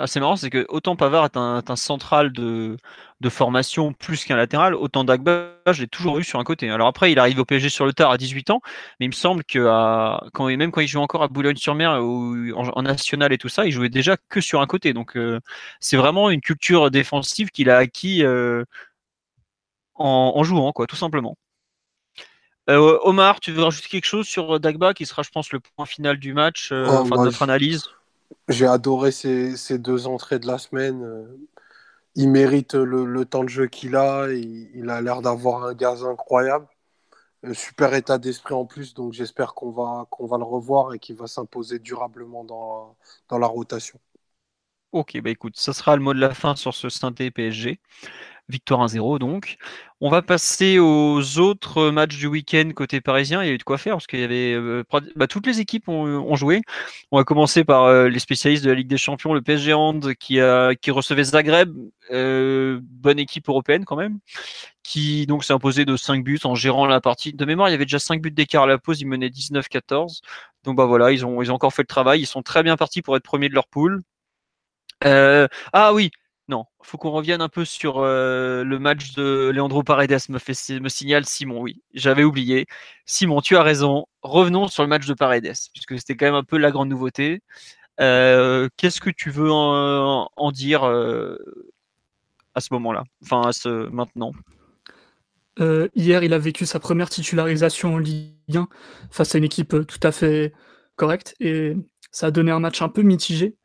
[0.00, 2.76] Ah, c'est marrant, c'est que autant Pavard est un, est un central de,
[3.20, 6.70] de formation plus qu'un latéral, autant Dagba, je l'ai toujours vu sur un côté.
[6.70, 8.60] Alors après, il arrive au PSG sur le tard à 18 ans,
[9.00, 12.52] mais il me semble que à, quand, même quand il jouait encore à Boulogne-sur-Mer ou
[12.54, 14.92] en, en, national et tout ça, il jouait déjà que sur un côté.
[14.92, 15.40] Donc euh,
[15.80, 18.64] c'est vraiment une culture défensive qu'il a acquis euh,
[19.96, 21.36] en, jouant, quoi, tout simplement.
[22.68, 26.18] Omar, tu veux rajouter quelque chose sur Dagba, qui sera, je pense, le point final
[26.18, 27.88] du match, oh, enfin de notre analyse?
[28.48, 31.28] J'ai adoré ces, deux entrées de la semaine.
[32.14, 34.28] Il mérite le, temps de jeu qu'il a.
[34.32, 36.66] il a l'air d'avoir un gaz incroyable.
[37.52, 41.16] super état d'esprit en plus, donc j'espère qu'on va, qu'on va le revoir et qu'il
[41.16, 42.96] va s'imposer durablement dans,
[43.28, 44.00] dans la rotation.
[44.92, 47.78] Ok, bah écoute, ça sera le mot de la fin sur ce synthé PSG.
[48.48, 49.58] Victoire 1-0 donc.
[50.00, 53.42] On va passer aux autres matchs du week-end côté parisien.
[53.42, 54.84] Il y a eu de quoi faire parce qu'il y avait euh,
[55.16, 56.62] bah, toutes les équipes ont, joué.
[57.10, 60.14] On va commencer par euh, les spécialistes de la Ligue des Champions, le PSG Hand
[60.14, 61.74] qui recevait Zagreb,
[62.12, 64.18] euh, bonne équipe européenne quand même,
[64.84, 67.32] qui donc s'est imposé de 5 buts en gérant la partie.
[67.32, 70.20] De mémoire, il y avait déjà 5 buts d'écart à la pause, ils menaient 19-14.
[70.64, 72.20] Donc bah voilà, ils ont ils ont encore fait le travail.
[72.20, 74.00] Ils sont très bien partis pour être premiers de leur poule.
[75.02, 76.10] ah oui,
[76.48, 81.26] non, faut qu'on revienne un peu sur euh, le match de Leandro Paredes, me, signale
[81.26, 82.66] Simon, oui, j'avais oublié.
[83.04, 86.44] Simon, tu as raison, revenons sur le match de Paredes, puisque c'était quand même un
[86.44, 87.42] peu la grande nouveauté.
[88.00, 91.36] Euh, qu'est-ce que tu veux en, dire euh,
[92.54, 94.32] à ce moment-là, enfin à ce maintenant?
[95.94, 98.68] Hier, il a vécu sa première titularisation en Ligue 1
[99.10, 100.54] face à une équipe tout à fait
[100.96, 101.76] correcte, et
[102.10, 103.57] ça a donné un match un peu mitigé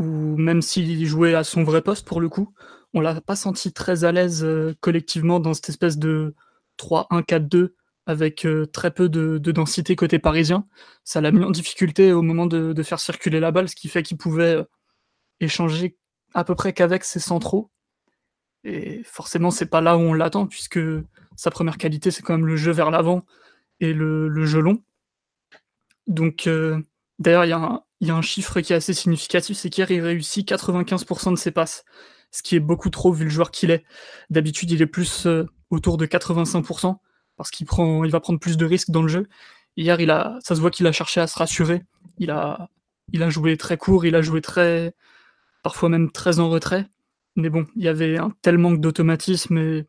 [0.00, 2.54] où même s'il jouait à son vrai poste pour le coup,
[2.94, 6.34] on l'a pas senti très à l'aise euh, collectivement dans cette espèce de
[6.78, 7.74] 3-1-4-2
[8.06, 10.66] avec euh, très peu de, densité côté parisien.
[11.04, 14.02] Ça l'a mis en difficulté au moment de, faire circuler la balle, ce qui fait
[14.02, 14.64] qu'il pouvait euh,
[15.38, 15.98] échanger
[16.32, 17.70] à peu près qu'avec ses centraux.
[18.64, 20.80] Et forcément, c'est pas là où on l'attend, puisque
[21.36, 23.26] sa première qualité, c'est quand même le jeu vers l'avant
[23.80, 24.82] et le, jeu long.
[26.06, 26.48] Donc,
[27.18, 29.70] d'ailleurs, il y a un, il y a un chiffre qui est assez significatif, c'est
[29.70, 31.84] qu'hier, il réussit 95% de ses passes,
[32.30, 33.84] ce qui est beaucoup trop vu le joueur qu'il est.
[34.30, 36.96] D'habitude, il est plus euh, autour de 85%,
[37.36, 39.28] parce qu'il va prendre plus de risques dans le jeu.
[39.76, 41.82] Hier, il a, ça se voit qu'il a cherché à se rassurer.
[42.18, 42.68] Il a,
[43.28, 44.94] joué très court, il a joué très,
[45.62, 46.86] parfois même très en retrait.
[47.36, 49.86] Mais bon, il y avait un tel manque d'automatisme et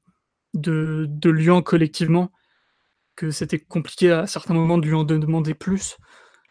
[0.53, 2.31] de, de lien collectivement
[3.15, 5.97] que c'était compliqué à certains moments de lui en demander plus.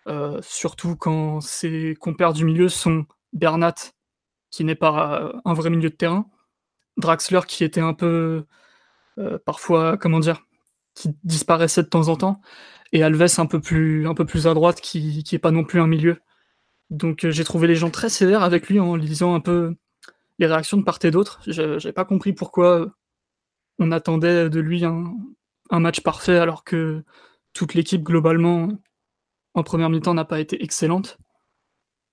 [0.08, 3.74] Euh, surtout quand ses compères du milieu sont Bernat,
[4.50, 6.26] qui n'est pas euh, un vrai milieu de terrain,
[6.96, 8.46] Draxler, qui était un peu,
[9.18, 10.42] euh, parfois, comment dire,
[10.94, 12.40] qui disparaissait de temps en temps,
[12.92, 15.80] et Alves un peu plus, un peu plus à droite, qui n'est pas non plus
[15.80, 16.20] un milieu.
[16.90, 19.76] Donc j'ai trouvé les gens très sévères avec lui en lisant un peu
[20.38, 21.40] les réactions de part et d'autre.
[21.46, 22.92] J'ai pas compris pourquoi
[23.78, 25.14] on attendait de lui un,
[25.70, 27.04] un match parfait alors que
[27.52, 28.68] toute l'équipe globalement
[29.54, 31.18] en première mi-temps n'a pas été excellente.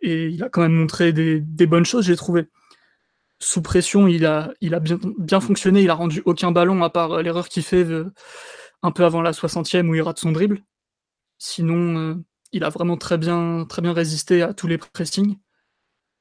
[0.01, 2.47] Et il a quand même montré des, bonnes choses, j'ai trouvé.
[3.39, 7.49] Sous pression, il a, bien, fonctionné, il a rendu aucun ballon à part euh, l'erreur
[7.49, 8.11] qu'il fait euh,
[8.81, 10.63] un peu avant la 60e où il rate son dribble.
[11.37, 12.15] Sinon, euh,
[12.51, 15.37] il a vraiment très bien, très bien résisté à tous les pressings.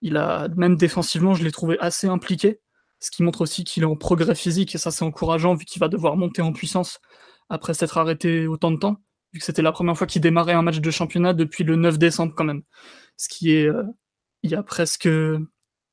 [0.02, 2.60] Il a, même défensivement, je l'ai trouvé assez impliqué,
[3.00, 5.80] ce qui montre aussi qu'il est en progrès physique, et ça c'est encourageant vu qu'il
[5.80, 7.00] va devoir monter en puissance
[7.48, 9.00] après s'être arrêté autant de temps
[9.44, 12.44] c'était la première fois qu'il démarrait un match de championnat depuis le 9 décembre quand
[12.44, 12.62] même.
[13.16, 13.84] Ce qui est euh,
[14.42, 15.08] il y a presque,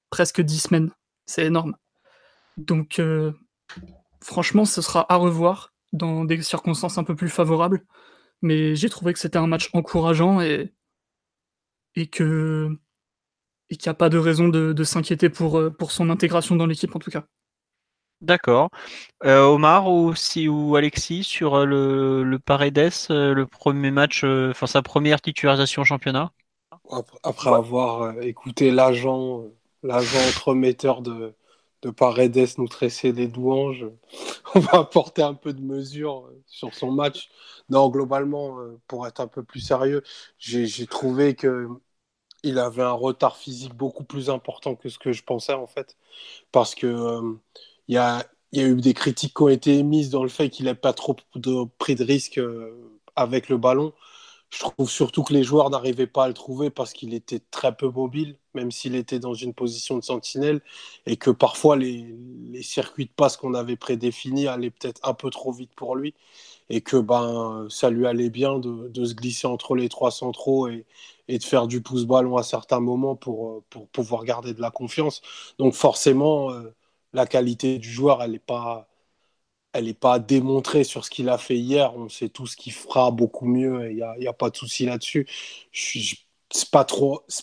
[0.10, 0.92] presque 10 semaines.
[1.26, 1.76] C'est énorme.
[2.58, 3.32] Donc euh,
[4.22, 7.86] franchement, ce sera à revoir dans des circonstances un peu plus favorables.
[8.42, 10.74] Mais j'ai trouvé que c'était un match encourageant et,
[12.12, 12.70] que
[13.70, 16.96] et qu'il n'y a pas de raison de, s'inquiéter euh, pour son intégration dans l'équipe
[16.96, 17.26] en tout cas.
[18.24, 18.70] D'accord.
[19.26, 24.24] Euh, Omar ou, si, ou Alexis sur euh, le, le Paredes, euh, le premier match,
[24.26, 26.32] enfin sa première titularisation au championnat
[27.24, 29.44] Après, avoir écouté l'agent
[29.84, 31.34] l'agent entremetteur de,
[31.82, 33.86] de Paredes nous tresser des douanges,
[34.56, 37.30] on va apporter un peu de mesure sur son match.
[37.70, 40.02] Non, globalement, pour être un peu plus sérieux,
[40.38, 41.68] j'ai trouvé que
[42.44, 45.98] il avait un retard physique beaucoup plus important que ce que je pensais en fait.
[46.52, 47.38] Parce que
[47.88, 50.76] il y a, eu des critiques qui ont été émises dans le fait qu'il n'ait
[50.76, 52.72] pas trop de, pris de risques euh,
[53.16, 53.94] avec le ballon.
[54.52, 57.76] Je trouve surtout que les joueurs n'arrivaient pas à le trouver parce qu'il était très
[57.76, 60.62] peu mobile, même s'il était dans une position de sentinelle,
[61.08, 62.16] et que parfois les,
[62.62, 66.14] circuits de passe qu'on avait prédéfinis allaient peut-être un peu trop vite pour lui,
[66.70, 70.86] et que ben, ça lui allait bien de, se glisser entre les trois centraux et,
[71.30, 75.22] de faire du pouce-ballon à certains moments pour, pour pouvoir garder de la confiance.
[75.58, 76.74] Donc forcément, euh,
[77.14, 78.88] la qualité du joueur, elle n'est pas,
[79.74, 81.96] elle pas démontrée sur ce qu'il a fait hier.
[81.98, 83.92] On sait tout ce qu'il fera beaucoup mieux.
[83.92, 85.28] Il n'y a, a, pas de souci là-dessus.
[85.74, 86.86] C'est pas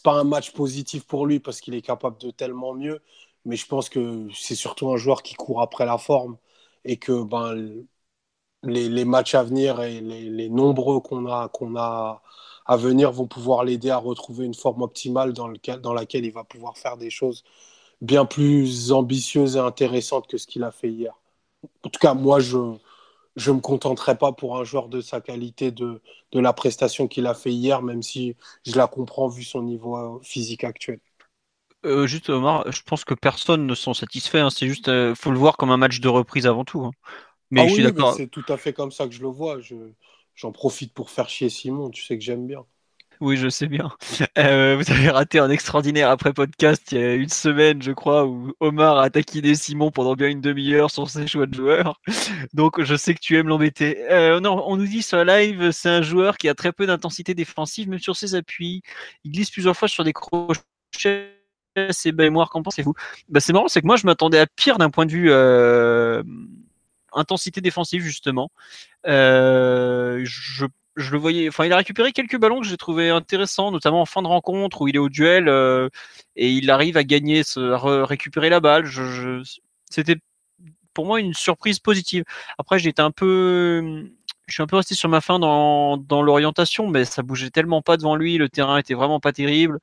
[0.05, 3.01] pas un match positif pour lui parce qu'il est capable de tellement mieux.
[3.45, 6.37] Mais je pense que c'est surtout un joueur qui court après la forme
[6.85, 7.85] et que ben,
[8.63, 12.23] les, matchs à venir et les, nombreux qu'on a, a
[12.67, 15.53] à venir vont pouvoir l'aider à retrouver une forme optimale dans,
[15.83, 17.45] dans laquelle il va pouvoir faire des choses
[18.01, 21.15] bien plus ambitieuses et intéressantes que ce qu'il a fait hier.
[21.85, 22.59] En tout cas, moi, je
[23.37, 26.01] je me contenterai pas pour un joueur de sa qualité de,
[26.33, 28.37] de la prestation qu'il a fait hier, même si
[28.67, 31.01] je la comprends vu son niveau euh, physique actuel.
[31.87, 34.41] Euh, juste Omar, je pense que personne ne s'en satisfait.
[34.41, 34.51] Hein.
[34.51, 36.85] C'est juste, euh, faut le voir comme un match de reprise avant tout.
[36.85, 36.91] Hein.
[37.51, 38.15] Mais ah je suis d'accord.
[38.15, 39.59] C'est tout à fait comme ça que je le vois.
[40.35, 41.91] J'en profite pour faire chier Simon.
[41.91, 42.65] Tu sais que j'aime bien.
[43.21, 43.91] Oui, je sais bien.
[44.39, 48.53] Euh, vous avez raté un extraordinaire après-podcast il y a une semaine, je crois, où
[48.61, 52.01] Omar a taquiné Simon pendant bien une demi-heure sur ses choix de joueurs.
[52.55, 54.11] Donc, je sais que tu aimes l'embêter.
[54.11, 56.87] Euh, non, on nous dit sur la live, c'est un joueur qui a très peu
[56.87, 58.83] d'intensité défensive, même sur ses appuis.
[59.25, 61.37] Il glisse plusieurs fois sur des crochets.
[61.91, 62.95] C'est mémoire, qu'en pensez-vous?
[63.29, 66.23] Bah, C'est marrant, c'est que moi, je m'attendais à pire d'un point de vue euh,
[67.13, 68.51] intensité défensive, justement.
[69.05, 70.67] je
[71.01, 71.49] je le voyais.
[71.49, 74.83] Enfin, il a récupéré quelques ballons que j'ai trouvé intéressants, notamment en fin de rencontre
[74.83, 75.89] où il est au duel euh,
[76.37, 78.87] et il arrive à gagner, à récupérer la balle.
[79.91, 80.17] C'était
[80.95, 82.25] pour moi une surprise positive.
[82.59, 84.05] Après, j'étais un peu,
[84.47, 87.97] je suis un peu resté sur ma fin dans, l'orientation, mais ça bougeait tellement pas
[87.97, 89.79] devant lui, le terrain était vraiment pas terrible.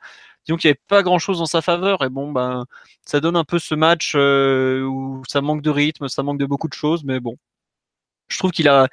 [0.46, 2.66] Disons qu'il n'y avait pas grand chose en sa faveur et bon, ben,
[3.06, 6.46] ça donne un peu ce match euh, où ça manque de rythme, ça manque de
[6.46, 7.38] beaucoup de choses, mais bon,
[8.28, 8.88] je trouve qu'il a,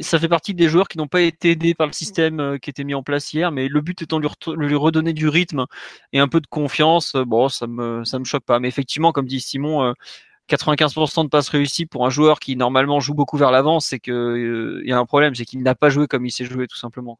[0.00, 2.70] ça fait partie des joueurs qui n'ont pas été aidés par le système euh, qui
[2.70, 5.66] était mis en place hier, mais le but étant de lui, redonner du rythme
[6.12, 7.14] et un peu de confiance.
[7.14, 8.58] Euh, bon, ça me, ça me choque pas.
[8.60, 9.94] Mais effectivement, comme dit Simon,
[10.48, 13.98] 95% euh, de passes réussies pour un joueur qui normalement joue beaucoup vers l'avant, c'est
[13.98, 16.66] que il y a un problème, c'est qu'il n'a pas joué comme il s'est joué
[16.66, 17.18] tout simplement.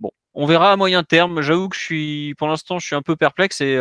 [0.00, 1.42] Bon, on verra à moyen terme.
[1.42, 3.78] J'avoue que je suis, pour l'instant, je suis un peu perplexe et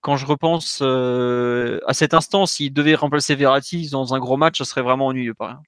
[0.00, 4.64] quand je repense à cet instant, s'il devait remplacer Verratti dans un gros match, ça
[4.64, 5.34] serait vraiment ennuyeux.
[5.34, 5.60] Par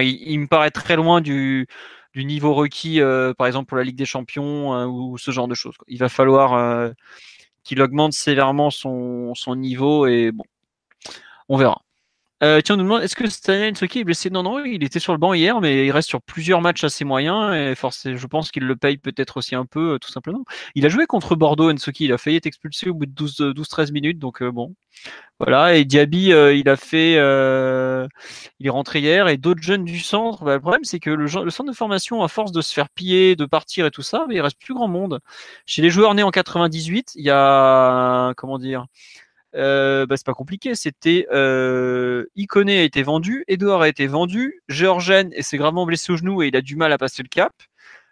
[0.00, 1.66] Il, me paraît très loin du,
[2.12, 5.48] du niveau requis, euh, par exemple pour la Ligue des Champions euh, ou ce genre
[5.48, 5.74] de choses.
[5.86, 6.90] Il va falloir euh,
[7.64, 10.44] qu'il augmente sévèrement son, son, niveau et bon,
[11.48, 11.82] on verra.
[12.44, 14.30] Euh, tiens, on nous demande est-ce que Stanley Nsoki est blessé?
[14.30, 17.04] Non, non, il était sur le banc hier, mais il reste sur plusieurs matchs assez
[17.04, 20.44] moyens et forcément, je pense qu'il le paye peut-être aussi un peu, euh, tout simplement.
[20.76, 23.90] Il a joué contre Bordeaux, Nsoki, il a failli être expulsé au bout de 12-13
[23.92, 24.74] minutes, donc euh, bon.
[25.40, 27.12] Voilà, et Diaby, il a fait.
[27.14, 30.44] il est rentré hier, et d'autres jeunes du centre.
[30.44, 32.88] Bah, le problème, c'est que le, le, centre de formation, à force de se faire
[32.90, 35.20] piller, de partir et tout ça, il reste plus grand monde.
[35.66, 38.32] Chez les joueurs nés en 98, il y a.
[38.36, 38.86] Comment dire
[39.54, 40.74] euh, bah, c'est pas compliqué.
[40.74, 46.42] C'était euh, a été vendu, Edouard a été vendu, Georgen s'est gravement blessé au genou
[46.42, 47.52] et il a du mal à passer le cap.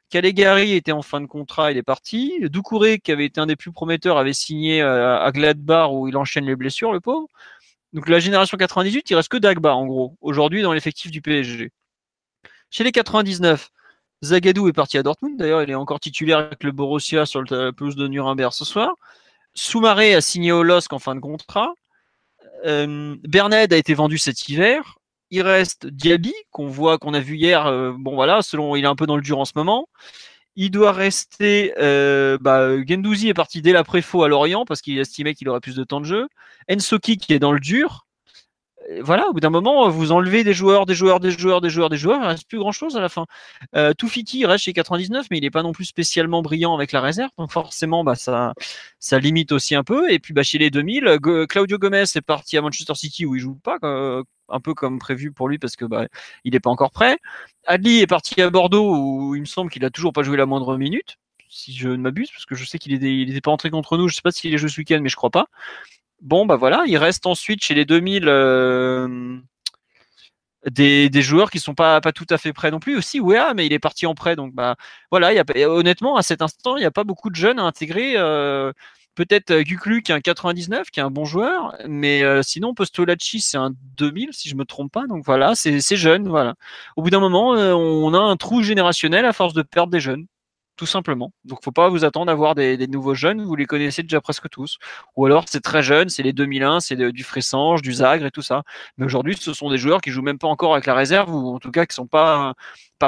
[0.08, 2.38] Calegari était en fin de contrat, il est parti.
[2.42, 6.16] Doucouré, qui avait été un des plus prometteurs, avait signé euh, à Gladbach où il
[6.16, 7.26] enchaîne les blessures, le pauvre.
[7.92, 11.70] Donc la génération 98, il reste que Dagba en gros, aujourd'hui dans l'effectif du PSG.
[12.70, 13.70] Chez les 99,
[14.24, 17.70] Zagadou est parti à Dortmund, d'ailleurs il est encore titulaire avec le Borussia sur le
[17.72, 18.94] pelouse de Nuremberg ce soir.
[19.56, 21.74] Soumaré a signé au LOSC en fin de contrat.
[22.66, 24.98] Euh, Berned a été vendu cet hiver.
[25.30, 27.66] Il reste Diaby, qu'on voit, qu'on a vu hier.
[27.66, 29.88] Euh, bon, voilà, selon, il est un peu dans le dur en ce moment.
[30.56, 31.74] Il doit rester.
[31.78, 35.76] Euh, bah, Gendouzi est parti dès l'après-faux à Lorient parce qu'il estimait qu'il aurait plus
[35.76, 36.28] de temps de jeu.
[36.70, 38.05] Ensoki qui est dans le dur
[39.02, 41.88] voilà, au bout d'un moment, vous enlevez des joueurs, des joueurs, des joueurs, des joueurs,
[41.90, 43.26] des joueurs, il reste plus grand chose à la fin.
[43.74, 47.00] Euh, Toufiki reste chez 99, mais il n'est pas non plus spécialement brillant avec la
[47.00, 48.54] réserve, donc forcément, bah, ça,
[49.12, 50.10] limite aussi un peu.
[50.10, 51.18] Et puis, bah, chez les 2000,
[51.48, 53.78] Claudio Gomez est parti à Manchester City où il joue pas,
[54.48, 56.06] un peu comme prévu pour lui parce que bah,
[56.44, 57.18] il n'est pas encore prêt.
[57.66, 60.46] Adli est parti à Bordeaux où il me semble qu'il a toujours pas joué la
[60.46, 61.18] moindre minute,
[61.48, 64.08] si je ne m'abuse, parce que je sais qu'il n'était pas entré contre nous.
[64.08, 65.46] Je sais pas s'il est joué ce week-end, mais je crois pas.
[66.22, 69.38] Bon, bah voilà, il reste ensuite chez les 2000 euh,
[70.70, 72.97] des, joueurs qui sont pas, pas tout à fait prêts non plus.
[72.97, 74.34] Aussi, ouais, mais il est parti en prêt.
[74.34, 74.76] Donc, bah
[75.10, 75.32] voilà,
[75.68, 78.14] honnêtement, à cet instant, il n'y a pas beaucoup de jeunes à intégrer.
[78.16, 78.72] Euh,
[79.14, 83.40] peut-être euh, Guklu qui est un 99, qui est un bon joueur, mais sinon Postolacci
[83.40, 85.06] c'est un 2000 si je me trompe pas.
[85.06, 86.28] Donc voilà, c'est jeune.
[86.28, 86.55] Voilà.
[86.97, 90.26] Au bout d'un moment, on a un trou générationnel à force de perdre des jeunes
[90.76, 91.32] tout simplement.
[91.44, 94.48] Donc faut pas vous attendre à voir des, nouveaux jeunes, vous les connaissez déjà presque
[94.50, 94.78] tous.
[95.16, 98.42] Ou alors c'est très jeune, c'est les 2001, c'est du Fressange, du Zagre et tout
[98.42, 98.62] ça.
[98.98, 101.54] Mais aujourd'hui, ce sont des joueurs qui jouent même pas encore avec la réserve ou
[101.54, 102.54] en tout cas qui sont pas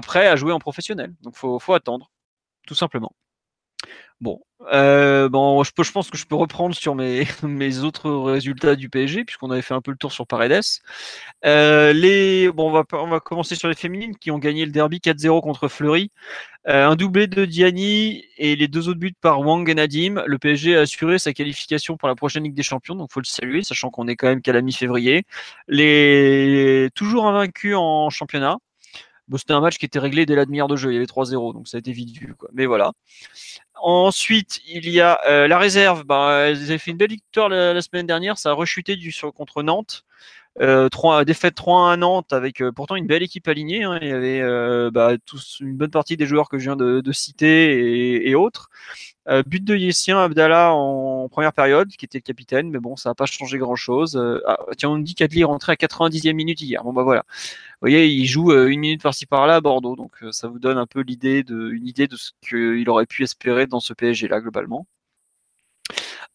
[0.03, 1.15] prêts à jouer en professionnel.
[1.23, 2.11] Donc faut faut attendre,
[2.67, 3.13] tout simplement.
[4.21, 4.41] Bon,
[4.73, 7.25] euh, bon, je, pense que je peux reprendre sur mes,
[7.85, 10.61] autres résultats du PSG, puisqu'on avait fait un peu le tour sur Paredes.
[11.45, 14.73] Euh, les, bon, on va, on va commencer sur les féminines qui ont gagné le
[14.73, 16.11] derby 4-0 contre Fleury.
[16.69, 20.23] Euh, un doublé de Diani et les deux autres buts par Wang et Nadim.
[20.27, 23.25] Le PSG a assuré sa qualification pour la prochaine Ligue des Champions, donc faut le
[23.25, 25.25] saluer, sachant qu'on est quand même qu'à la mi-février.
[25.69, 28.59] Les toujours invaincus en championnat.
[29.29, 30.91] Bon, c'était un match qui était réglé dès la demi-heure de jeu.
[30.91, 32.35] Il y avait 3-0, donc ça a été vite vu.
[32.35, 32.49] Quoi.
[32.53, 32.93] Mais voilà.
[33.75, 36.05] Ensuite, il y a euh, la réserve.
[36.05, 38.39] Bah, ils avaient fait une belle victoire la, semaine dernière.
[38.39, 40.05] Ça a rechuté du, sur, contre Nantes.
[40.61, 43.85] Euh, 3, défaite 3 à Nantes avec euh, pourtant une belle équipe alignée.
[43.85, 43.99] Hein.
[44.03, 47.01] Il y avait euh, bah, tous, une bonne partie des joueurs que je viens de,
[47.01, 48.69] de citer et, et autres.
[49.29, 53.11] Euh, but de Yessien Abdallah en première période, qui était le capitaine, mais bon, ça
[53.11, 54.17] n'a pas changé grand-chose.
[54.17, 56.83] Euh, ah, tiens, on me dit qu'Adli est rentré à 90e minute hier.
[56.83, 57.25] Bon bah voilà.
[57.29, 57.37] Vous
[57.83, 60.87] voyez, il joue euh, une minute par-ci par-là à Bordeaux, donc ça vous donne un
[60.87, 64.87] peu l'idée de, une idée de ce qu'il aurait pu espérer dans ce PSG-là globalement.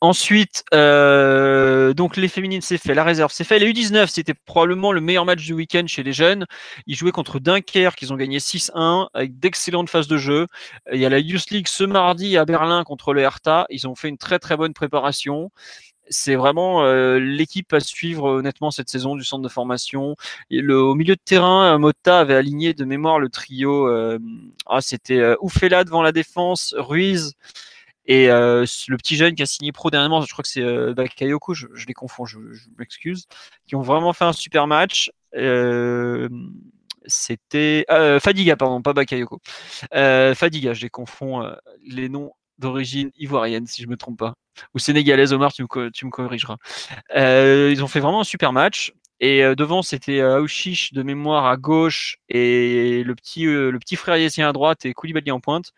[0.04, 2.94] Ensuite, euh, donc les féminines, c'est fait.
[2.94, 3.58] La réserve, c'est fait.
[3.58, 6.46] Les U19, c'était probablement le meilleur match du week-end chez les jeunes.
[6.88, 10.48] Ils jouaient contre Dunkerque, ils ont gagné 6-1 avec d'excellentes phases de jeu.
[10.92, 13.66] Il y a la Youth League ce mardi à Berlin contre le Hertha.
[13.70, 15.52] Ils ont fait une très très bonne préparation.
[16.10, 20.18] C'est vraiment euh, l'équipe à suivre honnêtement cette saison du centre de formation.
[20.52, 23.88] Au milieu de terrain, Mota avait aligné de mémoire le trio.
[23.88, 24.20] Euh,
[24.66, 27.38] ah, c'était euh, Oufela devant la défense, Ruiz.
[28.06, 30.94] Et euh, le petit jeune qui a signé pro dernièrement, je crois que c'est euh,
[30.94, 33.28] Bakayoko, je, je, les confonds, je, je m'excuse,
[33.66, 35.12] qui ont vraiment fait un super match.
[35.36, 36.28] Euh,
[37.06, 39.40] c'était euh, Fadiga, pardon, pas Bakayoko.
[39.94, 41.54] Euh, Fadiga, je les confonds, euh,
[41.86, 44.36] les noms d'origine ivoirienne, si je me trompe pas,
[44.74, 45.34] ou sénégalaise.
[45.34, 46.58] Omar, tu me, tu me corrigeras.
[47.16, 48.94] ils ont fait vraiment un super match.
[49.20, 53.80] Et euh, devant, c'était euh, Aouchiche de mémoire à gauche et le petit, euh, le
[53.80, 55.72] petit frère Yassine à droite et Koulibaly en pointe.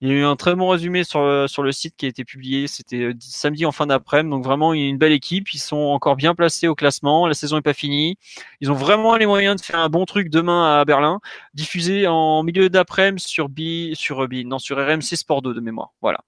[0.00, 2.24] Il y a eu un très bon résumé sur, sur le site qui a été
[2.24, 2.66] publié.
[2.66, 4.30] C'était samedi en fin d'après-midi.
[4.30, 5.52] Donc vraiment une belle équipe.
[5.52, 7.26] Ils sont encore bien placés au classement.
[7.26, 8.16] La saison n'est pas finie.
[8.60, 11.20] Ils ont vraiment les moyens de faire un bon truc demain à Berlin.
[11.54, 14.26] Diffusé en milieu d'après-midi sur B, sur
[14.58, 15.92] sur RMC Sport 2 de mémoire.
[16.00, 16.20] Voilà.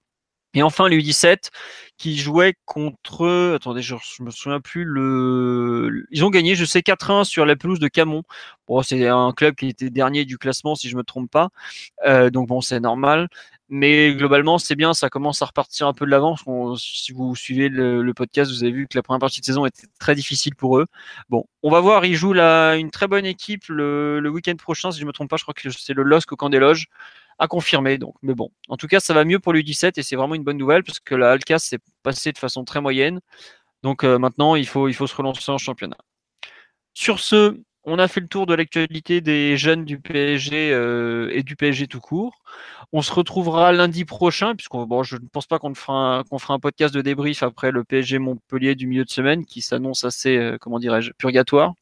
[0.54, 1.50] Et enfin, les U17
[1.96, 3.54] qui jouaient contre.
[3.54, 4.84] Attendez, je, je me souviens plus.
[4.84, 6.06] Le...
[6.10, 8.22] Ils ont gagné, je sais, 4-1 sur la pelouse de Camon.
[8.66, 11.50] Bon, c'est un club qui était dernier du classement, si je me trompe pas.
[12.06, 13.28] Euh, donc bon, c'est normal.
[13.68, 16.34] Mais globalement, c'est bien, ça commence à repartir un peu de l'avant.
[16.76, 19.86] Si vous suivez le, podcast, vous avez vu que la première partie de saison était
[20.00, 20.86] très difficile pour eux.
[21.28, 24.98] Bon, on va voir, ils jouent une très bonne équipe le, le week-end prochain, si
[24.98, 26.86] je me trompe pas, je crois que c'est le LOSC au camp des loges
[27.40, 27.98] à confirmer.
[27.98, 30.44] Donc, mais bon, en tout cas, ça va mieux pour l'U17 et c'est vraiment une
[30.44, 33.20] bonne nouvelle parce que la Alcas s'est passée de façon très moyenne.
[33.82, 35.96] Donc euh, maintenant, il faut, il faut se relancer en championnat.
[36.94, 41.42] Sur ce, on a fait le tour de l'actualité des jeunes du PSG euh, et
[41.42, 42.42] du PSG tout court.
[42.92, 46.54] On se retrouvera lundi prochain, puisque bon, je ne pense pas qu'on fera, qu'on fera
[46.54, 50.36] un podcast de débrief après le PSG Montpellier du milieu de semaine qui s'annonce assez,
[50.36, 51.72] euh, comment dirais-je, purgatoire.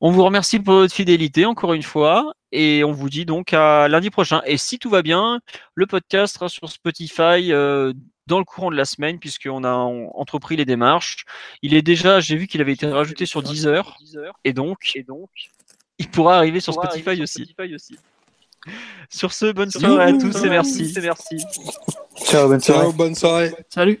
[0.00, 3.88] On vous remercie pour votre fidélité encore une fois et on vous dit donc à
[3.88, 4.40] lundi prochain.
[4.46, 5.40] Et si tout va bien,
[5.74, 7.92] le podcast sera sur Spotify euh,
[8.26, 11.24] dans le courant de la semaine puisqu'on a entrepris les démarches.
[11.62, 13.98] Il est déjà, j'ai vu qu'il avait été rajouté sur Deezer
[14.44, 15.30] et donc, et donc
[15.98, 17.98] il pourra arriver sur Spotify, arriver sur Spotify aussi.
[19.10, 20.92] Sur ce, bonne soirée à tous et merci.
[21.02, 21.38] merci.
[22.24, 22.82] Ciao, bonne soirée.
[22.82, 23.52] Ciao, bonne soirée.
[23.68, 24.00] Salut.